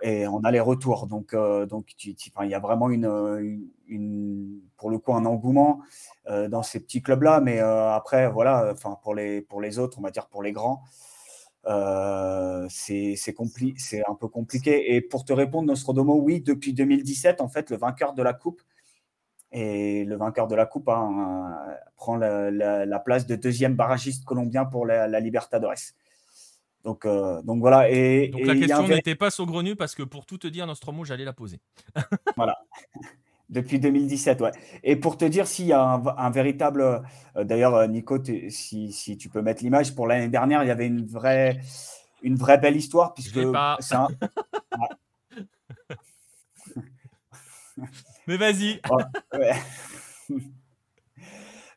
[0.01, 1.07] et on a les retours.
[1.07, 2.15] Donc, donc il
[2.49, 5.81] y a vraiment une, une, pour le coup, un engouement
[6.27, 7.41] dans ces petits clubs-là.
[7.41, 10.83] Mais après, voilà, enfin, pour les, pour les autres, on va dire pour les grands,
[11.65, 13.15] euh, c'est
[14.07, 14.95] un peu compliqué.
[14.95, 18.61] Et pour te répondre, Nostrodomo, oui, depuis 2017, en fait, le vainqueur de la Coupe,
[19.51, 21.57] et le vainqueur de la Coupe hein,
[21.95, 25.93] prend la, place de deuxième barragiste colombien pour la, la Libertadores.
[26.83, 27.89] Donc, euh, donc voilà.
[27.89, 31.25] Et, donc la question n'était pas saugrenue parce que pour tout te dire, Nostromo, j'allais
[31.25, 31.59] la poser.
[32.37, 32.57] voilà.
[33.49, 34.51] Depuis 2017, ouais.
[34.83, 37.01] Et pour te dire s'il y a un, véritable.
[37.35, 38.19] Euh, d'ailleurs, euh, Nico,
[38.49, 41.59] si, si, tu peux mettre l'image, pour l'année dernière, il y avait une vraie,
[42.21, 43.15] une vraie belle histoire.
[43.15, 43.39] Puisque
[43.79, 44.07] c'est un...
[48.27, 48.79] Mais vas-y.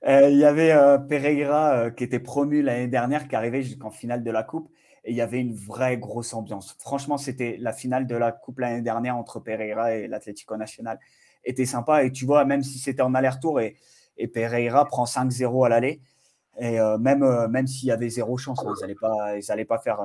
[0.05, 0.75] Il y avait
[1.09, 4.71] Pereira qui était promu l'année dernière, qui arrivait jusqu'en finale de la Coupe.
[5.05, 6.77] Et il y avait une vraie grosse ambiance.
[6.79, 11.01] Franchement, c'était la finale de la Coupe l'année dernière entre Pereira et l'Atlético Nacional
[11.45, 12.05] était sympa.
[12.05, 13.77] Et tu vois, même si c'était en aller-retour et,
[14.17, 16.01] et Pereira prend 5-0 à l'aller,
[16.59, 20.01] et euh, même, euh, même s'il y avait zéro chance, ils n'allaient pas, pas faire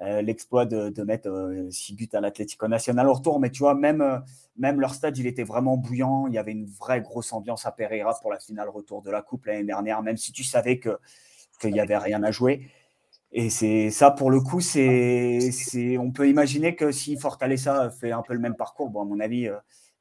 [0.00, 3.40] euh, l'exploit de, mettre 6 buts à l'Atlético Nacional au retour.
[3.40, 4.22] Mais tu vois, même,
[4.56, 6.26] même leur stade, il était vraiment bouillant.
[6.26, 9.22] Il y avait une vraie grosse ambiance à Pereira pour la finale retour de la
[9.22, 12.68] Coupe l'année dernière, même si tu savais qu'il n'y avait rien à jouer.
[13.36, 15.50] Et c'est ça, pour le coup, c'est,
[15.98, 19.18] on peut imaginer que si Fortaleza fait un peu le même parcours, bon, à mon
[19.18, 19.50] avis,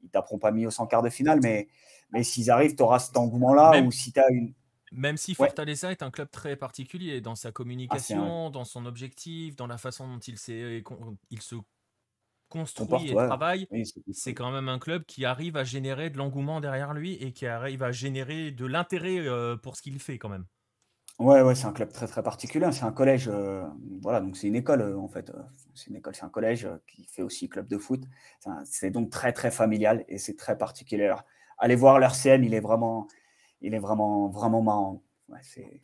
[0.04, 1.68] ils t'apprendront pas mis au 100 quart de finale, mais,
[2.12, 3.82] mais s'ils arrivent, tu auras cet engouement-là.
[3.82, 4.54] Ou si tu as une.
[4.92, 9.56] Même si Fortaleza est un club très particulier dans sa communication, ah, dans son objectif,
[9.56, 10.36] dans la façon dont il,
[11.32, 11.56] il se
[12.50, 13.68] construit et travaille,
[14.12, 17.48] c'est quand même un club qui arrive à générer de l'engouement derrière lui et qui
[17.48, 20.46] arrive à générer de l'intérêt euh, pour ce qu'il fait quand même.
[21.20, 22.68] Ouais, ouais, c'est un club très très particulier.
[22.72, 23.64] C'est un collège, euh,
[24.02, 25.30] voilà, donc c'est une école euh, en fait.
[25.30, 25.42] Euh,
[25.76, 28.02] c'est une école, c'est un collège qui fait aussi club de foot.
[28.66, 31.14] C'est donc très très familial et c'est très particulier.
[31.60, 33.08] allez voir leur CM, il est vraiment,
[33.62, 35.04] il est vraiment vraiment marrant.
[35.30, 35.40] Ouais,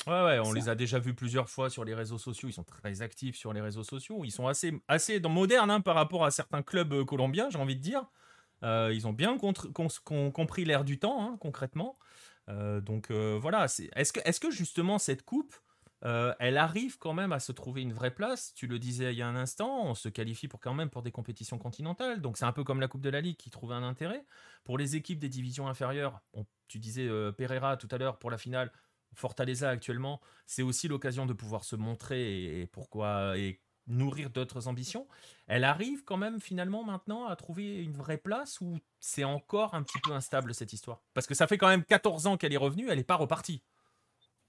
[0.07, 2.49] ouais, ouais, on les a déjà vus plusieurs fois sur les réseaux sociaux.
[2.49, 4.23] Ils sont très actifs sur les réseaux sociaux.
[4.23, 7.81] Ils sont assez, assez modernes hein, par rapport à certains clubs colombiens, j'ai envie de
[7.81, 8.05] dire.
[8.63, 11.97] ils ont bien compris l'air du temps, hein, concrètement.
[12.49, 13.65] Euh, donc euh, voilà,
[13.95, 15.55] est-ce que, justement cette coupe,
[16.05, 18.53] euh, elle arrive quand même à se trouver une vraie place?
[18.55, 21.03] Tu le disais il y a un instant, on se qualifie pour quand même pour
[21.03, 22.21] des compétitions continentales.
[22.21, 24.25] Donc c'est un peu comme la Coupe de la Ligue qui trouve un intérêt.
[24.63, 26.21] Pour les équipes des divisions inférieures,
[26.67, 27.07] tu disais
[27.37, 28.71] Pereira tout à l'heure pour la finale,
[29.15, 35.07] Fortaleza actuellement, c'est aussi l'occasion de pouvoir se montrer et, pourquoi et nourrir d'autres ambitions.
[35.47, 39.83] Elle arrive quand même finalement maintenant à trouver une vraie place ou c'est encore un
[39.83, 41.01] petit peu instable cette histoire?
[41.13, 43.63] Parce que ça fait quand même 14 ans qu'elle est revenue, elle n'est pas repartie.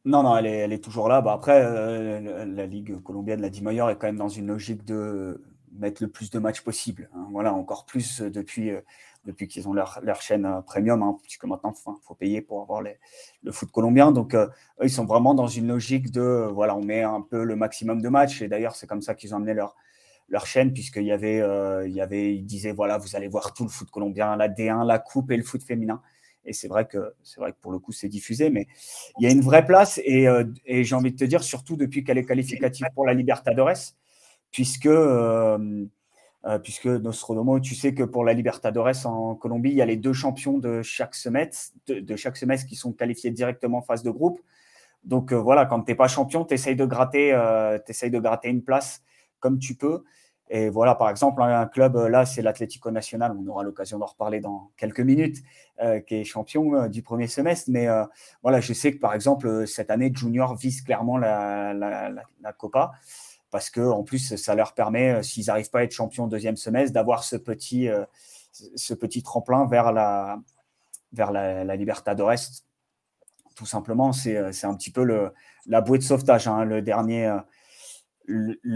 [0.05, 1.21] Non, non, elle est, elle est toujours là.
[1.21, 5.43] Bah, après, euh, la Ligue colombienne, la Dimayor, est quand même dans une logique de
[5.73, 7.11] mettre le plus de matchs possible.
[7.15, 7.29] Hein.
[7.31, 8.81] Voilà, encore plus euh, depuis, euh,
[9.24, 12.82] depuis qu'ils ont leur, leur chaîne premium, hein, puisque maintenant, il faut payer pour avoir
[12.82, 14.12] le foot colombien.
[14.12, 14.51] Donc, eux,
[14.82, 18.09] ils sont vraiment dans une logique de, voilà, on met un peu le maximum de
[18.09, 18.42] matchs.
[18.42, 19.76] Et d'ailleurs, c'est comme ça qu'ils ont amené leur,
[20.28, 21.42] leur chaîne, puisqu'il y avait,
[21.86, 24.86] il y avait, ils disaient, voilà, vous allez voir tout le foot colombien, la D1,
[24.86, 26.01] la Coupe et le foot féminin.
[26.44, 28.66] Et c'est vrai que c'est vrai que pour le coup c'est diffusé, mais
[29.18, 32.02] il y a une vraie place et, euh, j'ai envie de te dire surtout depuis
[32.02, 33.94] qu'elle est qualificative pour la Libertadores,
[34.51, 35.86] puisque euh, euh,
[36.62, 40.15] puisque Nostromo, tu sais que pour la Libertadores en Colombie, il y a les deux
[40.15, 44.41] champions de chaque semestre, de, chaque semestre qui sont qualifiés directement en phase de groupe.
[45.05, 47.39] Donc voilà, quand tu n'es pas champion, tu essayes de gratter,
[47.89, 49.03] essayes de gratter une place
[49.39, 50.03] comme tu peux.
[50.53, 54.07] Et voilà, par exemple, un club, euh, là, c'est l'Atlético Nacional, on aura l'occasion d'en
[54.07, 55.39] reparler dans quelques minutes,
[55.81, 57.71] euh, qui est champion euh, du premier semestre.
[57.71, 57.87] Mais
[58.43, 62.91] voilà, je sais que, par exemple, cette année, Junior vise clairement la, la, Copa,
[63.51, 66.93] parce que en plus, ça leur permet, s'ils n'arrivent pas à être champion deuxième semestre,
[66.93, 67.89] d'avoir ce petit,
[68.52, 70.39] ce petit tremplin vers la,
[71.12, 72.35] vers la, la Libertadores.
[73.56, 75.32] Tout simplement, c'est un petit peu le,
[75.66, 77.36] la bouée de sauvetage, hein, le dernier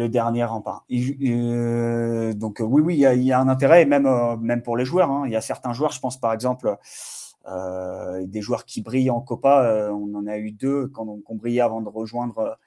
[0.09, 0.85] dernier rempart.
[0.91, 5.11] Euh, donc oui, oui, il y, a un intérêt, même, euh, même pour les joueurs.
[5.11, 5.25] Hein.
[5.27, 6.77] Il y a certains joueurs, je pense par exemple,
[7.47, 9.91] euh, des joueurs qui brillent en Copa.
[9.93, 12.59] on en a eu deux quand on, on brillait avant de rejoindre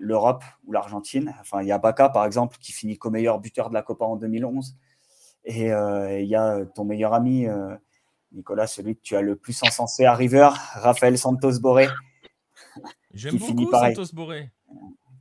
[0.00, 1.34] l'Europe ou l'Argentine.
[1.40, 4.04] Enfin, il y a Baca, par exemple, qui finit comme meilleur buteur de la Copa
[4.04, 4.76] en 2011.
[5.44, 7.46] Et il y a ton meilleur ami,
[8.32, 11.88] Nicolas, celui que tu as le plus encensé à River, Raphaël Santos Boré.
[13.14, 14.50] J'aime beaucoup Santos Boré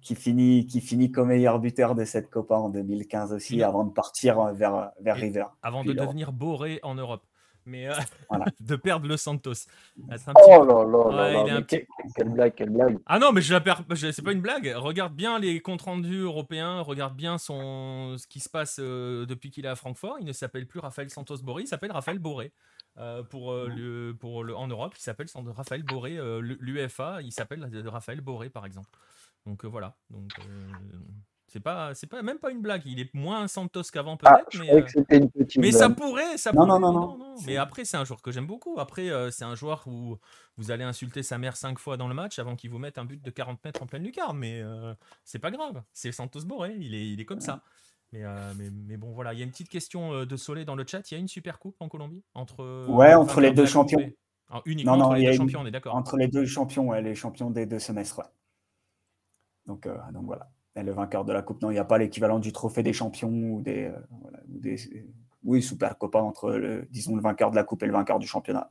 [0.01, 3.91] qui finit, qui finit comme meilleur buteur de cette Copa en 2015 aussi, avant de
[3.91, 5.45] partir vers, vers River.
[5.61, 7.23] Avant de devenir Boré en Europe.
[7.69, 7.93] Mais euh,
[8.59, 9.53] de perdre le Santos.
[9.99, 12.97] Oh là là, là, quelle blague, quelle blague.
[13.05, 14.73] Ah non, mais je la perds, c'est pas une blague.
[14.75, 19.51] Regarde bien les comptes rendus européens, regarde bien son, ce qui se passe euh, depuis
[19.51, 20.17] qu'il est à Francfort.
[20.19, 22.51] Il ne s'appelle plus Raphaël Santos Boré, il s'appelle Raphaël Boré.
[22.97, 26.17] Euh, pour, le, pour le, en Europe, il s'appelle Raphaël Boré.
[26.41, 28.89] L'UFA, il s'appelle Raphaël Boré, par exemple.
[29.45, 29.95] Donc euh, voilà.
[30.09, 30.71] Donc euh,
[31.49, 32.83] c'est pas, c'est pas même pas une blague.
[32.85, 36.79] Il est moins Santos qu'avant ah, peut-être, mais, euh, mais ça pourrait, ça non, Non,
[36.79, 38.79] non, non, Mais après, c'est un joueur que j'aime beaucoup.
[38.79, 40.17] Après, c'est un joueur où
[40.57, 43.05] vous allez insulter sa mère cinq fois dans le match avant qu'il vous mette un
[43.05, 44.37] but de 40 mètres en pleine lucarne.
[44.37, 44.61] Mais
[45.23, 45.81] c'est pas grave.
[45.93, 46.75] C'est Santos Boré.
[46.79, 47.63] Il est, il est comme ça.
[48.11, 48.23] Mais,
[48.57, 49.33] mais, mais, bon, voilà.
[49.33, 51.09] Il y a une petite question de Soleil dans le chat.
[51.09, 52.87] Il y a une super coupe en Colombie entre.
[52.87, 53.99] Ouais, entre les deux champions.
[54.65, 55.95] uniquement entre les deux champions, on est d'accord.
[55.95, 58.19] Entre les deux champions, ouais, les champions des deux semestres.
[58.19, 58.25] Ouais.
[59.69, 60.49] Donc, euh, donc voilà.
[60.75, 63.29] Le vainqueur de la Coupe, non, il n'y a pas l'équivalent du trophée des champions
[63.29, 63.99] ou des, euh,
[64.47, 64.77] des
[65.43, 68.27] oui, super copains entre, le, disons, le vainqueur de la Coupe et le vainqueur du
[68.27, 68.69] championnat.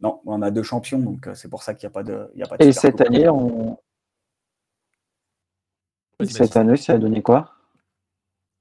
[0.00, 2.30] Non, on a deux champions, donc euh, c'est pour ça qu'il n'y a pas de.
[2.42, 3.78] a pas de et cette année, on.
[6.24, 7.54] Cette année, ça a donné quoi?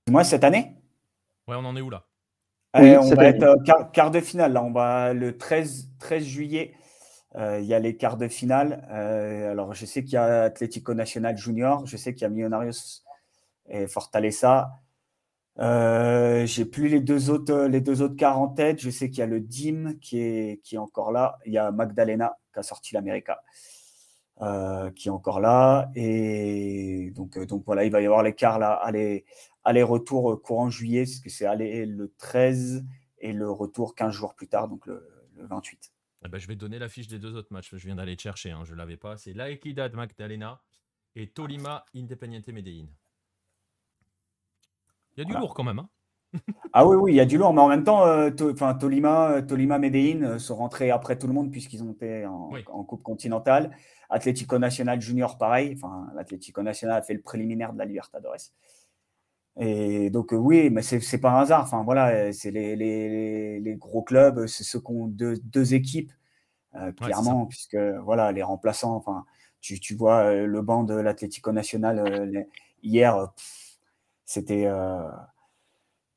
[0.09, 0.75] Moi, cette année?
[1.47, 2.05] Ouais, on en est où là?
[2.73, 4.53] On va être quart, de finale.
[4.53, 6.76] Là, on va le 13, 13 juillet.
[7.37, 8.87] Euh, il y a les quarts de finale.
[8.91, 12.29] Euh, alors, je sais qu'il y a Atlético Nacional Junior, je sais qu'il y a
[12.29, 13.03] Millonarios
[13.69, 14.71] et Fortaleza.
[15.59, 17.83] Euh, j'ai plus les deux autres les
[18.15, 18.79] quarts en tête.
[18.81, 21.37] Je sais qu'il y a le DIM qui est, encore là.
[21.45, 23.43] Il y a Magdalena qui a sorti l'América.
[24.95, 25.91] qui est encore là.
[25.95, 29.25] Et donc, voilà, il va y avoir l'écart là, aller,
[29.63, 32.83] aller-retour courant juillet, parce que c'est aller le 13
[33.19, 35.91] et le retour 15 jours plus tard, donc le, le 28.
[36.27, 37.73] Eh ben, je vais donner la fiche des deux autres matchs.
[37.73, 39.15] Je viens d'aller chercher, hein, je ne l'avais pas.
[39.15, 40.61] C'est La Equidad Magdalena
[41.15, 42.89] et Tolima Independiente Medellín.
[45.15, 45.79] Il y a du lourd quand même.
[45.79, 45.89] Hein
[46.73, 49.41] ah oui, oui, il y a du lourd, mais en même temps, euh, Tolima, euh,
[49.41, 53.73] Tolima Medellín euh, sont rentrés après tout le monde puisqu'ils ont été en, Coupe continentale.
[54.09, 55.75] Atlético Nacional Junior, pareil.
[55.77, 58.51] Enfin, l'Atlético Nacional a fait le préliminaire de la Libertadores.
[59.59, 61.63] Et donc, oui, mais c'est un hasard.
[61.63, 66.11] Enfin, voilà, c'est les, les, les, gros clubs, c'est ceux qui ont deux, deux équipes,
[66.75, 69.25] euh, clairement, puisque voilà, les remplaçants, enfin,
[69.61, 72.43] tu, tu vois euh, le banc de l'Atlético Nacional euh,
[72.83, 73.33] hier,
[74.25, 74.67] c'était.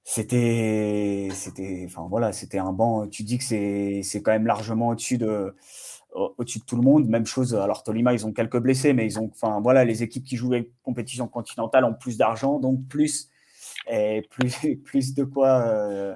[0.04, 5.18] c'était c'était enfin voilà c'était un banc tu dis que c'est quand même largement au-dessus
[5.18, 5.54] de
[6.12, 7.08] au-dessus de tout le monde.
[7.08, 10.24] Même chose, alors Tolima, ils ont quelques blessés, mais ils ont, enfin voilà, les équipes
[10.24, 13.30] qui jouent les compétitions continentales ont plus d'argent, donc plus,
[13.90, 16.14] et plus, plus de quoi euh,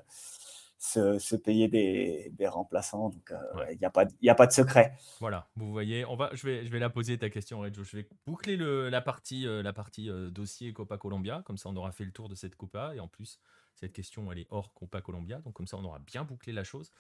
[0.95, 3.11] se, payer des, des, remplaçants.
[3.11, 3.37] Donc euh,
[3.73, 4.97] il n'y a, pas, y a pas de secret.
[5.21, 7.85] Voilà, vous voyez, on va, je, vais, je vais la poser ta question, Reggio.
[7.85, 11.93] Je vais boucler le, la partie, la partie dossier Copa Colombia, comme ça on aura
[11.93, 13.39] fait le tour de cette Copa, et en plus
[13.75, 16.65] cette question, elle est hors Copa Colombia, donc comme ça, on aura bien bouclé la
[16.65, 16.93] chose.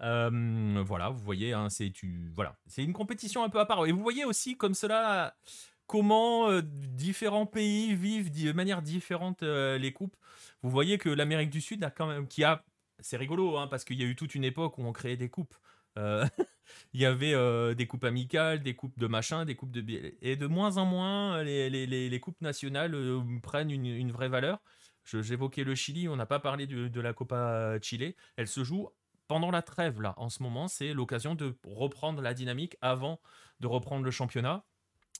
[0.00, 1.92] Euh, voilà, vous voyez, hein, c'est
[2.34, 3.86] voilà, une compétition un peu à part.
[3.86, 5.34] Et vous voyez aussi comme cela
[5.86, 10.16] comment euh, différents pays vivent de manière différente euh, les coupes.
[10.62, 12.64] Vous voyez que l'Amérique du Sud a quand même, qui a,
[13.02, 15.28] c'est rigolo, hein, parce qu'il y a eu toute une époque où on créait des
[15.28, 15.54] coupes.
[16.94, 17.34] il y avait
[17.74, 19.84] des coupes amicales, des coupes de machin, des coupes de
[20.22, 22.96] et de moins en moins les, les, coupes nationales
[23.42, 24.62] prennent une, une, vraie valeur.
[25.04, 28.14] J'évoquais le Chili, on n'a pas parlé de, la Copa Chile.
[28.36, 28.88] Elle se joue
[29.28, 30.14] pendant la trêve, là.
[30.16, 33.20] En ce moment, c'est l'occasion de reprendre la dynamique avant
[33.60, 34.64] de reprendre le championnat.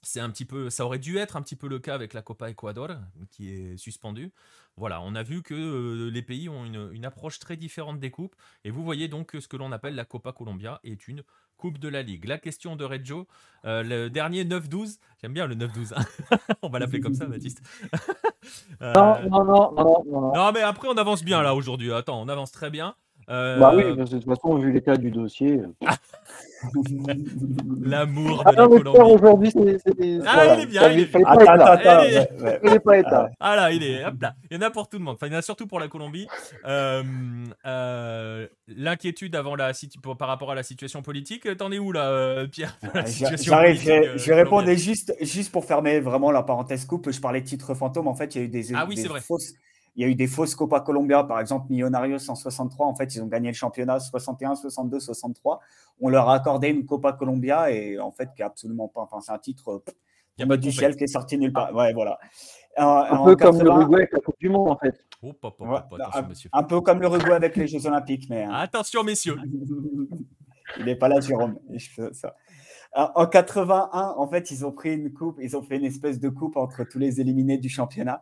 [0.03, 2.21] C'est un petit peu, ça aurait dû être un petit peu le cas avec la
[2.21, 2.89] Copa Ecuador,
[3.31, 4.31] qui est suspendue.
[4.75, 8.11] Voilà, on a vu que euh, les pays ont une, une, approche très différente des
[8.11, 8.35] coupes.
[8.63, 11.23] Et vous voyez donc que ce que l'on appelle la Copa Colombia est une
[11.57, 12.25] Coupe de la Ligue.
[12.25, 13.27] La question de Reggio,
[13.65, 16.37] euh, le dernier 9-12, j'aime bien le 9-12, hein.
[16.61, 17.61] on va l'appeler comme ça, Baptiste.
[18.81, 20.51] Euh, non, non, non, non, non, non.
[20.51, 21.93] mais après, on avance bien là aujourd'hui.
[21.93, 22.93] Attends, on avance très bien.
[23.29, 23.59] Euh...
[23.59, 25.61] Bah oui, de toute façon, vu l'état du dossier.
[27.81, 28.99] L'amour ah de la Colombie.
[28.99, 29.79] aujourd'hui, c'est.
[30.25, 30.91] Ah, il est bien.
[30.91, 31.15] Il est...
[31.15, 32.03] Attends, attends, attends.
[32.63, 33.29] Il est pas état.
[33.39, 34.05] Ah là, il est.
[34.05, 34.35] Hop là.
[34.49, 35.15] Il y en a pour tout le monde.
[35.15, 36.27] Enfin, il y en a surtout pour la Colombie.
[36.65, 37.03] Euh,
[37.65, 39.73] euh, L'inquiétude avant la
[40.17, 42.77] par rapport à la situation politique, t'en es où là, euh, Pierre
[43.37, 43.81] J'arrive.
[43.81, 47.11] Je vais répondre juste, juste pour fermer vraiment la parenthèse coupe.
[47.11, 48.07] Je parlais de titre fantôme.
[48.07, 49.19] En fait, il y a eu des, ah, oui, des vrai.
[49.95, 52.87] Il y a eu des fausses Copa Colombia, par exemple Millonarios en 63.
[52.87, 55.59] En fait, ils ont gagné le championnat 61, 62, 63.
[56.01, 59.01] On leur a accordé une Copa Colombia et en fait, qui est absolument pas.
[59.01, 59.83] Enfin, c'est un titre
[60.37, 61.73] il y a du ciel qui est sorti nulle part.
[61.75, 62.17] Ouais, voilà.
[62.75, 65.05] Un, peu comme l'Uruguay avec la Coupe du Monde, en fait.
[65.21, 65.31] Oh.
[66.53, 68.27] Un peu comme l'Uruguay avec les Jeux Olympiques.
[68.29, 68.51] Mais, hein.
[68.51, 69.37] Attention, messieurs.
[70.79, 71.59] il n'est pas là, Jérôme.
[72.13, 72.35] Ça.
[72.95, 76.29] En 81, en fait, ils ont pris une coupe, ils ont fait une espèce de
[76.29, 78.21] coupe entre tous les éliminés du championnat.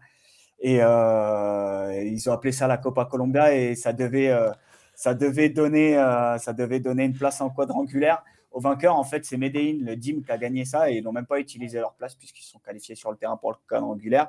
[0.62, 4.52] Et euh, ils ont appelé ça la Copa Colombia et ça devait, euh,
[4.94, 8.24] ça devait, donner, euh, ça devait donner une place en quadrangulaire.
[8.52, 11.14] Au vainqueur, en fait, c'est Medellin, le DIM, qui a gagné ça et ils n'ont
[11.14, 14.28] même pas utilisé leur place puisqu'ils sont qualifiés sur le terrain pour le quadrangulaire.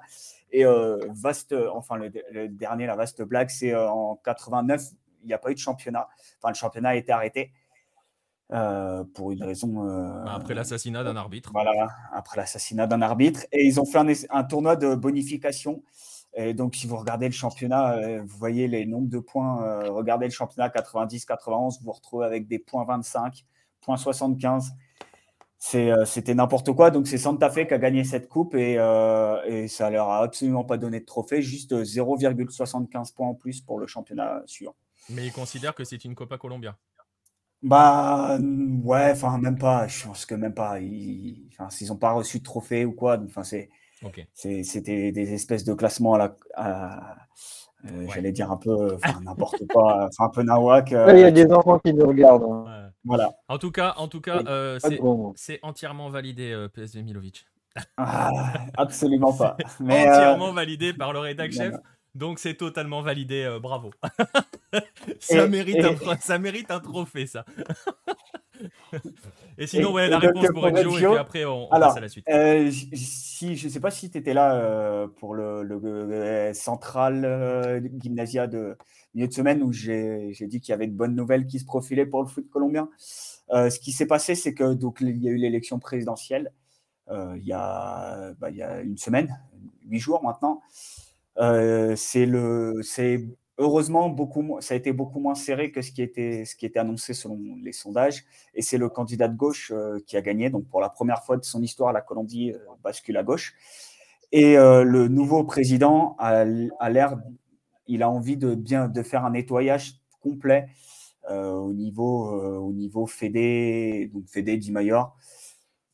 [0.53, 0.65] Et
[1.11, 4.83] vaste, enfin, le, dernier, la vaste blague, c'est en 89,
[5.23, 6.09] il n'y a pas eu de championnat.
[6.39, 7.53] Enfin, le championnat a été arrêté.
[8.49, 9.85] pour une raison.
[10.25, 11.51] Bah, après l'assassinat d'un arbitre.
[11.53, 13.41] Voilà, après l'assassinat d'un arbitre.
[13.51, 15.83] Et ils ont fait un, un, tournoi de bonification
[16.35, 19.63] et donc, si vous regardez le championnat, euh, vous voyez les nombres de points.
[19.65, 23.45] Euh, regardez le championnat 90-91, vous vous retrouvez avec des points 25,
[23.83, 24.73] points 75.
[25.75, 26.91] Euh, c'était n'importe quoi.
[26.91, 28.73] Donc, c'est Santa Fe qui a gagné cette coupe et,
[29.47, 33.79] et ça leur a absolument pas donné de trophée, juste 0,75 points en plus pour
[33.79, 34.75] le championnat suivant.
[35.11, 36.77] Mais ils considèrent que c'est une Copa Colombia.
[37.63, 39.87] Bah ouais, enfin même pas.
[39.87, 40.81] Je pense que même pas.
[40.81, 41.49] Ils
[41.89, 43.19] n'ont pas reçu de trophée ou quoi.
[43.25, 43.71] Enfin c'est
[44.35, 47.16] c'était des espèces de classements à la.
[47.85, 50.93] Euh, j'allais dire un peu n'importe quoi, un peu nawak.
[50.93, 52.45] Euh, il y a des enfants qui nous regardent.
[52.45, 52.91] Hein.
[53.05, 53.33] Voilà.
[53.49, 54.79] En tout cas, en tout cas euh,
[55.35, 57.47] c'est entièrement validé PSV Milovic.
[57.97, 58.31] Ah,
[58.77, 59.57] absolument pas.
[59.81, 61.74] Mais, entièrement validé par le rédac chef.
[62.15, 63.91] Donc c'est totalement validé, bravo.
[65.19, 67.45] ça, mérite Un, ça mérite un trophée, ça.
[69.59, 72.26] Et sinon, ouais, la réponse pour Reggio, et puis après, on, passe à la suite.
[72.28, 77.24] Euh, si, je ne sais pas si tu étais là euh, pour le, le, central
[77.24, 78.76] euh, gymnasia de
[79.14, 82.06] milieu de semaine où j'ai dit qu'il y avait de bonnes nouvelles qui se profilaient
[82.06, 82.89] pour le foot colombien.
[83.51, 86.52] ce qui s'est passé, c'est que donc il y a eu l'élection présidentielle
[87.10, 89.39] il, y a, bah, il y a une semaine,
[89.86, 90.62] huit jours maintenant.
[91.97, 93.26] c'est le, c'est
[93.59, 96.79] heureusement, beaucoup, ça a été beaucoup moins serré que ce qui était, ce qui était
[96.79, 98.24] annoncé selon les sondages.
[98.55, 100.51] Et c'est le candidat de gauche euh, qui a gagné.
[100.51, 103.55] Donc, pour la première fois de son histoire, la Colombie euh, bascule à gauche.
[104.33, 107.19] Et euh, le nouveau président a, l'air,
[107.87, 110.69] il a envie de bien de faire un nettoyage complet
[111.29, 115.16] au niveau, au niveau Fédé, donc Fédé dit Mayor.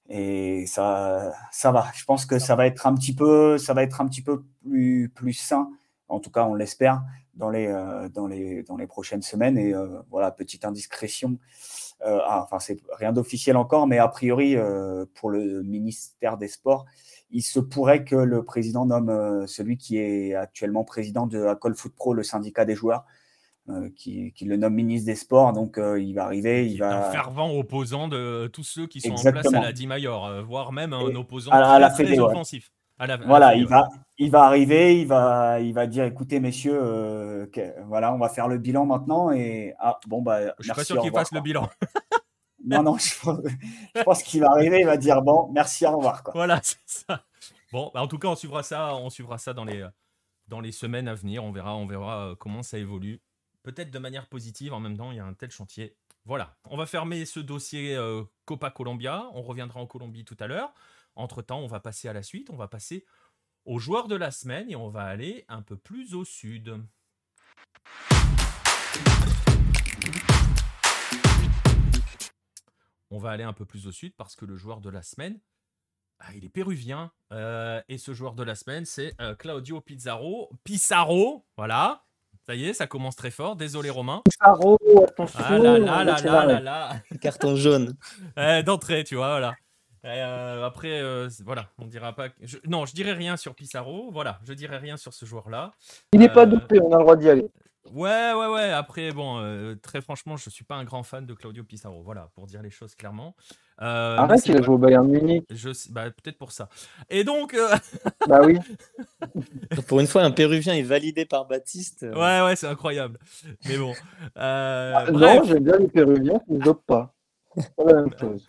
[0.08, 1.86] Et ça, ça va.
[1.94, 4.44] Je pense que ça va être un petit peu, ça va être un petit peu
[4.62, 5.68] plus, plus sain.
[6.08, 7.02] En tout cas, on l'espère
[7.38, 9.56] dans les, euh, dans les, dans les prochaines semaines.
[9.56, 11.38] Et euh, voilà, petite indiscrétion.
[12.04, 14.56] Euh, ah, enfin, c'est rien d'officiel encore, mais a priori,
[15.14, 16.84] pour le ministère des Sports,
[17.30, 21.94] il se pourrait que le président nomme celui qui est actuellement président de Acol Foot
[21.94, 23.04] Pro, le syndicat des joueurs.
[23.96, 25.52] qui, le nomme ministre des Sports.
[25.52, 26.70] Donc, il va arriver.
[26.70, 27.08] Il, va...
[27.08, 30.92] un fervent opposant de tous ceux qui sont en place à la Dimayor, voire même
[30.92, 32.70] un opposant à, la très, offensif.
[33.26, 33.88] Voilà, il va,
[34.18, 37.48] il va arriver, il va, il va dire, écoutez messieurs,
[37.86, 40.54] voilà, on va faire le bilan maintenant et ah bon bah.
[40.58, 41.68] Je suis pas sûr qu'il fasse le bilan.
[42.64, 46.32] non non, je pense, qu'il va arriver, il va dire bon, merci, au revoir quoi.
[46.34, 47.24] Voilà, c'est ça.
[47.72, 49.86] Bon, bah, en tout cas, on suivra ça, on suivra ça dans les,
[50.48, 51.44] dans les semaines à venir.
[51.44, 53.20] On verra, on verra euh, comment ça évolue.
[53.62, 54.72] Peut-être de manière positive.
[54.72, 55.94] En même temps, il y a un tel chantier.
[56.24, 56.56] Voilà.
[56.64, 59.24] On va fermer ce dossier euh, Copa Colombia.
[59.34, 60.72] On reviendra en Colombie tout à l'heure.
[61.18, 62.48] Entre temps, on va passer à la suite.
[62.48, 63.04] On va passer
[63.64, 66.80] aux joueurs de la semaine et on va aller un peu plus au sud.
[73.10, 75.40] On va aller un peu plus au sud parce que le joueur de la semaine,
[76.20, 77.10] ah, il est péruvien.
[77.32, 80.50] Euh, et ce joueur de la semaine, c'est euh, Claudio Pizarro.
[80.62, 82.04] Pizarro, voilà.
[82.46, 83.56] Ça y est, ça commence très fort.
[83.56, 84.22] Désolé, Romain.
[84.24, 85.40] Pizarro, attention.
[85.42, 87.02] Ah là là là là là là.
[87.20, 87.96] Carton jaune.
[88.64, 89.56] D'entrée, tu vois, voilà.
[90.08, 91.02] Euh, après,
[91.44, 92.28] voilà, on dira pas.
[92.66, 94.10] Non, je dirais rien sur Pizarro.
[94.10, 95.72] Voilà, je dirais rien sur ce joueur-là.
[96.12, 97.48] Il n'est pas dopé, on a le droit d'y aller.
[97.92, 98.70] Ouais, ouais, ouais.
[98.70, 102.02] Après, bon, très franchement, je suis pas un grand fan de Claudio Pizarro.
[102.02, 103.34] Voilà, pour dire les choses clairement.
[103.80, 105.44] Euh, Arrête, il a joué au Bayern Munich.
[105.50, 105.70] Je...
[105.92, 106.68] Bah, peut-être pour ça.
[107.08, 107.54] Et donc.
[107.54, 107.68] Euh,
[108.28, 108.58] bah oui.
[109.86, 112.02] pour une fois, un Péruvien est validé par Baptiste.
[112.02, 112.14] Euh.
[112.14, 113.18] Ouais, ouais, c'est incroyable.
[113.68, 113.94] Mais bon.
[114.34, 117.14] Ah, non, j'aime bien les Péruviens qui ne dopent pas.
[117.76, 118.48] pas la même chose.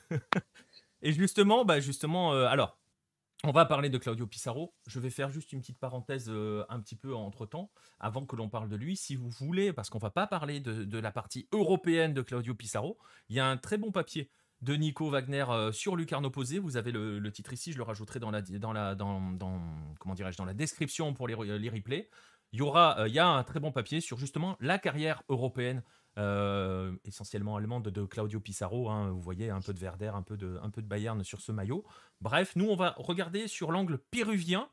[1.01, 2.77] Et justement, bah justement, alors,
[3.45, 4.73] on va parler de Claudio Pissarro.
[4.85, 8.49] Je vais faire juste une petite parenthèse un petit peu entre temps, avant que l'on
[8.49, 8.97] parle de lui.
[8.97, 12.97] Si vous voulez, parce qu'on va pas parler de, la partie européenne de Claudio Pissarro,
[13.30, 14.30] il y a un très bon papier
[14.61, 16.59] de Nico Wagner euh, sur Lucarne Posé.
[16.59, 19.38] Vous avez le, titre ici, je le rajouterai dans la, dans la, dans,
[19.99, 22.09] comment dirais-je, dans la description pour les, les replays.
[22.51, 25.23] Il y aura, euh, il y a un très bon papier sur justement la carrière
[25.30, 25.84] européenne,
[26.19, 28.89] euh, essentiellement allemande de Claudio Pissarro.
[28.89, 29.09] Hein.
[29.09, 31.51] vous voyez un peu de Werder, un peu de, un peu de Bayern sur ce
[31.51, 31.83] maillot.
[32.21, 34.69] Bref, nous on va regarder sur l'angle péruvien.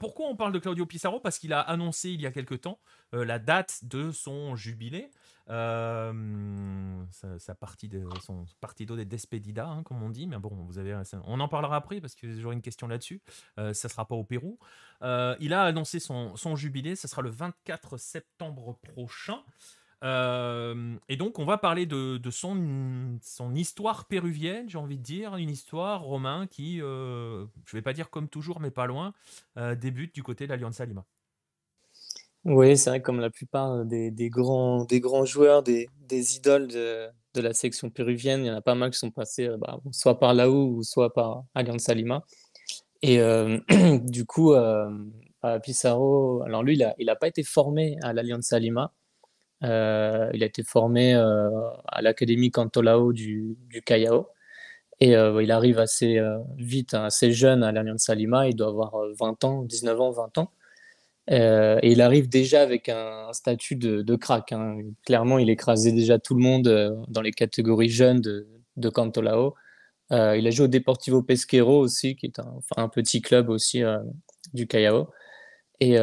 [0.00, 1.20] pourquoi on parle de Claudio Pissarro?
[1.20, 2.78] Parce qu'il a annoncé il y a quelque temps
[3.12, 5.10] la date de son jubilé.
[5.50, 7.04] Euh,
[7.38, 10.26] sa, partie de son partido de despedida, hein, comme on dit.
[10.26, 13.22] Mais bon, vous avez, on en parlera après parce que j'aurai une question là-dessus.
[13.58, 14.58] Euh, ça sera pas au Pérou.
[15.02, 16.96] Euh, il a annoncé son, son, jubilé.
[16.96, 19.42] Ce sera le 24 septembre prochain.
[20.04, 23.18] Euh, et donc, on va parler de, son,
[23.54, 28.28] histoire péruvienne, j'ai envie de dire, une histoire romain qui, je vais pas dire comme
[28.28, 29.14] toujours, mais pas loin,
[29.76, 31.04] débute du côté de l'Alliance Lima.
[32.44, 35.88] Oui, c'est vrai, comme la plupart des, grands, des grands joueurs, des,
[36.36, 39.78] idoles de, la section péruvienne, il y en a pas mal qui sont passés bah,
[39.92, 42.24] soit par là ou soit par Alianza Lima.
[43.02, 43.18] Et
[44.02, 44.54] du coup,
[45.62, 48.92] Pissarro, alors lui, il n'a pas été formé à l'Alianza Lima.
[49.62, 54.28] Il a été formé à l'Académie Cantolao du, du Callao.
[55.00, 56.20] Et il arrive assez
[56.56, 58.48] vite, hein, assez jeune à l'Alianza Lima.
[58.48, 60.50] Il doit avoir 20 ans, 19 ans, 20 ans.
[61.30, 64.52] Euh, et il arrive déjà avec un, statut de, crack.
[64.52, 64.78] Hein.
[65.04, 69.54] Clairement, il écrasait déjà tout le monde euh, dans les catégories jeunes de, de Cantolao.
[70.10, 72.40] Euh, il a joué au Deportivo Pesquero aussi, qui est
[72.76, 73.82] un petit club aussi
[74.54, 75.10] du Callao.
[75.80, 75.96] Et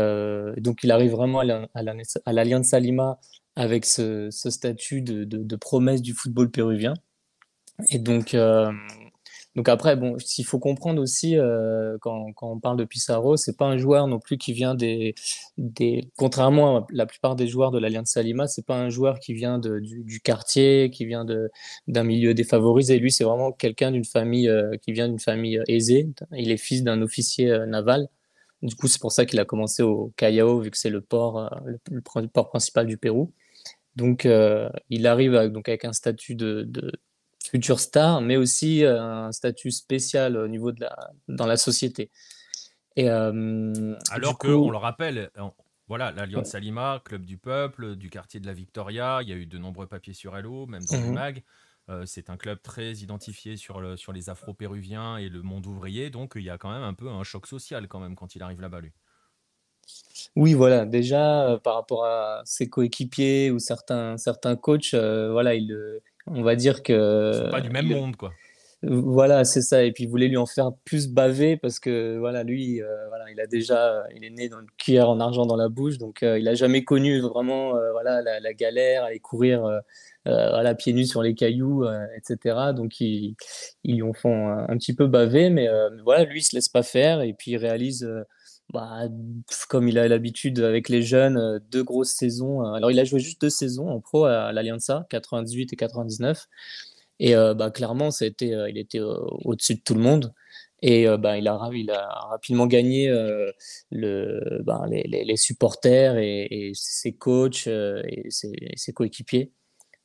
[0.57, 3.19] donc, il arrive vraiment à l'Alianza Lima
[3.55, 6.93] avec ce, statut de, promesse du football péruvien.
[7.91, 8.35] Et donc,
[9.55, 13.65] donc après, bon, s'il faut comprendre aussi, euh, quand, on parle de Pissarro, c'est pas
[13.65, 15.15] un joueur non plus qui vient des,
[15.57, 19.33] des contrairement à la plupart des joueurs de l'Alliance Lima, c'est pas un joueur qui
[19.33, 21.25] vient de, du, quartier, qui vient
[21.87, 22.99] d'un milieu défavorisé.
[22.99, 26.09] Lui, c'est vraiment quelqu'un d'une famille euh, qui vient d'une famille euh, aisée.
[26.33, 28.09] Il est fils d'un officier naval.
[28.61, 31.49] Du coup, c'est pour ça qu'il a commencé au Callao, vu que c'est le port,
[31.65, 33.31] le, port principal du Pérou.
[33.95, 34.27] Donc,
[34.89, 36.91] il arrive donc avec un statut de, de
[37.49, 42.09] future star, mais aussi euh, un statut spécial au niveau de la, dans la société.
[42.95, 45.29] Et, euh, Alors que, on le rappelle,
[45.87, 49.45] voilà, l'Alliance Salima, club du peuple, du quartier de la Victoria, il y a eu
[49.45, 51.13] de nombreux papiers sur Hello, même dans les mhm.
[51.13, 51.43] mag.
[51.89, 56.09] Euh, c'est un club très identifié sur, le, sur les afro-péruviens et le monde ouvrier,
[56.09, 58.41] donc il y a quand même un peu un choc social quand même quand il
[58.41, 58.91] arrive là-bas, lui.
[60.35, 65.75] Oui, voilà, déjà par rapport à ses coéquipiers ou certains, certains coachs, voilà, il,
[66.27, 67.49] on va dire que.
[67.51, 68.31] pas du même monde, quoi.
[68.87, 69.83] Voilà, c'est ça.
[69.83, 73.25] Et puis, il voulait lui en faire plus baver parce que, voilà, lui, euh, voilà,
[73.31, 76.21] il a déjà, il est né dans une cuillère en argent dans la bouche, donc
[76.21, 79.65] euh, il n'a jamais connu vraiment, euh, voilà, la, galère, aller courir,
[80.25, 81.85] à la pieds nus sur les cailloux,
[82.17, 82.73] etc.
[82.75, 83.35] Donc, ils,
[83.83, 85.67] lui en font un, petit peu baver, mais
[86.03, 88.07] voilà, lui, il se laisse pas faire et puis il réalise
[88.73, 89.07] bah,
[89.69, 92.61] comme il a l'habitude avec les jeunes, deux grosses saisons.
[92.61, 96.47] Alors, il a joué juste deux saisons en pro à l'Alianza, 98 et 99.
[97.19, 100.33] Et bah, clairement, ça a été, il était au-dessus de tout le monde.
[100.81, 103.09] Et bah, il, a, rapidement gagné
[103.91, 109.51] le, bah, les, les, supporters et, ses coachs et ses, ses coéquipiers.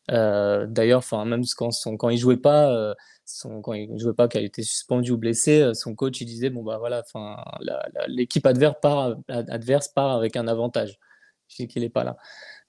[0.09, 2.95] D'ailleurs, même quand, son, quand il jouait pas,
[3.39, 6.63] son, quand il jouait pas, qu'il était suspendu ou blessé, son coach il disait bon
[6.63, 7.03] bah voilà,
[8.09, 10.99] l'équipe adverse part, avec un avantage.
[11.49, 12.17] Je sais qu'il n'est pas là.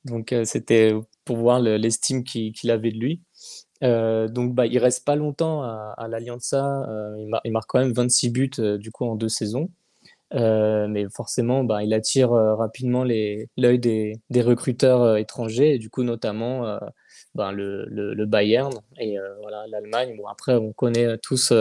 [0.05, 0.93] Donc c'était
[1.25, 3.21] pour voir l'estime qu'il avait de lui.
[3.83, 6.85] Euh, donc, bah, il reste pas longtemps à, à l'Alianza.
[6.89, 9.69] Euh, il, marque quand même 26 buts euh, du coup en deux saisons.
[10.33, 16.79] mais forcément, bah, il attire rapidement l'œil des, des, recruteurs étrangers, et du coup notamment
[17.35, 20.15] bah, le, le, Bayern et voilà l'Allemagne.
[20.17, 21.53] Bon, après, on connaît tous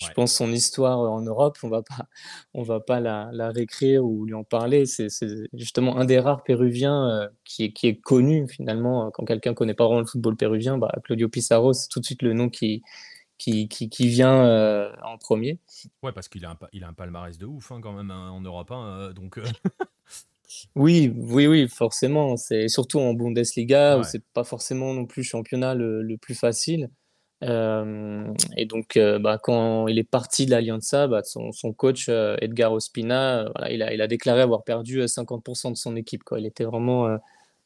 [0.00, 2.06] je pense son histoire en Europe, on va pas,
[2.52, 4.86] on va pas la, la réécrire ou lui en parler.
[4.86, 5.08] C'est
[5.52, 9.10] justement un des rares Péruviens euh, qui, est, qui est connu finalement.
[9.10, 12.22] Quand quelqu'un connaît pas vraiment le football péruvien, bah, Claudio Pizarro, c'est tout de suite
[12.22, 12.82] le nom qui,
[13.38, 15.60] qui, qui, vient euh, en premier.
[16.02, 18.30] Ouais, parce qu'il a, un, il a un palmarès de ouf hein, quand même hein,
[18.30, 18.70] en Europe.
[18.70, 19.40] Hein, euh, donc.
[20.74, 22.36] Oui, oui, oui, forcément.
[22.36, 26.90] C'est surtout en Bundesliga où c'est pas forcément non plus championnat le, le plus facile.
[27.42, 32.06] Euh, et donc, euh, bah, quand il est parti de l'Alianza, bah, son, son, coach
[32.08, 36.24] euh, Edgar Ospina, voilà, il, a, il, a, déclaré avoir perdu 50% de son équipe.
[36.24, 36.40] Quoi.
[36.40, 37.18] Il était vraiment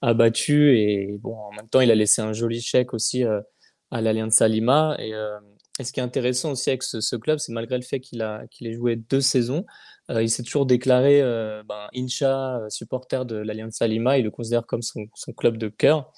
[0.03, 4.49] abattu et bon, en même temps, il a laissé un joli chèque aussi à l'Alianza
[4.49, 4.97] Lima.
[4.99, 8.23] Et, et, ce qui est intéressant aussi avec ce, club, c'est malgré le fait qu'il
[8.23, 9.65] a qu'il ait joué deux saisons,
[10.11, 11.21] il s'est toujours déclaré
[11.69, 14.19] ben, Incha, supporter de l'Alianza Lima.
[14.19, 15.07] Il le considère comme son,
[15.37, 16.13] club de cœur.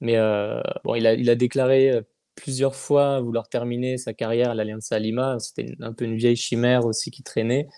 [0.00, 0.16] Mais
[0.84, 2.00] bon, il a, déclaré
[2.34, 5.38] plusieurs fois vouloir terminer sa carrière à l'Alianza Lima.
[5.40, 7.68] C'était un peu une vieille chimère aussi qui traînait.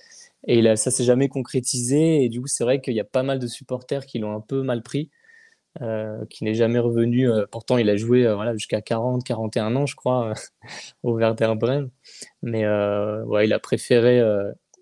[0.46, 2.24] Et là, ça s'est jamais concrétisé.
[2.24, 4.40] Et du coup, c'est vrai qu'il y a pas mal de supporters qui l'ont un
[4.40, 5.10] peu mal pris,
[5.82, 7.30] euh, qui n'est jamais revenu.
[7.30, 10.32] Euh, pourtant, il a joué euh, voilà, jusqu'à 40, 41 ans, je crois,
[11.02, 11.90] au Werder Bremen.
[12.42, 14.22] Mais ouais, il a préféré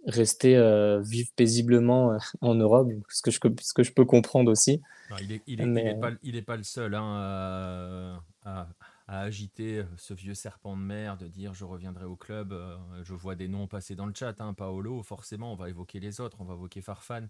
[0.08, 0.54] rester
[1.02, 4.82] vivre paisiblement en Europe, ce que, je, ce que je peux comprendre aussi.
[5.20, 8.68] il n'est il est, pas, il est pas le seul hein, à
[9.08, 12.52] à agiter euh, ce vieux serpent de mer, de dire je reviendrai au club.
[12.52, 15.98] Euh, je vois des noms passer dans le chat, hein, Paolo, forcément, on va évoquer
[15.98, 17.26] les autres, on va évoquer Farfan.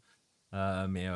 [0.55, 1.07] Euh, mais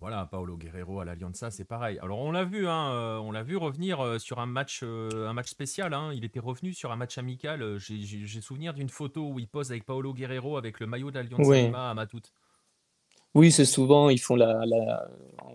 [0.00, 1.98] voilà, Paolo Guerrero à l'Alianza, c'est pareil.
[2.00, 5.94] Alors on l'a vu, hein, on l'a vu revenir sur un match, un match spécial.
[5.94, 6.12] Hein.
[6.14, 7.78] Il était revenu sur un match amical.
[7.78, 11.94] J'ai souvenir d'une photo où il pose avec Paolo Guerrero avec le maillot d'Alianza à
[11.94, 12.32] Matut.
[13.36, 14.64] Oui, c'est souvent, ils font la,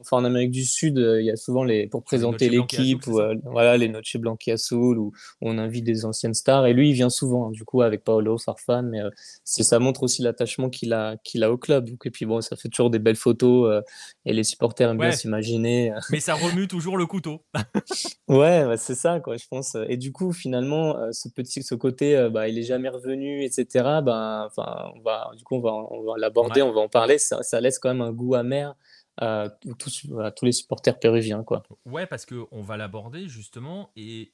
[0.01, 1.87] Enfin, en Amérique du Sud, euh, il y a souvent les.
[1.87, 6.33] Pour présenter l'équipe, ou euh, voilà, les Noche Blanqui Azul, où on invite des anciennes
[6.33, 6.65] stars.
[6.65, 8.83] Et lui, il vient souvent, hein, du coup, avec Paolo Farfan.
[8.83, 9.09] Mais euh,
[9.43, 11.89] ça montre aussi l'attachement qu'il a, qu'il a au club.
[12.03, 13.83] Et puis, bon, ça fait toujours des belles photos.
[14.25, 15.93] et les supporters aiment bien s'imaginer.
[16.09, 17.43] Mais ça remue toujours le couteau.
[18.27, 19.77] ouais, c'est ça, quoi, je pense.
[19.87, 23.67] Et du coup, finalement, ce petit, ce côté, bah, il est jamais revenu, etc.
[24.07, 27.19] Enfin, on va, du coup, on va, on va l'aborder, on va en parler.
[27.19, 28.75] Ça, ça laisse quand même un goût amer
[29.17, 31.43] à tous, tous les supporters péruviens.
[31.43, 31.63] Quoi.
[31.85, 34.33] Ouais, parce qu'on va l'aborder justement et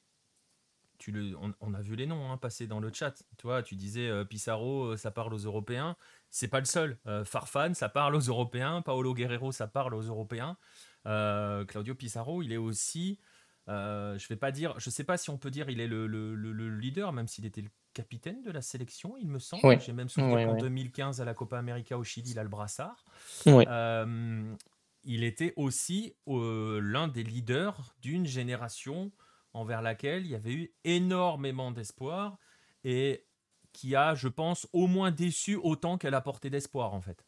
[0.98, 3.22] tu le, on, a vu les noms hein, passer dans le chat.
[3.38, 5.96] Tu vois, tu disais euh, Pissarro, euh, ça parle aux Européens.
[6.28, 6.98] C'est pas le seul.
[7.06, 8.82] Euh, Farfan, ça parle aux Européens.
[8.82, 10.56] Paolo Guerrero, ça parle aux Européens.
[11.04, 13.18] Claudio Pissarro, il est aussi.
[13.66, 16.34] je vais pas dire, je sais pas si on peut dire, il est le, le,
[16.34, 19.80] le leader, même s'il était le capitaine de la sélection, il me semble.
[19.80, 23.04] J'ai même souvenir qu'en 2015, à la Copa América au Chili, il a le brassard.
[23.48, 24.54] Euh,
[25.02, 29.10] il était aussi euh, l'un des leaders d'une génération
[29.52, 32.38] envers laquelle il y avait eu énormément d'espoir
[32.84, 33.24] et
[33.72, 37.24] qui a, je pense, au moins déçu autant qu'elle a porté d'espoir, en fait.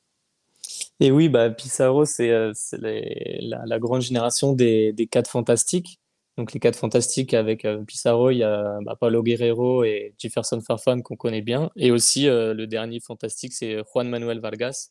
[1.00, 5.99] Et oui, bah, Pissarro, c'est euh, la, la, grande génération des, des quatre fantastiques.
[6.40, 10.58] Donc les quatre fantastiques avec euh, Pissarro, il y a bah, Paulo Guerrero et Jefferson
[10.62, 11.70] Farfan qu'on connaît bien.
[11.76, 14.88] Et aussi euh, le dernier fantastique, c'est Juan Manuel Vargas,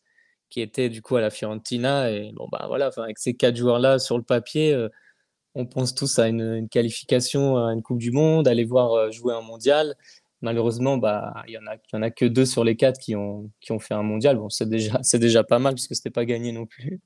[0.52, 2.12] qui était du coup à la Fiorentina.
[2.12, 4.90] Et bon, bah voilà, avec ces quatre joueurs-là sur le papier, euh,
[5.56, 9.42] on pense tous à une, qualification à une Coupe du Monde, aller voir jouer un
[9.42, 9.96] mondial.
[10.44, 13.16] Malheureusement, bah, il n'y en, a, y en a que deux sur les quatre qui
[13.16, 14.38] ont, qui ont fait un mondial.
[14.38, 17.02] Bon, c'est déjà, déjà pas mal puisque ce n'était pas gagné non plus.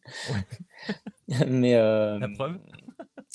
[1.47, 2.57] Mais, La preuve?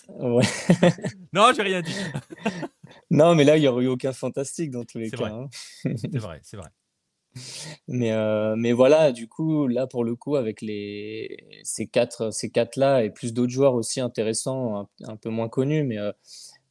[0.08, 0.44] Ouais.
[1.32, 1.94] non, j'ai rien dit.
[3.10, 5.26] non, mais là, il n'y aurait eu aucun fantastique dans tous les cas.
[5.26, 5.48] Hein.
[5.96, 6.68] c'est vrai, c'est vrai.
[7.86, 12.50] Mais, euh, mais voilà, du coup, là, pour le coup, avec les, ces quatre, ces
[12.50, 16.10] quatre-là et plus d'autres joueurs aussi intéressants, un, peu moins connus, mais euh,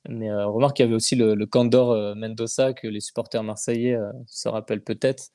[0.09, 3.95] Mais euh, remarque qu'il y avait aussi le, le Candor Mendoza que les supporters marseillais
[3.95, 5.29] euh, se rappellent peut-être.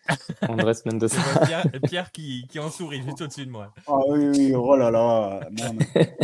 [0.49, 1.19] Andrés Mendoza.
[1.47, 3.73] Pierre, Pierre qui, qui, en sourit juste au-dessus de moi.
[3.87, 5.49] Ah oui, oui, oh là là.
[5.51, 6.17] Non, mais...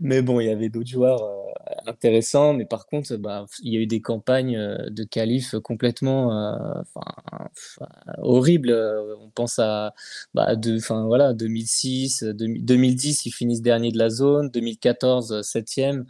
[0.00, 3.76] mais bon, il y avait d'autres joueurs euh, intéressants, mais par contre, bah, il y
[3.76, 6.82] a eu des campagnes euh, de qualif complètement euh,
[8.18, 8.74] horribles.
[9.20, 9.94] On pense à
[10.34, 16.04] bah, de, voilà, 2006, 2010, ils finissent dernier de la zone, 2014, 7e.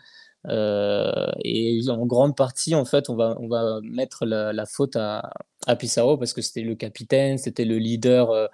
[0.48, 4.96] Euh, et en grande partie, en fait, on va, on va mettre la, la faute
[4.96, 5.30] à,
[5.66, 8.46] à Pissarro parce que c'était le capitaine, c'était le leader, euh,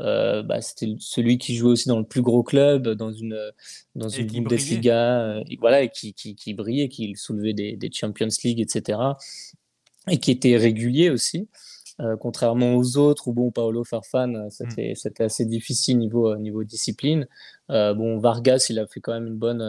[0.00, 3.38] euh, bah, c'était celui qui jouait aussi dans le plus gros club, dans une,
[3.94, 8.28] dans une Bundesliga, et, voilà, et qui, qui, qui, brillait, qui soulevait des, des Champions
[8.42, 8.98] League, etc.
[10.10, 11.48] Et qui était régulier aussi.
[12.00, 14.94] Euh, contrairement aux autres, où bon, Paolo Farfan, euh, mm.
[14.96, 17.28] c'était assez difficile niveau, euh, niveau discipline.
[17.68, 19.62] bon, Vargas, il a fait quand même une bonne,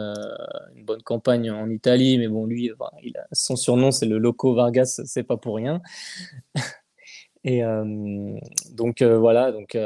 [0.74, 2.72] une bonne campagne en Italie, mais bon, lui,
[3.02, 5.80] il a, son surnom, c'est le Loco Vargas, c'est pas pour rien.
[7.48, 7.62] Et
[8.72, 9.78] donc voilà, donc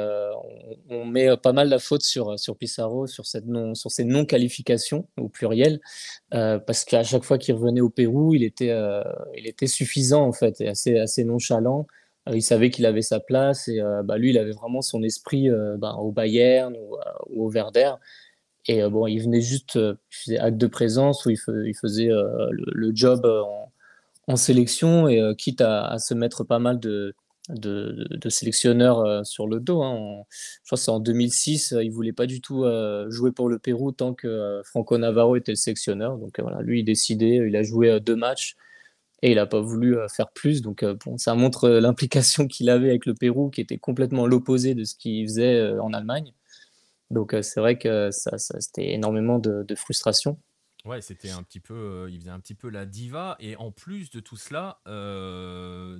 [0.89, 4.25] on, met pas mal la faute sur sur Pissarro, sur cette non, sur ces non
[4.25, 5.79] qualifications au pluriel,
[6.31, 8.75] parce qu'à chaque fois qu'il revenait au Pérou, il était
[9.37, 11.87] il était suffisant en fait et assez assez nonchalant.
[12.31, 15.03] Euh, il savait qu'il avait sa place et euh, bah, lui, il avait vraiment son
[15.03, 16.97] esprit euh, bah, au Bayern ou,
[17.43, 17.93] au Werder.
[18.67, 23.27] Et bon, il venait juste, il faisait acte de présence où il, faisait le, job
[24.27, 27.15] en, sélection et quitte à, se mettre pas mal de,
[28.29, 29.83] sélectionneurs sur le dos.
[29.83, 30.25] Hein.
[30.31, 32.67] je crois que c'est en 2006, il voulait pas du tout
[33.09, 36.19] jouer pour le Pérou tant que Franco Navarro était le sélectionneur.
[36.19, 38.57] Donc voilà, lui, il décidait, il a joué deux matchs
[39.23, 40.63] et il n'a pas voulu euh, faire plus.
[40.63, 44.27] Donc euh, bon, ça montre euh, l'implication qu'il avait avec le Pérou, qui était complètement
[44.27, 46.33] l'opposé de ce qu'il faisait en Allemagne.
[47.11, 50.39] Donc c'est vrai que ça, c'était énormément de, frustration.
[50.85, 53.37] Ouais, c'était un petit peu, il faisait un petit peu la diva.
[53.41, 54.81] Et en plus de tout cela,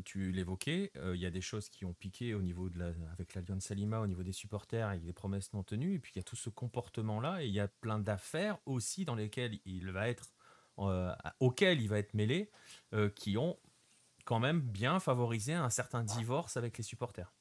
[0.05, 3.35] tu l'évoquais, il y a des choses qui ont piqué au niveau de la, avec
[3.35, 5.95] l'Alliance Salima, au niveau des supporters, avec des promesses non tenues.
[5.95, 9.05] Et puis il y a tout ce comportement-là, et il y a plein d'affaires aussi
[9.05, 10.31] dans lesquelles il va être
[10.77, 12.51] auxquels il va être mêlé,
[12.95, 13.57] euh, qui ont
[14.25, 17.33] quand même bien favorisé un certain divorce avec les supporters.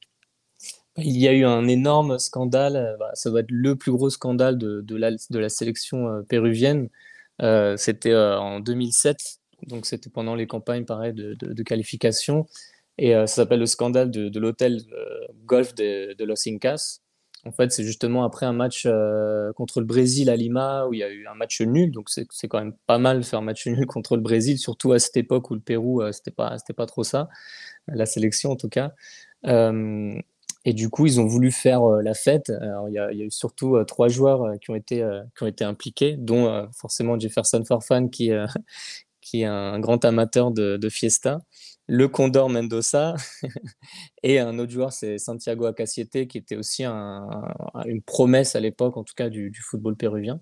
[0.98, 4.10] Il y a eu un énorme scandale, euh, bah, ça va être le plus gros
[4.10, 6.90] scandale de, la, sélection péruvienne.
[7.78, 9.18] c'était en 2007,
[9.68, 12.48] donc c'était pendant les campagnes pareil, de, qualification.
[12.98, 14.82] Et ça s'appelle le scandale de, l'hôtel
[15.46, 17.00] golf de, Los Incas.
[17.46, 21.00] En fait, c'est justement après un match euh, contre le Brésil à Lima où il
[21.00, 21.92] y a eu un match nul.
[21.92, 24.92] Donc, c'est quand même pas mal de faire un match nul contre le Brésil, surtout
[24.92, 27.30] à cette époque où le Pérou, euh, c'était pas, pas trop ça,
[27.88, 28.92] la sélection en tout cas.
[29.46, 30.14] Euh,
[30.66, 32.52] et du coup, ils ont voulu faire la fête.
[32.90, 36.68] Il, y a, eu surtout trois joueurs qui, ont été, qui ont été impliqués, dont
[36.74, 38.32] forcément Jefferson Farfan, qui,
[39.22, 41.40] qui est un grand amateur de, de fiesta
[41.90, 43.16] le Condor Mendoza
[44.24, 49.04] et un autre joueur, c'est Santiago Acaciete, qui était aussi une promesse à l'époque, en
[49.04, 50.40] tout cas du, football péruvien.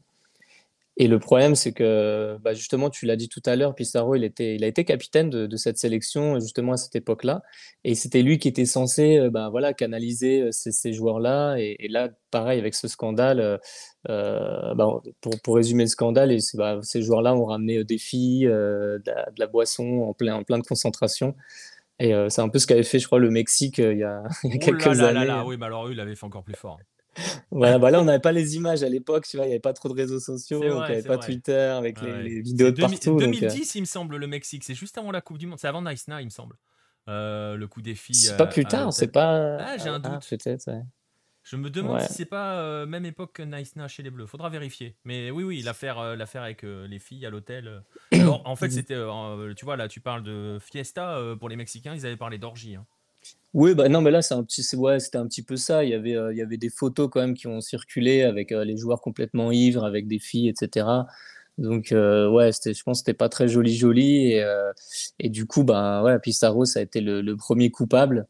[1.00, 4.24] Et le problème, c'est que, bah, justement, tu l'as dit tout à l'heure, Pissarro, il,
[4.24, 7.44] était, il a été capitaine de, cette sélection, justement, à cette époque-là.
[7.84, 11.58] Et c'était lui qui était censé euh, bah, voilà, canaliser euh, ces, joueurs-là.
[11.58, 13.60] Et, là, pareil, avec ce scandale,
[14.10, 14.88] euh, bah,
[15.22, 19.02] pour, pour, résumer le scandale, et ces joueurs-là ont ramené des filles, de,
[19.38, 21.36] la, boisson en plein, en plein de concentration.
[22.00, 24.52] Et c'est un peu ce qu'avait fait, je crois, le Mexique il y a, il
[24.52, 25.48] y a quelques là là années.
[25.48, 26.80] oui, mais alors eux, il avait fait encore plus fort.
[27.52, 29.60] Voilà, bah là, on n'avait pas les images à l'époque, tu vois, il n'y avait
[29.60, 33.18] pas trop de réseaux sociaux, il n'y avait pas Twitter avec les, vidéos de partout.
[33.18, 33.72] 2010, euh.
[33.76, 36.06] il me semble, le Mexique, c'est juste avant la Coupe du Monde, c'est avant Nice
[36.08, 36.58] il me semble.
[37.10, 38.16] Euh, le coup des filles.
[38.16, 39.58] C'est pas plus tard, c'est pas.
[39.60, 40.28] Ah, j'ai un ah, doute.
[40.30, 40.70] peut-être,
[41.44, 44.26] Je me demande si c'est pas euh, même époque que Nice chez les Bleus.
[44.26, 44.98] Faudra vérifier.
[45.06, 47.82] Mais oui, oui, l'affaire, l'affaire avec les filles à l'hôtel.
[48.46, 48.98] en fait, c'était,
[49.56, 51.96] tu vois, là, tu parles de fiesta pour les Mexicains.
[51.96, 52.76] Ils avaient parlé d'orgie.
[52.76, 52.86] Hein.
[53.54, 55.84] Oui, bah non, mais là, c'est un petit, c'était un petit peu ça.
[55.84, 58.52] Il y avait, euh, il y avait des photos quand même qui ont circulé avec
[58.52, 60.86] euh, les joueurs complètement ivres, avec des filles, etc.
[61.58, 64.34] Donc, euh, ouais, je pense que c'était pas très joli, joli.
[65.20, 68.28] Et, du coup, bah, ouais, Pissarro, ça a été le, premier coupable.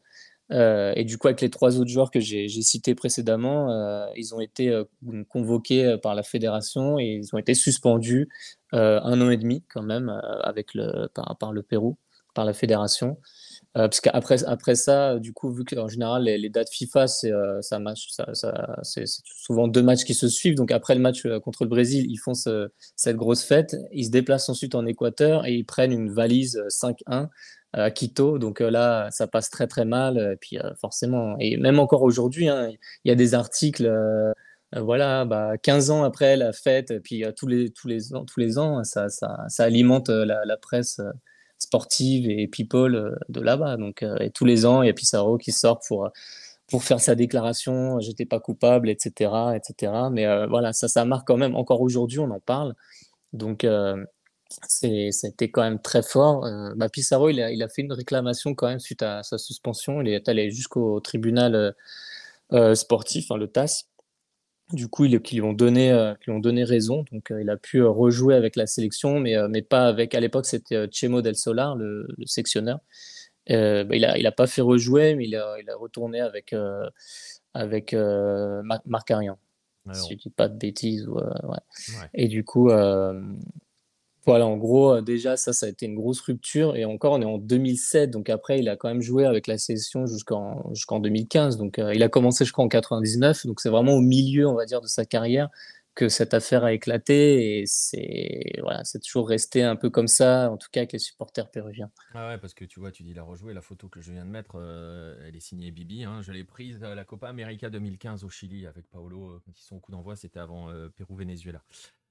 [0.50, 3.68] et du coup, avec les trois autres joueurs que j'ai, cités précédemment,
[4.16, 4.82] ils ont été
[5.28, 8.28] convoqués par la fédération et ils ont été suspendus
[8.72, 10.08] un an et demi quand même
[10.42, 11.98] avec le, par le Pérou,
[12.34, 13.18] par la fédération.
[13.78, 17.62] Euh, parce qu'après après ça, du coup, vu qu'en général, les, dates FIFA, c'est euh,
[17.62, 18.26] ça ça,
[19.22, 20.56] souvent deux matchs qui se suivent.
[20.56, 23.76] Donc après le match euh, contre le Brésil, ils font cette grosse fête.
[23.92, 27.28] Ils se déplacent ensuite en Équateur et ils prennent une valise 5-1
[27.72, 28.38] à Quito.
[28.38, 30.18] Donc là, ça passe très très mal.
[30.32, 32.70] Et puis forcément, et même encore aujourd'hui, hein,
[33.04, 33.88] il y a des articles
[34.76, 38.58] voilà, bah, 15 ans après la fête, puis tous, les, tous, les ans, tous les
[38.58, 41.00] ans, ça, ça, alimente la presse
[41.58, 43.76] sportive et people de là-bas.
[43.76, 46.10] Donc, et tous les ans, il y a Pissarro qui sort pour
[46.70, 49.92] pour faire sa déclaration, j'étais pas coupable, etc., etc.
[50.12, 51.56] Mais voilà, ça, ça marque quand même.
[51.56, 52.74] Encore aujourd'hui, on en parle.
[53.32, 53.64] Donc,
[54.66, 56.44] c'était quand même très fort.
[56.44, 60.00] Euh, bah, Pissarro, il a, fait une réclamation quand même suite à sa suspension.
[60.00, 61.72] Il est allé jusqu'au tribunal euh,
[62.52, 63.84] euh, sportif, hein, le TAS.
[64.72, 65.92] Du coup, ils, lui ont donné,
[66.28, 67.04] ont donné raison.
[67.10, 70.14] Donc, il a pu rejouer avec la sélection, mais, mais pas avec.
[70.14, 72.80] À l'époque, c'était Chemo del Solar, le, sectionneur.
[73.48, 76.54] Bah, il n'a il a pas fait rejouer, mais il a, il a retourné avec,
[77.54, 79.38] avec Marc Arian.
[79.94, 81.08] Si je dis pas de bêtises.
[81.08, 81.58] Ouais.
[82.12, 82.70] Et du coup,
[84.26, 86.76] voilà, en gros, euh, déjà, ça, ça a été une grosse rupture.
[86.76, 88.10] Et encore, on est en 2007.
[88.10, 91.56] Donc après, il a quand même joué avec la session jusqu'en jusqu'en 2015.
[91.56, 93.46] Donc euh, il a commencé, je crois, en 99.
[93.46, 95.48] Donc c'est vraiment au milieu, on va dire, de sa carrière
[95.94, 97.60] que cette affaire a éclaté.
[97.60, 101.90] Et c'est toujours resté un peu comme ça, en tout cas avec les supporters péruviens.
[102.14, 103.54] Ah ouais, parce que tu vois, tu dis, il a rejoué.
[103.54, 106.04] La photo que je viens de mettre, euh, elle est signée Bibi.
[106.04, 106.20] Hein.
[106.22, 109.40] je l'ai prise à la Copa América 2015 au Chili avec Paolo.
[109.44, 111.62] Quand ils sont au coup d'envoi, c'était avant Pérou-Venezuela.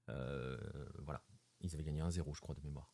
[0.08, 1.22] voilà,
[1.68, 2.90] ils avaient gagné 1-0, je crois, de mémoire.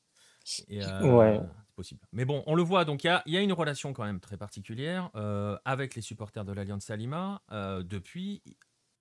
[0.71, 1.39] Euh, ouais.
[1.41, 2.01] C'est possible.
[2.11, 5.09] Mais bon, on le voit, donc il y a, une relation quand même très particulière
[5.15, 7.41] euh, avec les supporters de l'Alliance Salima.
[7.51, 8.43] Euh, depuis,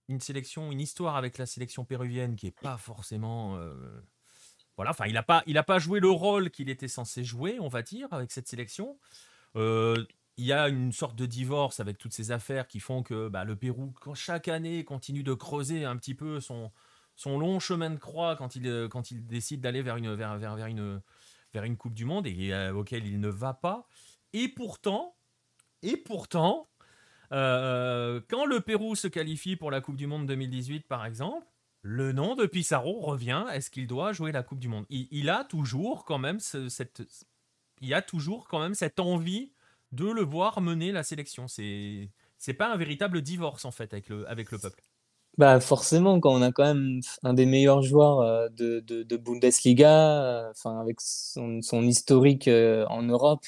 [0.08, 3.58] une sélection, une histoire avec la sélection péruvienne qui n'est pas forcément.
[4.76, 7.68] voilà, enfin, il n'a pas, il pas joué le rôle qu'il était censé jouer, on
[7.68, 8.98] va dire, avec cette sélection.
[9.56, 10.06] il
[10.38, 13.56] y a une sorte de divorce avec toutes ces affaires qui font que bah, le
[13.56, 16.70] Pérou, chaque année, continue de creuser un petit peu son,
[17.16, 22.26] son long chemin de croix quand il, euh, décide d'aller vers une, Coupe du Monde
[22.26, 23.86] et euh, auquel il ne va pas.
[24.32, 25.14] Et pourtant,
[27.32, 31.46] euh, quand le Pérou se qualifie pour la Coupe du Monde 2018, par exemple,
[31.82, 33.44] le nom de Pissarro revient.
[33.52, 34.86] Est-ce qu'il doit jouer la Coupe du Monde?
[34.88, 37.00] Il, a toujours quand même cette,
[39.00, 39.52] envie
[39.90, 41.48] de le voir mener la sélection.
[41.48, 44.82] C'est c'est pas un véritable divorce en fait avec le peuple.
[45.38, 50.22] Bah forcément, quand on a quand même un des meilleurs joueurs euh, de, de, Bundesliga,
[50.22, 53.40] euh, enfin avec son, son historique euh, en Europe,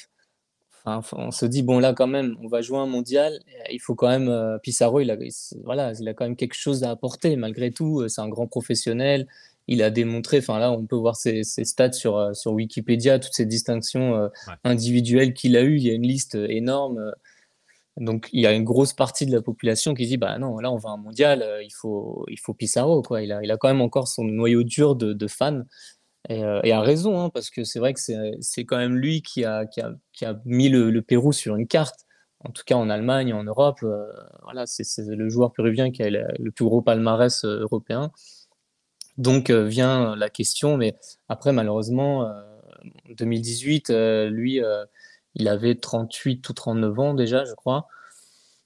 [0.85, 3.39] enfin, on se dit bon là quand même, on va jouer un mondial.
[3.71, 5.17] Il faut quand même Pissarro, il a
[5.63, 8.07] voilà, il a quand même quelque chose à apporter malgré tout.
[8.09, 9.27] C'est un grand professionnel.
[9.67, 13.33] Il a démontré, enfin là, on peut voir ses, ses stats sur, sur Wikipédia, toutes
[13.33, 14.29] ces distinctions
[14.63, 15.77] individuelles qu'il a eues.
[15.77, 17.13] Il y a une liste énorme.
[17.97, 20.69] Donc il y a une grosse partie de la population qui dit bah non là
[20.69, 23.21] on va un mondial euh, il faut il faut Pissarro quoi.
[23.21, 25.63] Il a, il a quand même encore son noyau dur de, de fans.
[26.27, 27.99] Et, euh, a raison hein, parce que c'est vrai que
[28.41, 31.55] c'est quand même lui qui a, qui a, qui a mis le, le, Pérou sur
[31.55, 32.01] une carte.
[32.43, 34.11] En tout cas en Allemagne en Europe euh,
[34.43, 38.11] voilà c'est le joueur péruvien qui a le, plus gros palmarès européen.
[39.17, 40.95] Donc vient la question mais
[41.29, 43.89] après malheureusement en 2018
[44.29, 44.61] lui
[45.35, 47.87] il avait 38 ou 39 ans déjà, je crois.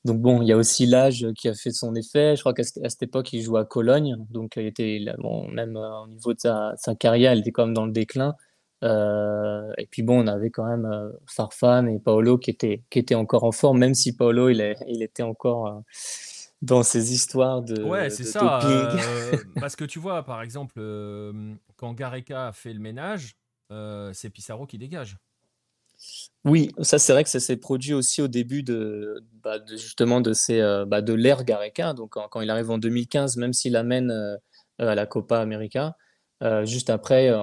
[0.05, 2.35] Donc bon, il y a aussi l'âge qui a fait son effet.
[2.35, 4.15] Je crois qu'à cette époque, il jouait à Cologne.
[4.29, 7.73] Donc il était, bon, même euh, au niveau de sa, carrière, il était quand même
[7.73, 8.35] dans le déclin.
[8.81, 12.99] Euh, et puis bon, on avait quand même euh, Farfan et Paolo qui étaient, qui
[12.99, 15.83] étaient encore en forme, même si Paolo, il, est, il était encore
[16.61, 17.83] dans ses histoires de.
[17.83, 18.61] Ouais, c'est ça.
[19.59, 20.79] parce que tu vois, par exemple,
[21.75, 23.35] quand Gareca fait le ménage,
[24.13, 25.17] c'est Pissarro qui dégage.
[26.45, 30.33] Oui, ça c'est vrai que ça s'est produit aussi au début de, bah, justement de,
[30.33, 31.93] ces, euh, bah, de l'ère Gareca.
[31.93, 34.37] Donc quand, il arrive en 2015, même s'il amène euh,
[34.77, 35.95] à la Copa América,
[36.41, 37.41] euh, juste après, euh,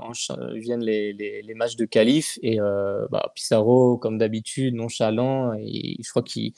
[0.54, 5.52] viennent les, les, matchs de qualif et euh, bah, Pissarro, comme d'habitude, nonchalant.
[5.54, 6.52] Et je crois qu'il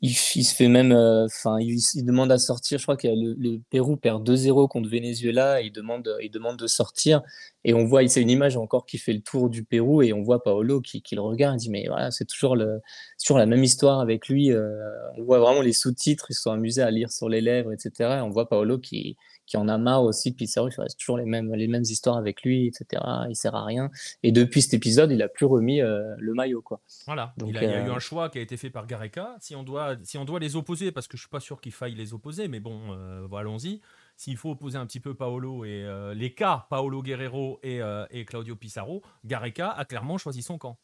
[0.00, 2.78] il, se fait même, enfin, il, demande à sortir.
[2.78, 5.60] Je crois que le, Pérou perd 2-0 contre Venezuela.
[5.60, 7.22] Et il demande, il demande de sortir.
[7.64, 10.22] Et on voit, c'est une image encore qui fait le tour du Pérou et on
[10.22, 11.56] voit Paolo qui, qui le regarde.
[11.60, 12.80] Il dit mais voilà, c'est toujours le,
[13.22, 14.50] toujours la même histoire avec lui.
[14.54, 16.26] on voit vraiment les sous-titres.
[16.30, 18.20] Ils sont amusés à lire sur les lèvres, etc.
[18.22, 21.26] on voit Paolo qui qui en a marre aussi de Pissarro, il reste toujours les
[21.26, 23.02] mêmes, les mêmes histoires avec lui, etc.
[23.28, 23.90] Il sert à rien.
[24.22, 26.62] Et depuis cet épisode, il a plus remis euh, le maillot.
[26.62, 26.80] Quoi.
[27.06, 29.36] Voilà, Donc, il, y a eu euh, un choix qui a été fait par Gareca.
[29.40, 31.72] Si on doit, si on doit les opposer, parce que je suis pas sûr qu'il
[31.72, 33.80] faille les opposer, mais bon, euh, allons-y.
[34.16, 35.84] S'il faut opposer un petit peu Paolo et
[36.14, 37.80] les cas Paolo Guerrero et,
[38.10, 40.78] et Claudio Pissarro, Gareca a clairement choisi son camp.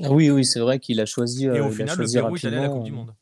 [0.00, 1.46] Ah oui, oui, c'est vrai qu'il a choisi.
[1.46, 3.12] et au final, le Pérou est allé à la Coupe du Monde.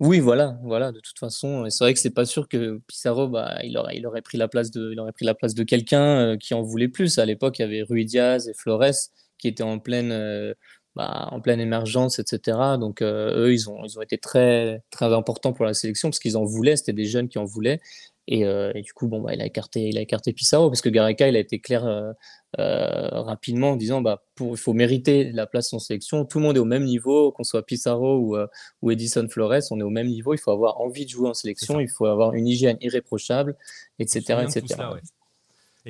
[0.00, 3.58] Oui, voilà, voilà, de toute façon, c'est vrai que c'est pas sûr que Pissarro, bah,
[3.62, 6.54] il aurait, pris la place de, il aurait pris la place de quelqu'un euh, qui
[6.54, 7.18] en voulait plus.
[7.18, 10.54] À l'époque, il y avait Rui Diaz et Flores qui étaient en pleine, euh,
[10.96, 12.58] bah, en pleine émergence, etc.
[12.78, 16.36] Donc eux, ils ont, ils ont été très, très importants pour la sélection parce qu'ils
[16.36, 17.80] en voulaient, c'était des jeunes qui en voulaient.
[18.28, 18.44] Et,
[18.82, 21.36] du coup, bon, bah, il, a écarté, il a écarté Pissarro parce que Gareca, il
[21.36, 22.14] a été clair
[22.56, 26.24] rapidement en disant bah, pour, il faut mériter la place en sélection.
[26.24, 28.36] Tout le monde est au même niveau, qu'on soit Pissarro ou,
[28.80, 30.34] ou Edison Flores, on est au même niveau.
[30.34, 33.56] Il faut avoir envie de jouer en sélection, il faut avoir une hygiène irréprochable,
[33.98, 34.44] etc.
[34.44, 34.76] etc.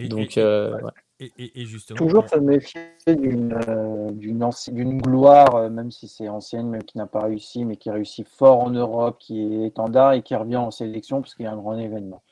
[0.09, 0.43] Donc, et,
[1.57, 6.99] justement, Toujours se méfier d'une euh, d'une gloire, euh, même si c'est ancienne, même qui
[6.99, 10.57] n'a pas réussi, mais qui réussit fort en Europe, qui est étendard et qui revient
[10.57, 12.23] en sélection parce qu'il y a un grand événement.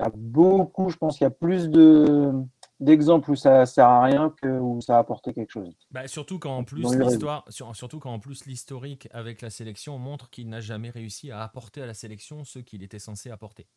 [0.00, 2.32] Il y a beaucoup, je pense qu'il y a plus de
[2.80, 5.72] d'exemples où ça sert à rien que où ça a apporté quelque chose.
[5.92, 10.30] Bah, surtout quand en plus l'histoire, surtout quand en plus l'historique avec la sélection montre
[10.30, 13.68] qu'il n'a jamais réussi à apporter à la sélection ce qu'il était censé apporter.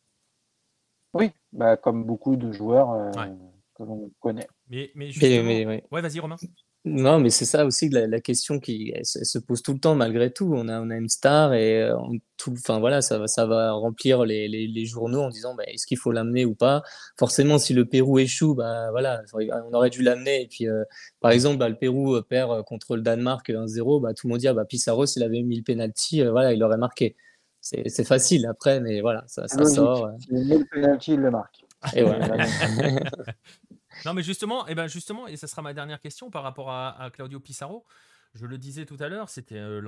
[1.14, 2.90] Oui, bah, comme beaucoup de joueurs.
[2.90, 3.10] Euh,
[3.76, 4.48] que l'on connaît.
[4.68, 5.48] Mais, mais, justement...
[5.48, 5.82] ouais.
[5.90, 6.36] vas-y Romain.
[6.88, 10.32] Non, mais c'est ça aussi la, la question qui se pose tout le temps malgré
[10.32, 10.52] tout.
[10.54, 11.96] On a, on a une star et euh,
[12.36, 15.64] tout, enfin voilà, ça va, ça va remplir les, les, les journaux en disant bah,
[15.66, 16.84] est-ce qu'il faut l'amener ou pas?
[17.18, 20.42] Forcément, si le Pérou échoue, bah voilà, on aurait dû l'amener.
[20.42, 20.84] Et puis, euh,
[21.18, 24.38] par exemple, bah, le Pérou euh, perd contre le Danemark 1-0, bah, tout le monde
[24.38, 27.16] dit ah, bah Pissarro, s'il avait mis le penalty, voilà, il aurait marqué.
[27.60, 30.12] C'est facile après, mais voilà, ça, ça sort.
[30.30, 31.64] il met le penalty, il le marque.
[31.96, 32.28] Et voilà.
[34.04, 36.70] Non, mais justement, et eh ben justement, et ce sera ma dernière question par rapport
[36.70, 37.84] à, Claudio Pissarro.
[38.34, 39.80] Je le disais tout à l'heure, c'était euh,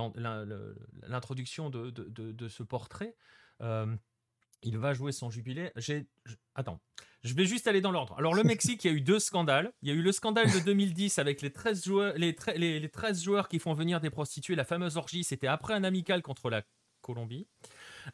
[1.06, 3.14] l'introduction de, de, ce portrait.
[3.60, 3.94] Euh,
[4.62, 5.70] il va jouer son jubilé.
[6.54, 6.80] Attends,
[7.24, 8.14] je vais juste aller dans l'ordre.
[8.18, 9.72] Alors, le Mexique, il y a eu deux scandales.
[9.82, 12.88] Il y a eu le scandale de 2010 avec les 13 joueurs, les, les, les
[12.88, 14.54] 13 joueurs qui font venir des prostituées.
[14.54, 16.62] La fameuse orgie, c'était après un amical contre la
[17.02, 17.46] Colombie.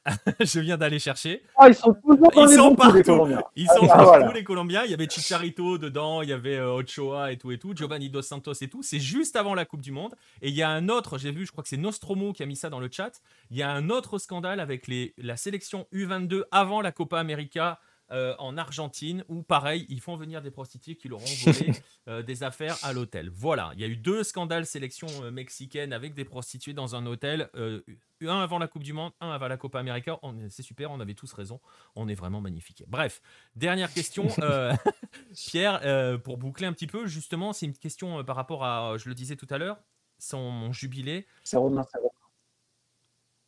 [0.40, 1.42] je viens d'aller chercher.
[1.56, 2.96] Ah, ils sont toujours dans les sont partout.
[2.96, 3.42] Les Colombiens.
[3.56, 4.82] Ils sont ah, partout les Colombiens.
[4.84, 8.10] Il y avait Chicharito dedans, il y avait euh, Ochoa et tout et tout, Giovanni
[8.10, 8.82] dos Santos et tout.
[8.82, 10.14] C'est juste avant la Coupe du Monde.
[10.42, 12.46] Et il y a un autre, j'ai vu, je crois que c'est Nostromo qui a
[12.46, 13.20] mis ça dans le chat.
[13.50, 17.78] Il y a un autre scandale avec les, la sélection U22 avant la Copa América
[18.10, 21.72] euh, en Argentine où, pareil, ils font venir des prostituées qui leur ont volé
[22.08, 23.30] euh, des affaires à l'hôtel.
[23.30, 27.06] Voilà, il y a eu deux scandales sélection euh, mexicaine avec des prostituées dans un
[27.06, 30.18] hôtel, un avant la Coupe du Monde, un avant la Copa América.
[30.50, 31.60] C'est super, on avait tous raison,
[31.94, 32.84] on est vraiment magnifique.
[32.88, 33.22] Bref,
[33.56, 34.28] dernière question,
[35.34, 39.14] Pierre, pour boucler un petit peu, justement, c'est une question par rapport à, je le
[39.14, 39.78] disais tout à l'heure,
[40.18, 41.26] son jubilé.
[41.42, 42.00] C'est Romain, c'est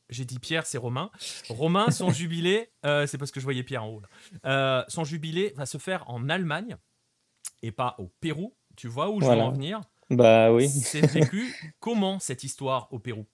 [0.09, 1.11] j'ai dit Pierre, c'est Romain.
[1.49, 4.03] Romain, son jubilé, euh, c'est parce que je voyais Pierre en haut.
[4.45, 6.77] Euh, son jubilé va se faire en Allemagne
[7.63, 8.55] et pas au Pérou.
[8.77, 9.81] Tu vois où je veux en venir?
[10.11, 10.69] Bah oui.
[10.69, 13.27] C'est vécu comment cette histoire au Pérou?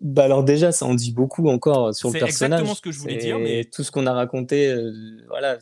[0.00, 2.30] Bah alors déjà, ça en dit beaucoup encore sur le personnage.
[2.32, 3.38] C'est exactement ce que je voulais dire.
[3.38, 3.64] Mais...
[3.64, 4.92] Tout ce qu'on a raconté, euh,
[5.28, 5.58] voilà,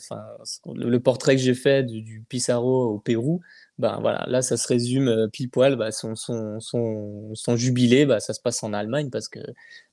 [0.67, 3.41] le, portrait que j'ai fait du, du, Pissarro au Pérou,
[3.79, 5.77] ben voilà, là, ça se résume pile poil.
[5.77, 9.41] Bah, son, son, son, son, jubilé, bah, ça se passe en Allemagne parce que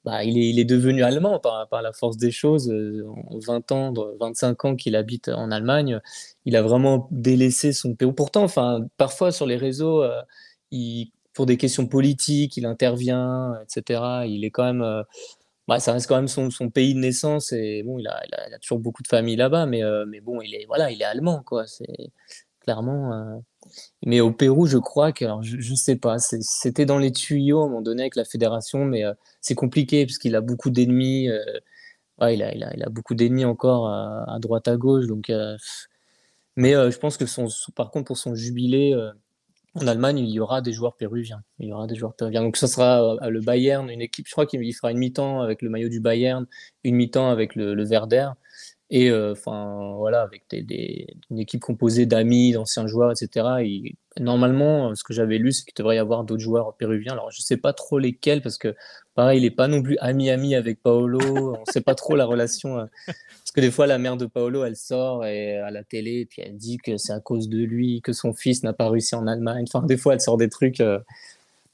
[0.06, 2.70] bah, il, est, devenu allemand par, la force des choses.
[2.70, 6.00] Euh, en 20 ans, 25 ans qu'il habite en Allemagne,
[6.46, 8.14] il a vraiment délaissé son Pérou.
[8.14, 10.22] Pourtant, enfin, parfois sur les réseaux, euh,
[11.34, 14.28] pour des questions politiques, il intervient, etc.
[14.28, 15.04] Il est quand même.
[15.68, 18.22] bah, ça reste quand même son, pays de naissance et bon, il a,
[18.62, 21.44] toujours beaucoup de famille là-bas, mais, mais bon, il est, voilà, il est allemand.
[21.66, 22.12] C'est
[22.62, 23.42] clairement.
[24.06, 27.62] Mais au Pérou, je crois que, alors je, ne sais pas, c'était dans les tuyaux
[27.62, 30.70] à un moment donné avec la fédération, mais euh, c'est compliqué parce qu'il a beaucoup
[30.70, 31.30] d'ennemis.
[31.30, 31.44] Euh,
[32.22, 35.06] il, a, il, a, beaucoup d'ennemis encore à, droite à gauche.
[35.08, 35.58] Donc, euh,
[36.56, 38.96] mais je pense que son, par contre, pour son jubilé
[39.74, 41.44] en Allemagne, il y aura des joueurs péruviens.
[41.60, 42.42] Il y aura des joueurs péruviens.
[42.42, 44.28] Donc, ce sera le Bayern, une équipe.
[44.28, 46.46] Je crois qu'il fera une mi-temps avec le maillot du Bayern,
[46.86, 48.30] une mi-temps avec le, le Werder.
[48.92, 53.48] Et euh, enfin, voilà, avec des, une équipe composée d'amis, d'anciens joueurs, etc.
[53.64, 57.14] Et normalement, ce que j'avais lu, c'est qu'il devrait y avoir d'autres joueurs péruviens.
[57.14, 58.76] Alors, je ne sais pas trop lesquels, parce que
[59.16, 61.20] pareil, il n'est pas non plus ami-ami avec Paolo.
[61.20, 62.78] On ne sait pas trop la relation.
[62.78, 66.20] Euh, parce que des fois, la mère de Paolo, elle sort et, à la télé,
[66.20, 68.90] et puis elle dit que c'est à cause de lui que son fils n'a pas
[68.90, 69.66] réussi en Allemagne.
[69.68, 70.80] Enfin, des fois, elle sort des trucs.
[70.80, 71.00] Euh,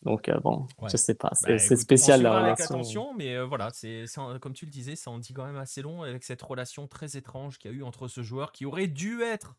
[0.03, 2.53] donc euh, bon, je sais pas, c'est bah, spécial la relation.
[2.53, 4.06] Avec attention, mais euh, voilà, c'est
[4.41, 7.18] comme tu le disais, ça en dit quand même assez long avec cette relation très
[7.18, 9.56] étrange qu'il y a eu entre ce joueur qui aurait dû être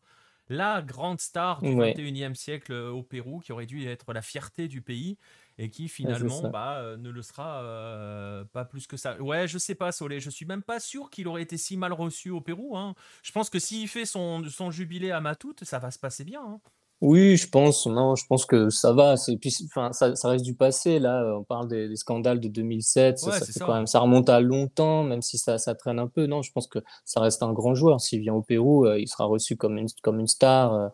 [0.49, 4.67] la grande star du 21e siècle euh, au Pérou, qui aurait dû être la fierté
[4.67, 5.17] du pays
[5.57, 9.15] et qui finalement bah, ne le sera pas plus que ça.
[9.21, 11.93] Ouais, je sais pas, Solé, je suis même pas sûr qu'il aurait été si mal
[11.93, 12.75] reçu au Pérou.
[12.75, 12.95] Hein.
[13.21, 16.41] Je pense que s'il fait son, son jubilé à Matout, ça va se passer bien.
[16.43, 16.59] Hein.
[17.05, 19.15] Oui, je pense, non, je pense que ça va.
[19.41, 20.99] Puis, enfin, ça, ça, reste du passé.
[20.99, 23.19] Là, on parle des, scandales de 2007.
[23.19, 26.27] ça, Quand même, ça remonte à longtemps, même si ça, ça, traîne un peu.
[26.27, 27.99] Non, je pense que ça reste un grand joueur.
[27.99, 30.87] S'il vient au Pérou, euh, il sera reçu comme une, comme une star, euh,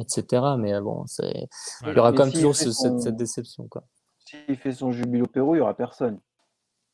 [0.00, 0.42] etc.
[0.60, 3.66] Mais euh, bon, il y aura quand même toujours cette, cette, déception.
[3.68, 3.82] Quoi.
[4.26, 6.20] s'il fait son jubilé au Pérou, il n'y aura personne.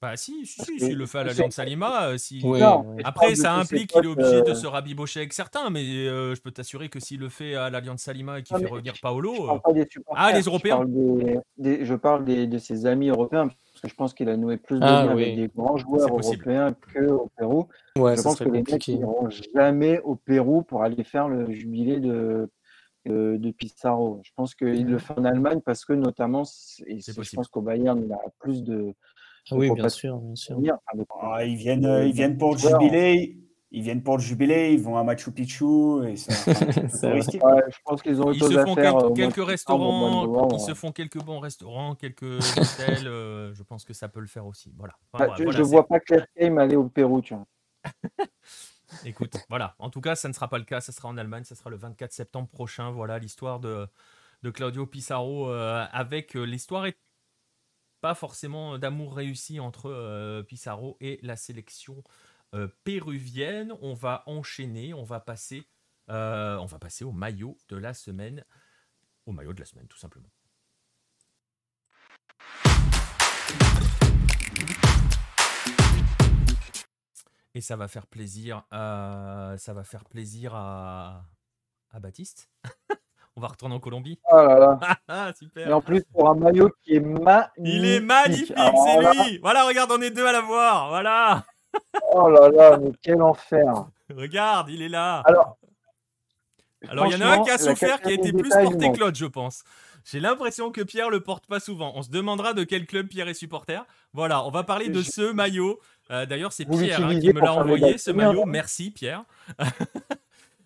[0.04, 2.42] Bah si, si, si, s'il le fait à l'Alliance Salima, euh, si...
[2.44, 6.34] Oui, Non, Après, ça implique qu'il est obligé de se rabibocher avec certains, mais euh,
[6.34, 9.00] je peux t'assurer que s'il le fait à l'Alliance Salima et qu'il fait revenir Je
[9.00, 10.22] Paolo, parle euh, pas des supporters.
[10.22, 10.76] Ah, les je Européens.
[10.76, 14.28] parle des- des- je parle des- de ses amis européens, parce que je pense qu'il
[14.28, 15.22] a noué plus de Ah, liens oui.
[15.22, 17.68] avec des grands joueurs européens qu'au Pérou.
[17.96, 21.98] Ouais, je pense que les mecs n'iront jamais au Pérou pour aller faire le jubilé
[21.98, 22.50] de,
[23.06, 23.38] de.
[23.58, 26.42] Je pense qu'il le fait en Allemagne parce que notamment,
[26.86, 28.92] et je pense qu'au Bayern, il a plus de,
[29.50, 30.58] Ah oui, bien sûr, bien sûr.
[30.58, 30.72] de-
[31.20, 33.38] Ah, ils, viennent, euh, ils viennent pour le jubilé.
[33.70, 35.64] Ils viennent pour le jubilé, ils vont à Machu Picchu
[36.06, 36.14] et.
[37.02, 37.20] Ouais,
[37.68, 41.20] je pense qu'ils ont ils se font euh, quelques de restaurants, ils se font quelques
[41.20, 44.72] bons restaurants, quelques hôtels, euh, je pense que ça peut le faire aussi.
[44.78, 44.94] Voilà.
[45.12, 47.46] Enfin, Bah, voilà, je voilà, ne vois pas Claire Kame aller au Pérou, tu vois.
[49.04, 49.74] Écoute, voilà.
[49.78, 50.80] En tout cas, ça ne sera pas le cas.
[50.80, 51.44] Ça sera en Allemagne.
[51.44, 52.90] Ça sera le 24 septembre prochain.
[52.90, 53.88] Voilà l'histoire de,
[54.42, 56.96] de Claudio Pissarro euh, avec euh, l'histoire est
[58.04, 62.04] pas forcément d'amour réussi entre Pissarro et la sélection
[62.84, 63.72] péruvienne.
[63.80, 64.92] On va enchaîner.
[64.92, 65.66] On va passer.
[66.08, 68.44] on va passer au maillot de la semaine.
[69.24, 70.28] Au maillot de la semaine, tout simplement.
[77.54, 81.24] Et ça va faire plaisir à, ça va faire plaisir à,
[81.88, 82.50] à Baptiste.
[83.36, 84.18] On va retourner en Colombie.
[84.30, 84.78] Oh là là.
[85.08, 85.76] Ah, Et super.
[85.76, 87.50] en plus, pour un maillot qui est magnifique.
[87.58, 89.38] Il est magnifique, c'est lui.
[89.42, 90.88] Voilà, regarde, on est deux à la voir.
[90.88, 91.44] Voilà.
[92.12, 93.86] Oh là là, mais quel enfer.
[94.14, 95.22] Regarde, il est là.
[95.24, 95.56] Alors,
[96.88, 99.00] Alors, il y en a un qui a souffert, qui a été plus porté que
[99.00, 99.64] l'autre, je pense.
[100.04, 101.92] J'ai l'impression que Pierre le porte pas souvent.
[101.96, 103.84] On se demandera de quel club Pierre est supporter.
[104.12, 105.80] Voilà, on va parler de ce maillot.
[106.10, 108.44] Euh, D'ailleurs, c'est Pierre hein, qui me l'a envoyé, ce maillot.
[108.44, 109.24] Merci, Pierre.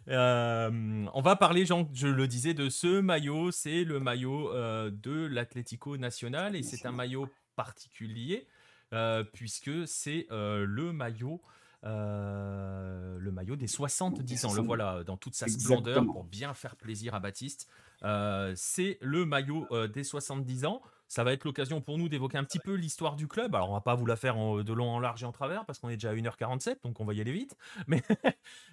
[0.08, 3.50] Euh, on va parler, Jean, je le disais, de ce maillot.
[3.50, 8.46] C'est le maillot euh, de l'Atlético Nacional et c'est un maillot particulier
[8.92, 11.40] euh, puisque c'est le maillot.
[11.82, 14.66] le maillot des 70 ans, le 70.
[14.66, 17.68] voilà dans toute sa splendeur pour bien faire plaisir à Baptiste.
[18.02, 20.82] C'est le maillot des 70 ans.
[21.08, 23.54] Ça va être l'occasion pour nous d'évoquer un petit peu l'histoire du club.
[23.54, 25.64] Alors, on va pas vous la faire en- de long en large et en travers
[25.64, 27.56] parce qu'on est déjà à 1h47, donc on va y aller vite.
[27.88, 28.02] Mais,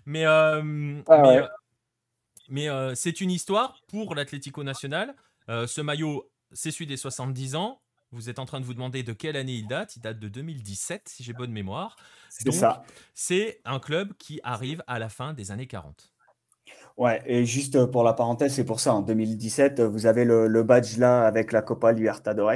[0.05, 1.47] mais, euh, Ah mais, euh,
[2.49, 5.15] mais, euh, c'est une histoire pour l'Atlético Nacional.
[5.47, 7.81] Ce maillot, c'est celui des 70 ans.
[8.11, 9.95] Vous êtes en train de vous demander de quelle année il date.
[9.95, 11.95] Il date de 2017, si j'ai bonne mémoire.
[12.29, 12.83] C'est ça.
[13.13, 16.11] C'est un club qui arrive à la fin des années 40.
[16.97, 20.23] Ouais, et juste euh, pour la parenthèse, c'est pour ça, en 2017, euh, vous avez
[20.23, 22.53] le, le badge là avec la Copa Libertadores,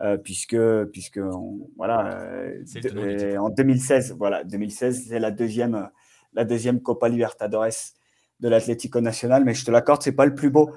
[0.00, 0.56] euh, puisque,
[0.92, 5.90] puisque on- voilà, euh, de- en 2016, voilà, 2016, c'est la deuxième,
[6.34, 7.66] la deuxième Copa Libertadores
[8.40, 10.70] de l'Atlético Nacional, mais je te l'accorde, c'est pas le plus beau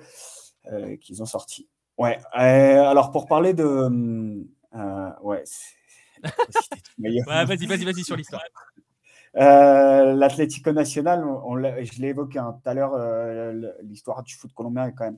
[0.71, 1.69] euh, qu'ils ont sorti.
[1.97, 3.65] Ouais, alors pour parler de.
[5.21, 5.43] ouais.
[7.27, 8.43] Ouais, vas-y, vas-y, vas-y sur l'histoire.
[9.35, 11.23] Euh, L'Atlético Nacional,
[11.81, 15.17] je l'ai évoqué hein, tout à l'heure, euh, l'histoire du foot colombien est quand même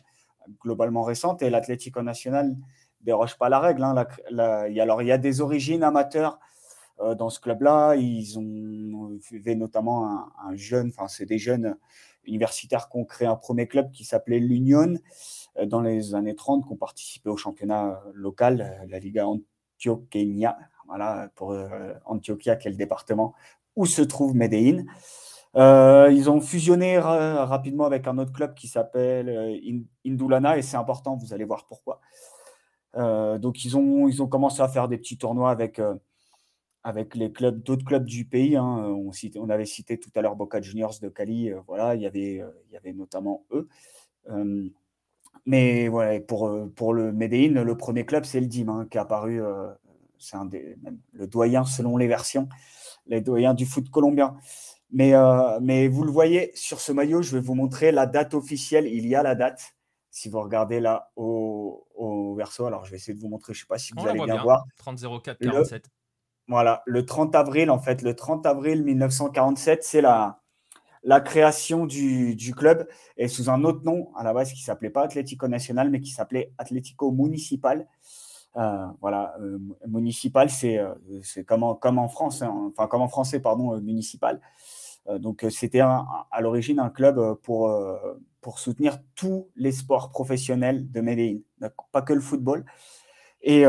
[0.63, 2.55] globalement récente et l'Atlético Nacional
[3.01, 3.83] déroge pas la règle.
[3.83, 3.93] hein.
[3.93, 6.39] La- la- il y a- alors, il y a des origines amateurs
[7.01, 7.95] euh, dans ce club-là.
[7.97, 11.77] Ils ont fait notamment un, un jeune, enfin, c'est des jeunes
[12.25, 14.95] universitaires qui ont créé un premier club qui s'appelait l'Union
[15.67, 21.55] dans les années 30, qui ont participé au championnat local, la Liga Antioqueña, voilà, pour
[22.05, 23.33] Antioquia, qui est le département
[23.75, 24.85] où se trouve Medellín.
[25.55, 30.57] Euh, ils ont fusionné ra- rapidement avec un autre club qui s'appelle euh, In- Indulana
[30.57, 32.01] et c'est important, vous allez voir pourquoi.
[32.97, 35.81] Euh, donc ils ont, ils ont commencé à faire des petits tournois avec,
[36.83, 38.57] avec les clubs, d'autres clubs du pays.
[38.57, 38.95] hein.
[39.37, 42.73] On, avait cité tout à l'heure Boca Juniors de Cali, voilà, il y avait, il
[42.73, 43.67] y avait notamment eux.
[45.45, 49.01] Mais voilà, pour, pour le Medellín, le premier club, c'est le DIM hein, qui est
[49.01, 49.41] apparu,
[50.17, 50.37] c'est
[51.13, 52.47] le doyen selon les versions,
[53.07, 54.35] les doyens du foot colombien.
[54.91, 58.33] Mais, euh, mais vous le voyez sur ce maillot, je vais vous montrer la date
[58.33, 58.87] officielle.
[58.87, 59.75] Il y a la date.
[60.11, 63.59] Si vous regardez là au, au verso, alors je vais essayer de vous montrer, je
[63.59, 64.43] ne sais pas si vous On allez bien bien.
[64.43, 64.63] voir.
[64.77, 65.89] 30 04 Le- 47.
[66.47, 70.41] Voilà, le 30 avril, en fait, le 30 avril 1947, c'est la,
[71.03, 72.87] la création du, du club
[73.17, 76.11] et sous un autre nom à la base qui s'appelait pas Atlético Nacional, mais qui
[76.11, 77.87] s'appelait Atlético Municipal.
[78.57, 83.39] Euh, voilà, euh, municipal, c'est euh, c'est comme, en- France, hein, enfin comme en français,
[83.39, 84.41] pardon, municipal.
[85.19, 87.71] Donc c'était à l'origine un club pour,
[88.57, 92.65] soutenir tous les sports professionnels de d'accord pas que le football.
[93.43, 93.65] Et,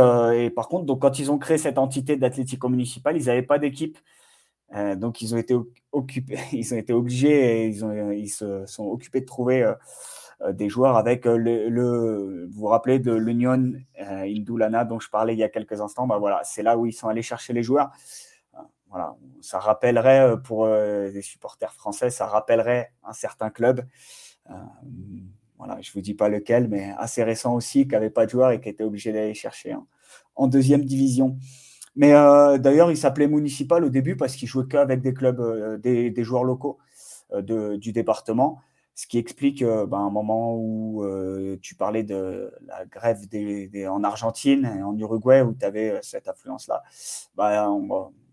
[0.57, 3.99] par contre, donc, quand ils ont créé cette entité d'Atlético Municipal, ils n'avaient pas d'équipe.
[4.97, 5.55] Donc, ils ont été
[5.93, 9.71] occupés, ils ont été obligés et ils, se sont occupés de trouver
[10.53, 15.43] des joueurs avec le, vous vous rappelez de l'Union Indulana dont je parlais il y
[15.43, 17.91] a quelques instants, bah voilà, c'est là où ils sont allés chercher les joueurs.
[18.91, 23.87] Voilà, ça rappellerait pour les supporters français, ça rappellerait un certain club.
[25.57, 28.31] voilà, je ne vous dis pas lequel, mais assez récent aussi, qui n'avait pas de
[28.31, 29.75] joueurs et qui était obligé d'aller chercher
[30.35, 31.39] en deuxième division.
[31.97, 35.79] Mais euh, d'ailleurs, il s'appelait municipal au début parce qu'il jouait qu'avec des clubs, euh,
[35.79, 36.79] des, joueurs locaux
[37.33, 38.61] euh, du département.
[38.98, 41.05] Ce qui explique ben, un moment où
[41.60, 43.20] tu parlais de la grève
[43.90, 46.82] en Argentine et en Uruguay où tu avais cette affluence-là.
[47.36, 47.78] Ben,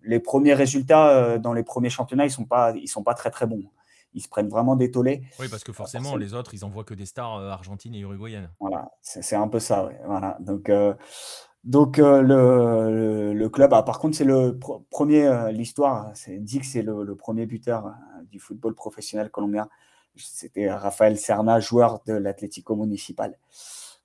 [0.03, 3.45] les premiers résultats dans les premiers championnats, ils ne sont, pas, sont pas très très
[3.45, 3.63] bons
[4.15, 5.23] ils se prennent vraiment des tollés.
[5.39, 8.47] Oui, parce que forcément, les autres, ils envoient que des stars argentines et uruguayennes.
[8.59, 9.89] Voilà, c'est un peu ça.
[10.05, 10.37] Voilà.
[10.39, 10.69] Donc,
[11.63, 14.59] donc euh, le, club, ah, par contre, c'est le
[14.89, 17.91] premier, euh, l'histoire dit que c'est le, premier buteur euh,
[18.29, 19.69] du football professionnel colombien.
[20.15, 23.37] C'était Rafael Serna, joueur de l'Atlético Municipal.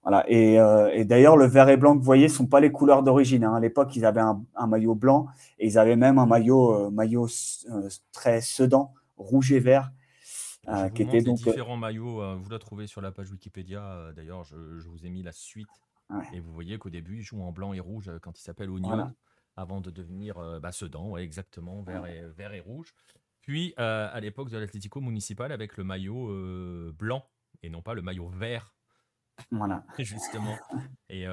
[0.03, 0.25] Voilà.
[0.29, 0.57] Et,
[1.05, 3.45] d'ailleurs, le vert et blanc que vous voyez ne sont pas les couleurs d'origine.
[3.45, 3.55] Hein.
[3.55, 5.27] À l'époque, ils avaient un, maillot blanc
[5.59, 7.29] et ils avaient même un maillot, maillot
[8.13, 9.91] très sedan, rouge et vert.
[10.95, 12.39] qui était donc différents maillots.
[12.39, 14.13] vous la trouvez sur la page Wikipédia.
[14.17, 15.69] D'ailleurs, je, vous ai mis la suite
[16.33, 18.71] et vous voyez qu'au début, il joue en blanc et rouge euh, quand il s'appelle
[18.71, 19.13] Oignon,
[19.57, 22.95] avant de devenir euh, bah, Sedan, ouais, exactement, vert et, vert et rouge.
[23.41, 26.29] Puis euh, à l'époque de l'Atlético Municipal avec le maillot
[26.93, 27.25] blanc
[27.63, 28.75] et non pas le maillot vert.
[29.51, 29.85] Voilà.
[29.99, 30.57] Justement.
[31.09, 31.27] Et,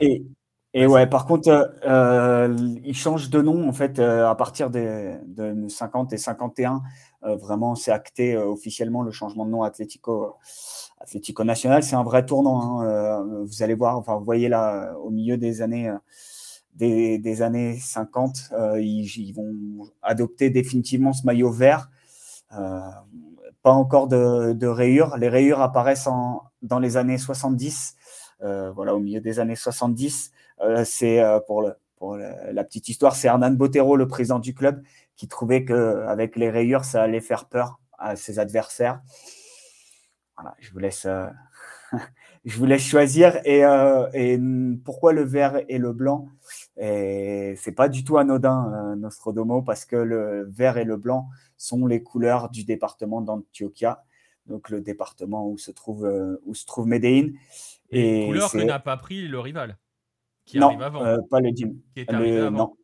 [0.00, 0.26] et,
[0.72, 1.74] et ouais, par contre,
[2.84, 6.82] il change de nom en fait à partir des, de 50 et 51.
[7.22, 10.38] vraiment, c'est acté officiellement le changement de nom Atlético
[11.00, 12.80] Atlético Nacional, c'est un vrai tournant.
[12.80, 12.86] Hein.
[12.86, 15.90] Euh, vous allez voir, enfin, vous voyez là, au milieu des années,
[16.82, 21.90] euh, des, années 50, euh, ils, vont adopter définitivement ce maillot vert.
[22.50, 25.16] pas encore de, rayures.
[25.16, 26.08] Les rayures apparaissent
[26.62, 27.96] dans les années 70.
[28.40, 30.32] voilà, au milieu des années 70.
[30.84, 31.62] c'est pour,
[32.16, 34.82] la petite histoire, c'est Hernan Botero, le président du club,
[35.16, 39.02] qui trouvait qu'avec les rayures, ça allait faire peur à ses adversaires
[40.58, 41.26] je vous laisse, euh,
[42.44, 43.40] je vous laisse choisir.
[43.44, 46.28] Et, euh, pourquoi le vert et le blanc?
[46.76, 51.28] Et c'est pas du tout anodin, euh, Nostrodomo, parce que le vert et le blanc
[51.56, 54.04] sont les couleurs du département d'Antioquia,
[54.46, 57.32] donc le département où se trouve, où se trouve Medellin.
[57.90, 59.78] Et, couleur que n'a pas pris le rival,
[60.44, 61.22] qui arrive avant.
[61.28, 61.72] pas le Dim.
[61.94, 62.58] Qui est arrivé avant.
[62.58, 62.76] Non.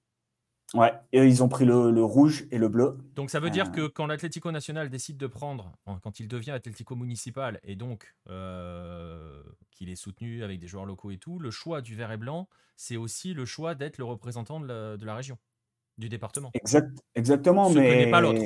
[0.76, 2.98] Ouais, et ils ont pris le, rouge et le bleu.
[3.14, 3.70] Donc ça veut dire euh.
[3.70, 5.72] que quand l'Atlético National décide de prendre,
[6.02, 11.10] quand il devient Atlético Municipal, et donc euh, qu'il est soutenu avec des joueurs locaux
[11.10, 14.60] et tout, le choix du vert et blanc, c'est aussi le choix d'être le représentant
[14.60, 15.38] de la, région,
[15.98, 16.50] du département.
[16.54, 18.04] Exact, exactement, ce mais...
[18.04, 18.42] n'est pas l'autre.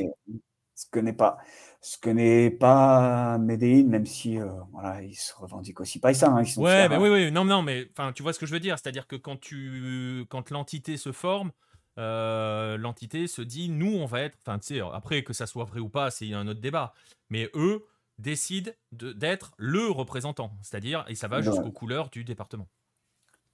[0.80, 1.36] Ce que n'est pas,
[1.82, 6.30] ce que n'est pas Medellin, même si euh, voilà, ils se revendiquent aussi pas ça.
[6.30, 6.98] Hein, ils ouais, hein.
[6.98, 9.16] oui, oui, non, non, mais enfin, tu vois ce que je veux dire, c'est-à-dire que
[9.16, 11.52] quand tu, quand l'entité se forme,
[12.00, 15.64] euh, l'entité se dit nous on va être enfin tu sais après que ça soit
[15.64, 16.94] vrai ou pas c'est un autre débat.
[17.28, 17.84] Mais eux
[18.18, 20.52] décident d'être le représentant.
[20.62, 22.68] C'est-à-dire et ça va jusqu'aux couleurs du département.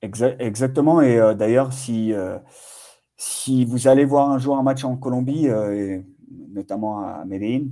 [0.01, 1.01] Exactement.
[1.01, 2.39] Et euh, d'ailleurs si euh,
[3.17, 5.49] si vous allez voir un jour un match en Colombie
[6.49, 7.71] notamment à Medellín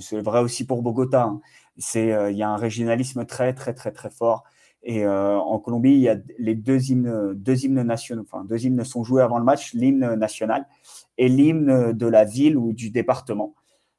[0.00, 1.40] c'est vrai aussi pour Bogota hein,
[1.76, 4.44] c'est il y a un régionalisme très très très très fort
[4.82, 8.64] et euh, en Colombie, il y a les deux hymnes, deux hymnes nationaux, enfin deux
[8.64, 10.66] hymnes sont joués avant le match, l'hymne national
[11.16, 13.54] et l'hymne de la ville ou du département.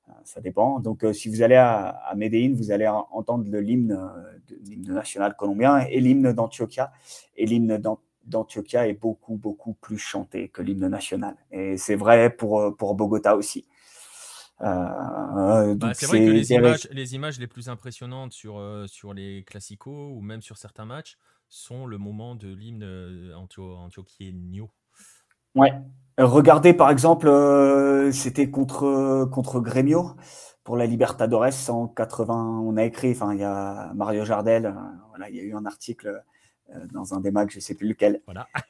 [0.07, 0.79] Euh, ça dépend.
[0.79, 3.99] Donc, euh, si vous allez à, à Medellín, vous allez entendre l'hymne
[4.87, 6.91] national colombien et l'hymne d'Antioquia.
[7.35, 7.81] Et l'hymne
[8.25, 11.35] d'Antioquia est beaucoup, beaucoup plus chanté que l'hymne national.
[11.51, 13.65] Et c'est vrai pour, pour Bogota aussi.
[14.61, 19.13] Euh, bah, c'est vrai que les images, les images les plus impressionnantes sur, euh, sur
[19.13, 21.17] les classicos ou même sur certains matchs
[21.47, 24.69] sont le moment de l'hymne euh, antio antioquienio.
[25.55, 25.73] Ouais.
[26.17, 27.29] Regardez par exemple,
[28.11, 30.15] c'était contre, contre Gremio
[30.63, 32.61] pour la Libertadores en 80.
[32.65, 34.75] On a écrit, enfin, il y a Mario Jardel,
[35.09, 36.21] voilà, il y a eu un article
[36.91, 38.21] dans un des mags, je ne sais plus lequel.
[38.25, 38.47] Voilà.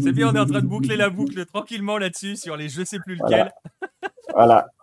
[0.00, 2.80] c'est bien, on est en train de boucler la boucle tranquillement là-dessus sur les je
[2.80, 3.52] ne sais plus lequel.
[3.80, 4.09] Voilà.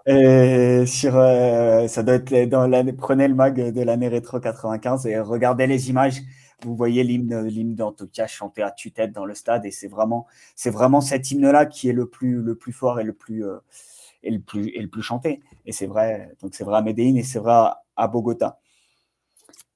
[0.06, 2.94] Et sur, euh, ça doit être dans l'année.
[2.94, 6.22] Prenez le mag de l'année rétro 95 et regardez les images.
[6.64, 10.26] Vous voyez l'hymne, l'hymne d'Antokia chanté à tue-tête dans le stade et c'est vraiment,
[10.56, 13.58] c'est vraiment cet hymne-là qui est le plus, le plus fort et le plus, euh,
[14.24, 15.42] et le plus, et le plus chanté.
[15.66, 16.32] Et c'est vrai.
[16.42, 18.60] Donc c'est vrai à Medellín et c'est vrai à Bogota.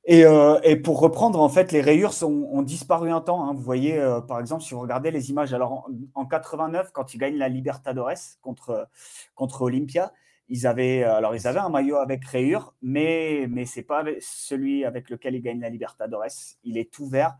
[0.09, 3.43] Euh, et, pour reprendre, en fait, les rayures ont disparu un temps.
[3.43, 3.53] Hein.
[3.53, 7.19] Vous voyez, euh, par exemple, si vous regardez les images, alors en, 89, quand ils
[7.19, 8.87] gagnent la Libertadores contre,
[9.35, 10.11] contre Olympia,
[10.49, 14.85] ils avaient, alors ils avaient un maillot avec rayures, mais, mais ce n'est pas celui
[14.85, 16.25] avec lequel ils gagnent la Libertadores.
[16.63, 17.37] Il est tout vert.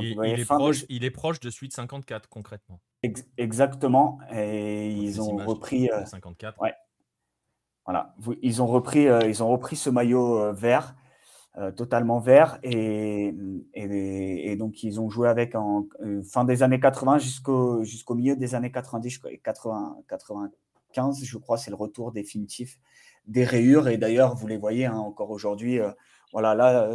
[0.00, 2.80] il, est proche, il, est proche, de de 54 concrètement.
[3.38, 4.18] exactement.
[4.32, 5.88] Et ils ont repris.
[6.06, 6.60] 54.
[6.60, 6.74] Ouais.
[7.86, 8.14] Voilà.
[8.42, 10.94] Ils ont repris, ils ont repris ce maillot vert.
[11.56, 12.58] Euh, totalement vert.
[12.62, 13.34] Et,
[14.56, 18.70] donc, ils ont joué avec en euh, fin des années 80 jusqu'au milieu des années
[18.70, 22.78] 90, 80, 95, je crois, c'est le retour définitif
[23.26, 23.88] des rayures.
[23.88, 25.80] Et d'ailleurs, vous les voyez hein, encore aujourd'hui.
[25.80, 25.90] Euh,
[26.32, 26.90] voilà, là,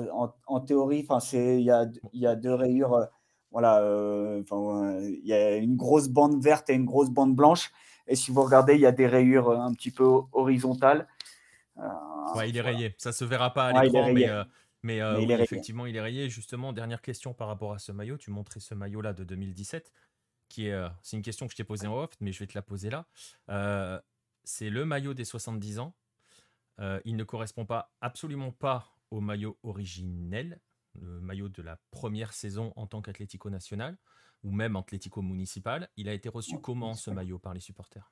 [0.47, 3.07] en, théorie, il y a, y a deux rayures.
[3.51, 7.71] voilà, il y a une grosse bande verte et une grosse bande blanche.
[8.07, 11.07] Et si vous regardez, il y a des rayures un petit peu horizontales.
[12.31, 12.95] Euh, ouais, il est rayé.
[12.97, 14.43] Ça se verra pas à l'écran, mais, euh,
[14.83, 16.29] mais, euh, effectivement, il est rayé.
[16.29, 18.17] Justement, dernière question par rapport à ce maillot.
[18.17, 19.91] Tu montrais ce maillot-là de 2017,
[20.49, 22.55] qui est, c'est une question que je t'ai posée en off, mais je vais te
[22.55, 23.05] la poser là.
[24.43, 25.95] c'est le maillot des 70 ans.
[27.05, 30.59] il ne correspond pas absolument pas au maillot originel,
[30.99, 33.97] le maillot de la première saison en tant qu'Atlético National
[34.43, 35.89] ou même Atlético Municipal.
[35.97, 38.11] Il a été reçu comment ce maillot par les supporters?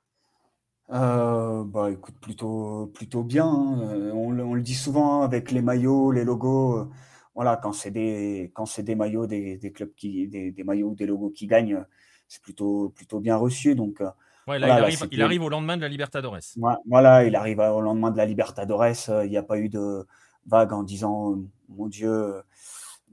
[0.89, 3.45] Euh, bah écoute, plutôt, plutôt bien.
[3.45, 3.79] Hein.
[3.81, 6.79] Euh, on, le dit souvent avec les maillots, les logos.
[6.79, 6.89] Euh,
[7.33, 10.89] voilà, quand c'est des, quand c'est des maillots des, des clubs qui, des, des, maillots
[10.89, 11.85] ou des logos qui gagnent,
[12.27, 13.73] c'est plutôt, plutôt bien reçu.
[13.73, 14.01] Donc,
[14.47, 16.39] ouais, là, il, arrive, il, arrive, au lendemain de la Libertadores.
[16.85, 18.85] Voilà, il arrive au lendemain de la Libertadores.
[19.23, 20.05] Il n'y a pas eu de
[20.45, 21.37] vague en disant
[21.69, 22.33] mon Dieu,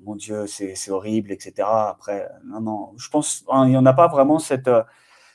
[0.00, 1.68] mon Dieu, c'est horrible, etc.
[1.68, 4.68] Après, non, non, je pense, hein, il n'y en a pas vraiment cette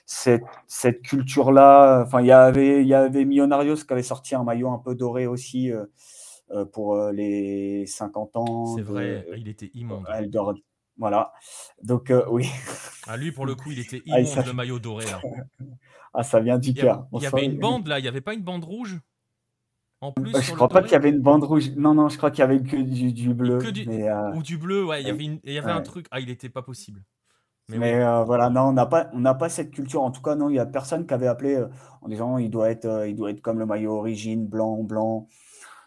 [0.06, 2.04] cette, cette culture-là.
[2.06, 4.96] Enfin, il y avait, il y avait Millonarios qui avait sorti un maillot un peu
[4.96, 5.86] doré aussi euh,
[6.52, 8.76] euh, pour euh, les 50 ans.
[8.76, 10.06] C'est vrai, il était immonde.
[10.98, 11.34] Voilà.
[11.82, 12.48] Donc, oui.
[13.08, 15.06] Ah, lui, pour le coup, il était ah, immonde, le maillot doré.
[15.06, 15.22] Là.
[16.14, 17.08] ah, ça vient du cœur.
[17.14, 19.00] Il y, avait une bande là, il n'y avait pas une bande rouge
[20.02, 21.72] en plus, je crois pas qu'il y avait une bande rouge.
[21.78, 23.60] Non, non, je crois qu'il y avait que du, bleu.
[24.36, 25.02] Ou du bleu, ouais.
[25.02, 26.08] Il y avait, il y avait un truc.
[26.12, 27.02] Ah, il n'était pas possible.
[27.69, 30.02] Mais, euh, voilà, non, on n'a pas, on pas cette culture.
[30.02, 31.68] En tout cas, non, il n'y a personne qui avait appelé euh,
[32.02, 35.27] en disant il doit, être, euh, il doit être comme le maillot origine, blanc, blanc.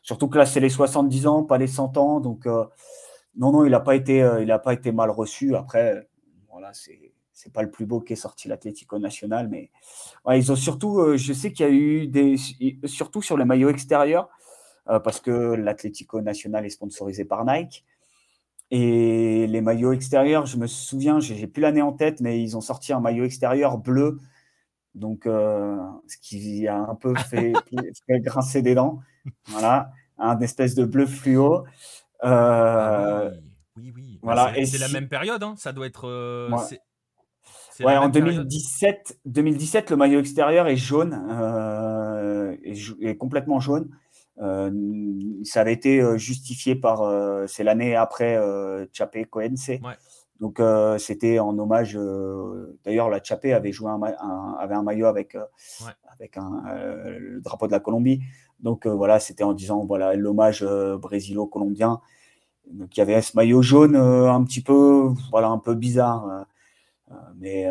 [0.02, 2.20] Surtout que là, c'est les 70 ans, pas les 100 ans.
[2.20, 5.56] Donc, non, non, il n'a pas, été, il pas été mal reçu.
[5.56, 6.08] Après,
[6.50, 9.70] voilà, c'est c'est pas le plus beau qui est sorti l'Atlético National, mais
[10.34, 12.36] ils ont surtout, je sais qu'il y a eu des,
[12.84, 14.30] surtout sur les maillots extérieurs,
[14.86, 17.84] parce que l'Atlético National est sponsorisé par Nike.
[18.70, 22.60] Et les maillots extérieurs, je me souviens, j'ai plus l'année en tête, mais ils ont
[22.60, 24.18] sorti un maillot extérieur bleu,
[24.97, 25.76] donc euh,
[26.09, 27.52] ce qui a un peu fait,
[28.09, 29.01] grincer des dents.
[29.47, 31.64] Voilà, un espèce de bleu fluo.
[32.24, 33.30] Euh, ah
[33.76, 34.52] oui, oui, Voilà.
[34.64, 35.55] C'est la même période, hein.
[35.56, 36.09] ça doit être.
[36.09, 36.51] Euh,
[37.80, 41.14] ouais, en 2017, 2017, le maillot extérieur est jaune,
[42.64, 43.90] est, complètement jaune.
[44.40, 44.70] Euh,
[45.44, 48.38] ça avait été euh, justifié par, euh, c'est l'année après
[48.92, 49.70] Chapé Coense.
[50.38, 50.60] Donc
[50.98, 51.98] c'était en hommage.
[52.84, 55.36] D'ailleurs, la Chapé avait joué un, avait un maillot avec
[56.12, 56.62] avec un,
[57.18, 58.20] le drapeau de la Colombie.
[58.60, 62.00] Donc voilà, c'était en disant voilà l'hommage brésilo-colombien.
[62.70, 66.44] Donc il y avait ce maillot jaune un petit peu voilà un peu bizarre,
[67.36, 67.66] mais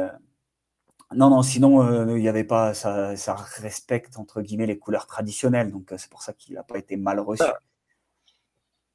[1.13, 5.05] non, non, sinon, euh, il y avait pas, ça, ça, respecte, entre guillemets, les couleurs
[5.05, 5.71] traditionnelles.
[5.71, 7.43] Donc, euh, c'est pour ça qu'il n'a pas été mal reçu.
[7.45, 7.59] Ah.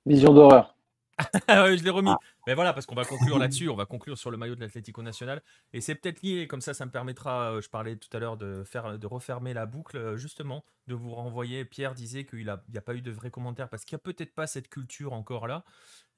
[0.06, 0.76] Vision d'horreur.
[1.48, 2.10] je l'ai remis.
[2.10, 2.18] Ah.
[2.46, 5.02] Mais voilà, parce qu'on va conclure là-dessus, on va conclure sur le maillot de l'Atlético
[5.02, 5.40] National.
[5.72, 8.36] Et c'est peut-être lié, comme ça, ça me permettra, euh, je parlais tout à l'heure
[8.36, 11.64] de, faire, de refermer la boucle, justement, de vous renvoyer.
[11.64, 14.04] Pierre disait qu'il n'y a, a, pas eu de vrais commentaires parce qu'il n'y a
[14.12, 15.64] peut-être pas cette culture encore là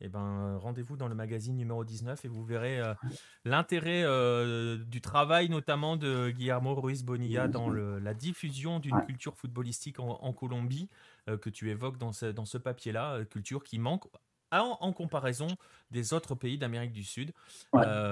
[0.04, 2.92] eh ben, rendez-vous dans le magazine numéro 19 et vous verrez euh,
[3.44, 10.00] l'intérêt euh, du travail notamment de Guillermo Ruiz Bonilla dans la diffusion d'une culture footballistique
[10.00, 10.88] en, Colombie
[11.28, 14.02] euh, que tu évoques dans ce, dans ce papier-là, culture qui manque
[14.50, 15.46] en, comparaison
[15.92, 17.30] des autres pays d'Amérique du Sud.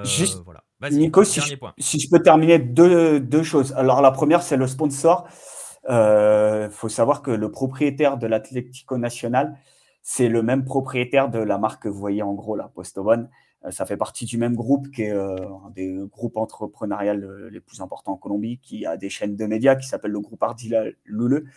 [0.05, 0.63] Juste, voilà.
[0.93, 3.73] Nico, si je, si je, peux terminer deux, deux, choses.
[3.73, 5.29] Alors la première, c'est le sponsor.
[5.89, 9.59] Il faut savoir que le propriétaire de l'Atlético Nacional,
[10.03, 13.29] c'est le même propriétaire de la marque que vous voyez en gros, la Postobon.
[13.65, 15.37] Euh, ça fait partie du même groupe qui est euh,
[15.67, 19.47] un des groupes entrepreneuriales euh, les plus importants en Colombie, qui a des chaînes de
[19.47, 21.51] médias qui s'appelle le groupe Ardila Lule.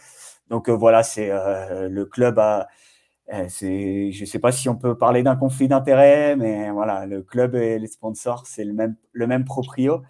[0.49, 2.67] Donc voilà, c'est le club a.
[3.29, 7.55] je ne sais pas si on peut parler d'un conflit d'intérêts, mais voilà, le club
[7.55, 10.03] et les sponsors, c'est le même, le même proprio.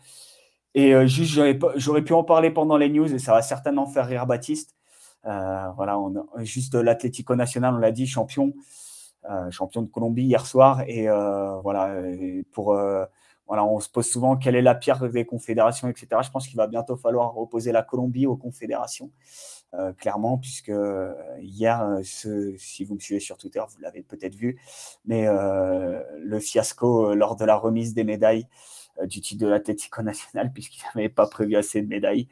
[0.73, 1.39] Et juste,
[1.75, 4.75] j'aurais pu en parler pendant les news et ça va certainement faire rire Baptiste.
[5.25, 8.53] Euh, voilà, on, juste l'Atlético Nacional, on l'a dit, champion,
[9.29, 10.81] euh, champion de Colombie hier soir.
[10.87, 11.95] Et euh, voilà,
[12.51, 12.77] pour,
[13.47, 16.07] on se pose souvent quelle est la pire des confédérations, etc.
[16.23, 19.11] Je pense qu'il va bientôt falloir opposer la Colombie aux confédérations,
[19.97, 20.71] clairement, puisque
[21.39, 24.59] hier, si vous me suivez sur Twitter, vous l'avez peut-être vu,
[25.05, 28.47] mais le fiasco lors de la remise des médailles
[29.05, 32.27] du titre de l'Atlético National, puisqu'il n'avait pas prévu assez de médailles.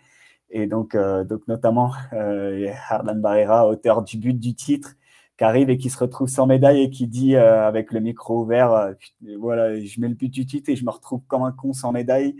[0.51, 4.95] Et donc, donc notamment, Harlan Barrera, auteur du but du titre,
[5.41, 8.41] qui arrive et qui se retrouve sans médaille et qui dit euh, avec le micro
[8.41, 8.93] ouvert euh,
[9.39, 11.91] voilà, je mets le but du titre et je me retrouve comme un con sans
[11.91, 12.35] médaille.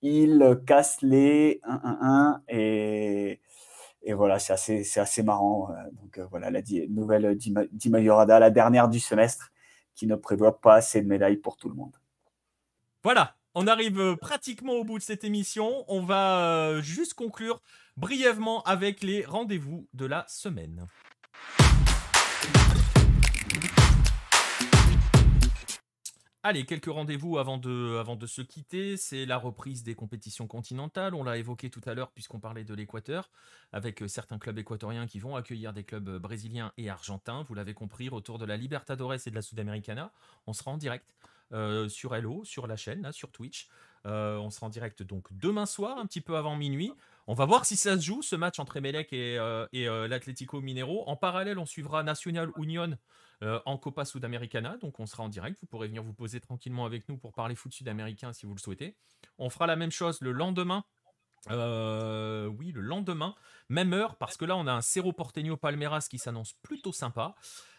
[0.00, 3.40] Il casse les 1-1-1 et,
[4.02, 5.70] et voilà, c'est assez, assez marrant.
[5.72, 9.50] Euh, donc voilà, la nouvelle Dima Yorada, la dernière du semestre,
[9.94, 11.96] qui ne prévoit pas assez de médailles pour tout le monde.
[13.02, 15.84] Voilà, on arrive pratiquement au bout de cette émission.
[15.88, 17.60] On va juste conclure
[17.96, 20.86] brièvement avec les rendez-vous de la semaine.
[26.44, 28.96] Allez, quelques rendez-vous avant de, avant de se quitter.
[28.96, 31.14] C'est la reprise des compétitions continentales.
[31.14, 33.28] On l'a évoqué tout à l'heure puisqu'on parlait de l'Équateur,
[33.72, 37.42] avec euh, certains clubs équatoriens qui vont accueillir des clubs euh, brésiliens et argentins.
[37.42, 40.12] Vous l'avez compris, autour de la Libertadores et de la Sudamericana.
[40.46, 41.12] On sera en direct
[41.52, 43.68] euh, sur Hello, sur la chaîne, sur Twitch.
[44.04, 46.92] on sera en direct donc demain soir, un petit peu avant minuit.
[47.26, 49.38] On va voir si ça se joue, ce match entre Emelec et,
[49.72, 51.04] et l'Atlético Minero.
[51.06, 52.96] En parallèle, on suivra National Union
[53.44, 54.76] euh, en Copa Sudamericana.
[54.78, 55.58] Donc on sera en direct.
[55.60, 58.58] Vous pourrez venir vous poser tranquillement avec nous pour parler foot sud-américain si vous le
[58.58, 58.96] souhaitez.
[59.38, 60.84] On fera la même chose le lendemain.
[61.50, 63.36] Euh, oui, le lendemain,
[63.68, 67.36] même heure, parce que là on a un Cerro Porteño Palmeiras qui s'annonce plutôt sympa.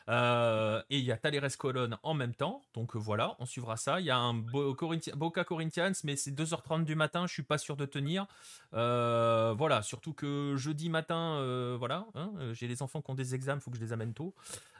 [0.09, 2.61] Euh, et il y a Taleres Colonne en même temps.
[2.73, 3.99] Donc voilà, on suivra ça.
[3.99, 7.77] Il y a un Boca Corinthians, mais c'est 2h30 du matin, je suis pas sûr
[7.77, 8.25] de tenir.
[8.73, 13.35] Euh, voilà, surtout que jeudi matin, euh, voilà, hein, j'ai les enfants qui ont des
[13.35, 14.33] examens, il faut que je les amène tôt.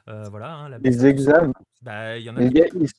[0.06, 1.52] voilà, hein, les examens?
[1.82, 2.40] Bah, il y en a.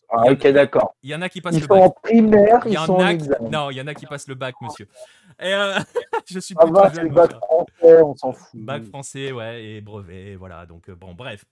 [0.10, 0.96] Ah, ok, d'accord.
[1.04, 1.84] Il y en a qui passent ils le sont bac.
[1.84, 4.88] en primaire, ils sont en Non, il y en a qui passent le bac, monsieur.
[5.40, 5.54] Et
[6.28, 8.60] je suis ah bah, jeune, bac français, on s'en fout.
[8.60, 10.66] Bac français, ouais, et brevet, voilà.
[10.66, 11.46] Donc bon, bref.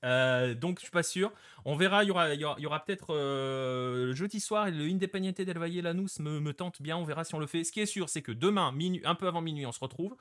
[0.59, 1.31] donc je suis pas sûr.
[1.65, 2.03] On verra.
[2.03, 6.19] Il y aura, il y aura, peut-être le jeudi soir le Independiente del Valle Lanús
[6.19, 6.97] me, me tente bien.
[6.97, 7.63] On verra si on le fait.
[7.63, 10.15] Ce qui est sûr, c'est que demain, minuit, un peu avant minuit, on se retrouve.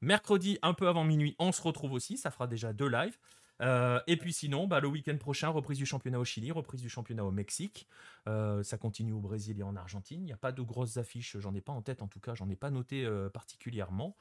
[0.00, 2.16] Mercredi, un peu avant minuit, on se retrouve aussi.
[2.16, 3.18] Ça fera déjà deux lives.
[3.60, 6.88] Euh, et puis sinon, bah, le week-end prochain, reprise du championnat au Chili, reprise du
[6.88, 7.86] championnat au Mexique.
[8.28, 10.20] Euh, ça continue au Brésil et en Argentine.
[10.22, 12.34] Il n'y a pas de grosses affiches, j'en ai pas en tête en tout cas,
[12.34, 14.16] j'en ai pas noté euh, particulièrement.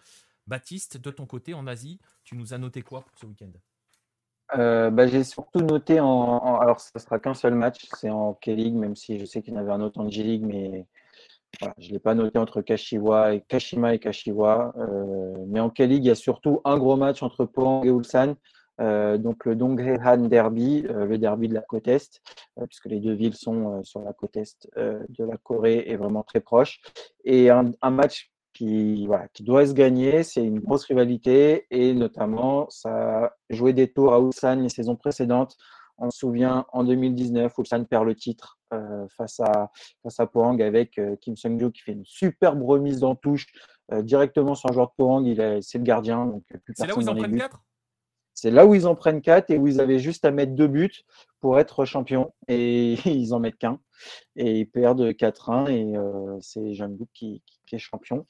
[0.47, 3.51] Baptiste, de ton côté en Asie, tu nous as noté quoi pour ce week-end?
[4.51, 8.95] Bah, J'ai surtout noté en, Alors, ça sera qu'un seul match, c'est en K-League, même
[8.95, 10.87] si je sais qu'il y en avait un autre en G-League, mais
[11.77, 14.73] je ne l'ai pas noté entre Kashiwa et Kashima et Kashiwa.
[15.47, 18.35] mais en K-League, il y a surtout un gros match entre Pohang et Ulsan.
[18.79, 22.21] Euh, donc le Donghaehan Derby, euh, le derby de la côte Est,
[22.57, 26.23] euh, puisque les deux villes sont sur la côte Est de la Corée et vraiment
[26.23, 26.81] très proches.
[27.25, 32.69] Et un, match qui, voilà, qui doit se gagner, c'est une grosse rivalité et notamment
[32.69, 35.55] ça a joué des tours à Ulsan les saisons précédentes.
[35.97, 38.57] On se souvient en 2019, Ulsan perd le titre
[39.17, 39.69] face, à,
[40.03, 43.47] face à Pohang avec Kim Sung-jo qui fait une superbe remise en touche
[43.91, 45.61] directement sur un joueur de Pohang.
[45.61, 46.39] C'est le gardien.
[46.73, 47.61] C'est là où ils en prennent 4
[48.41, 50.67] c'est là où ils en prennent 4 et où ils avaient juste à mettre deux
[50.67, 51.03] buts
[51.39, 52.33] pour être champion.
[52.47, 53.79] Et ils en mettent qu'un.
[54.35, 58.25] Et ils perdent 4-1 et euh, c'est Jean qui, qui, est champion.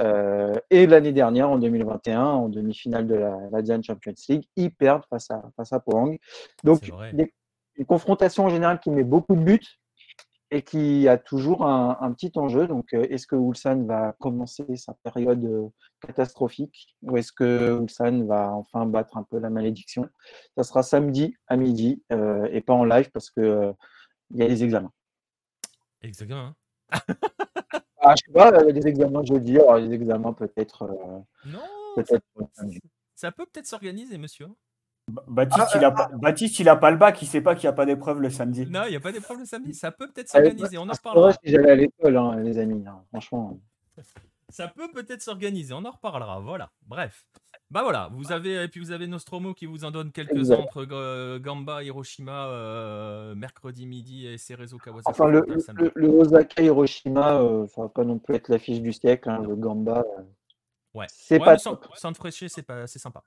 [0.00, 5.04] Euh, et l'année dernière, en 2021, en demi-finale de la, la Champions League, ils perdent
[5.08, 6.18] face à, face à Pohang.
[6.62, 6.90] Donc,
[7.76, 9.80] une confrontation en général qui met beaucoup de buts,
[10.50, 12.66] et qui a toujours un, petit enjeu.
[12.66, 15.68] Donc, euh, est-ce que Ulsan va commencer sa période euh,
[16.00, 20.08] catastrophique ou est-ce que Ulsan va enfin battre un peu la malédiction?
[20.56, 23.72] Ça sera samedi à midi euh, et pas en live parce que
[24.30, 24.92] il y a des examens.
[26.02, 26.54] Examens
[26.90, 26.98] hein
[28.00, 30.88] ah, Je sais pas, des examens jeudi, alors des examens peut-être.
[31.44, 31.62] non
[33.14, 34.46] ça peut peut-être s'organiser, monsieur.
[35.26, 37.64] Baptiste, ah, il a pas, Baptiste, il a pas le bac, il sait pas qu'il
[37.64, 38.66] n'y a pas d'épreuve le samedi.
[38.66, 39.74] Non, il n'y a pas d'épreuve le samedi.
[39.74, 40.78] Ça peut peut-être s'organiser.
[40.78, 41.32] On en reparlera.
[41.32, 42.84] si j'allais à l'école, hein, les amis.
[42.86, 43.58] Hein, franchement.
[44.50, 45.74] Ça peut peut-être s'organiser.
[45.74, 46.40] On en reparlera.
[46.40, 46.70] Voilà.
[46.86, 47.26] Bref.
[47.70, 48.08] Bah voilà.
[48.12, 51.82] Vous avez et puis vous avez Nostromo qui vous en donne quelques-uns entre euh, Gamba,
[51.82, 55.10] Hiroshima, euh, mercredi midi et Cerezo Kawasaki.
[55.10, 55.44] Enfin, le,
[55.94, 59.28] le, Osaka Hiroshima, euh, ça va pas non plus être l'affiche du siècle.
[59.28, 60.02] Hein, le Gamba.
[60.94, 61.06] ouais.
[61.10, 61.58] C'est pas.
[61.58, 63.22] Sans, sans fraîcher, c'est pas, c'est sympa.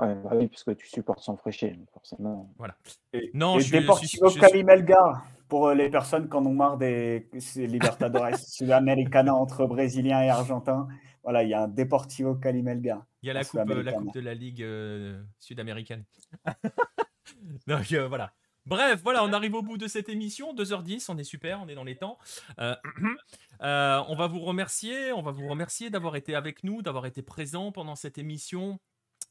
[0.00, 2.52] Ouais, bah oui, puisque tu supportes sans fraîcher, forcément.
[2.56, 2.76] Voilà.
[3.12, 7.28] Et, non, je Deportivo je, Calimelga, pour euh, les personnes qui en ont marre des
[7.56, 10.88] Libertadores Sud-Américains entre Brésiliens et Argentins.
[11.22, 13.04] Voilà, il y a un Deportivo Calimelga.
[13.22, 16.04] Il y a la coupe, euh, la coupe de la Ligue euh, sud-américaine.
[17.66, 18.32] Donc voilà.
[18.68, 21.74] Bref, voilà, on arrive au bout de cette émission, 2h10, on est super, on est
[21.74, 22.18] dans les temps.
[22.60, 22.76] Euh,
[23.62, 27.22] euh, on va vous remercier, on va vous remercier d'avoir été avec nous, d'avoir été
[27.22, 28.78] présent pendant cette émission.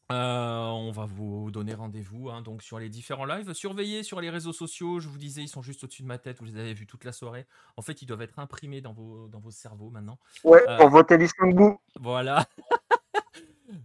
[0.10, 3.52] Euh, on va vous donner rendez-vous hein, donc sur les différents lives.
[3.54, 5.00] Surveillez sur les réseaux sociaux.
[5.00, 6.40] Je vous disais, ils sont juste au-dessus de ma tête.
[6.40, 7.46] Vous les avez vus toute la soirée.
[7.76, 10.18] En fait, ils doivent être imprimés dans vos, dans vos cerveaux maintenant.
[10.46, 11.80] Ouais, pour voter les bout.
[12.00, 12.46] Voilà.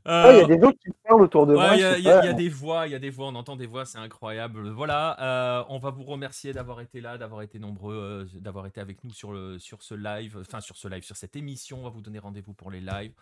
[0.05, 1.75] Ah, il y a des autres qui parlent autour de moi.
[1.75, 3.99] Il y, a des voix, il y a des voix, on entend des voix, c'est
[3.99, 4.69] incroyable.
[4.71, 8.81] Voilà, euh, on va vous remercier d'avoir été là, d'avoir été nombreux, euh, d'avoir été
[8.81, 11.81] avec nous sur, le, sur ce live, enfin sur ce live, sur cette émission.
[11.81, 13.13] On va vous donner rendez-vous pour les lives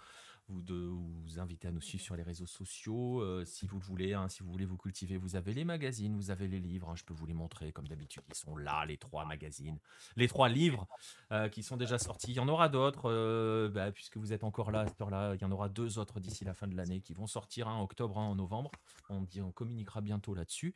[0.51, 3.85] vous, de, vous inviter à nous suivre sur les réseaux sociaux euh, si vous le
[3.85, 4.15] voulez.
[4.15, 6.91] Hein, si vous voulez vous cultiver, vous avez les magazines, vous avez les livres.
[6.91, 8.23] Hein, je peux vous les montrer comme d'habitude.
[8.29, 9.79] Ils sont là, les trois magazines,
[10.17, 10.87] les trois livres
[11.33, 12.33] euh, qui sont déjà sortis.
[12.33, 15.35] Il y en aura d'autres, euh, bah, puisque vous êtes encore là à cette heure-là.
[15.35, 17.83] Il y en aura deux autres d'ici la fin de l'année qui vont sortir en
[17.83, 18.71] octobre, en novembre.
[19.09, 20.75] On, dit, on communiquera bientôt là-dessus.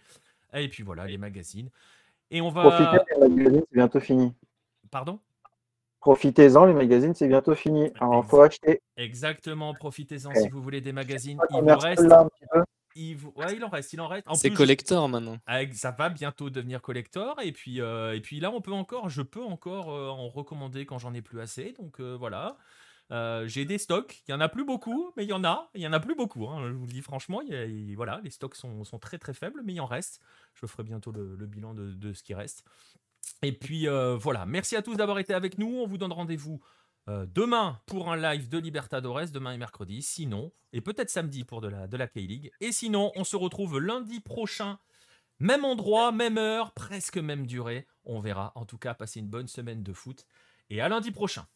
[0.53, 1.71] Et puis voilà, les magazines.
[2.31, 2.63] Et on va.
[2.63, 4.33] Profitez des magazines, c'est bientôt fini.
[4.91, 5.21] Pardon?
[6.05, 7.91] Profitez-en, les magazines, c'est bientôt fini.
[7.99, 8.83] Alors, il faut acheter.
[8.99, 11.41] Exactement, profitez-en si vous voulez des magazines.
[11.49, 12.05] Il vous reste.
[12.95, 14.27] Il, ouais, il en reste, il en reste.
[14.35, 15.39] C'est collector maintenant.
[15.47, 19.09] Ah, ça va bientôt devenir collector et puis euh, et puis là on peut encore,
[19.09, 21.73] je peux encore euh, en recommander quand j'en ai plus assez.
[21.73, 22.59] Donc euh, voilà,
[23.47, 24.23] j'ai des stocks.
[24.29, 25.71] Il y en a plus beaucoup, mais il y en a.
[25.75, 26.47] Il y en a plus beaucoup.
[26.47, 27.41] Hein, je vous le dis franchement.
[27.97, 30.21] voilà, les stocks sont, sont, très très faibles, mais il en reste.
[30.53, 32.63] Je ferai bientôt le, bilan de, de, ce qui reste.
[33.43, 35.81] Et puis euh, voilà, merci à tous d'avoir été avec nous.
[35.81, 36.61] On vous donne rendez-vous
[37.09, 40.03] euh, demain pour un live de Libertadores, demain et mercredi.
[40.03, 42.51] Sinon, et peut-être samedi pour de la, de la K-League.
[42.61, 44.79] Et sinon, on se retrouve lundi prochain.
[45.41, 47.87] Même endroit, même heure, presque même durée.
[48.05, 48.53] On verra.
[48.55, 50.27] En tout cas, passez une bonne semaine de foot.
[50.71, 51.47] Et à lundi prochain.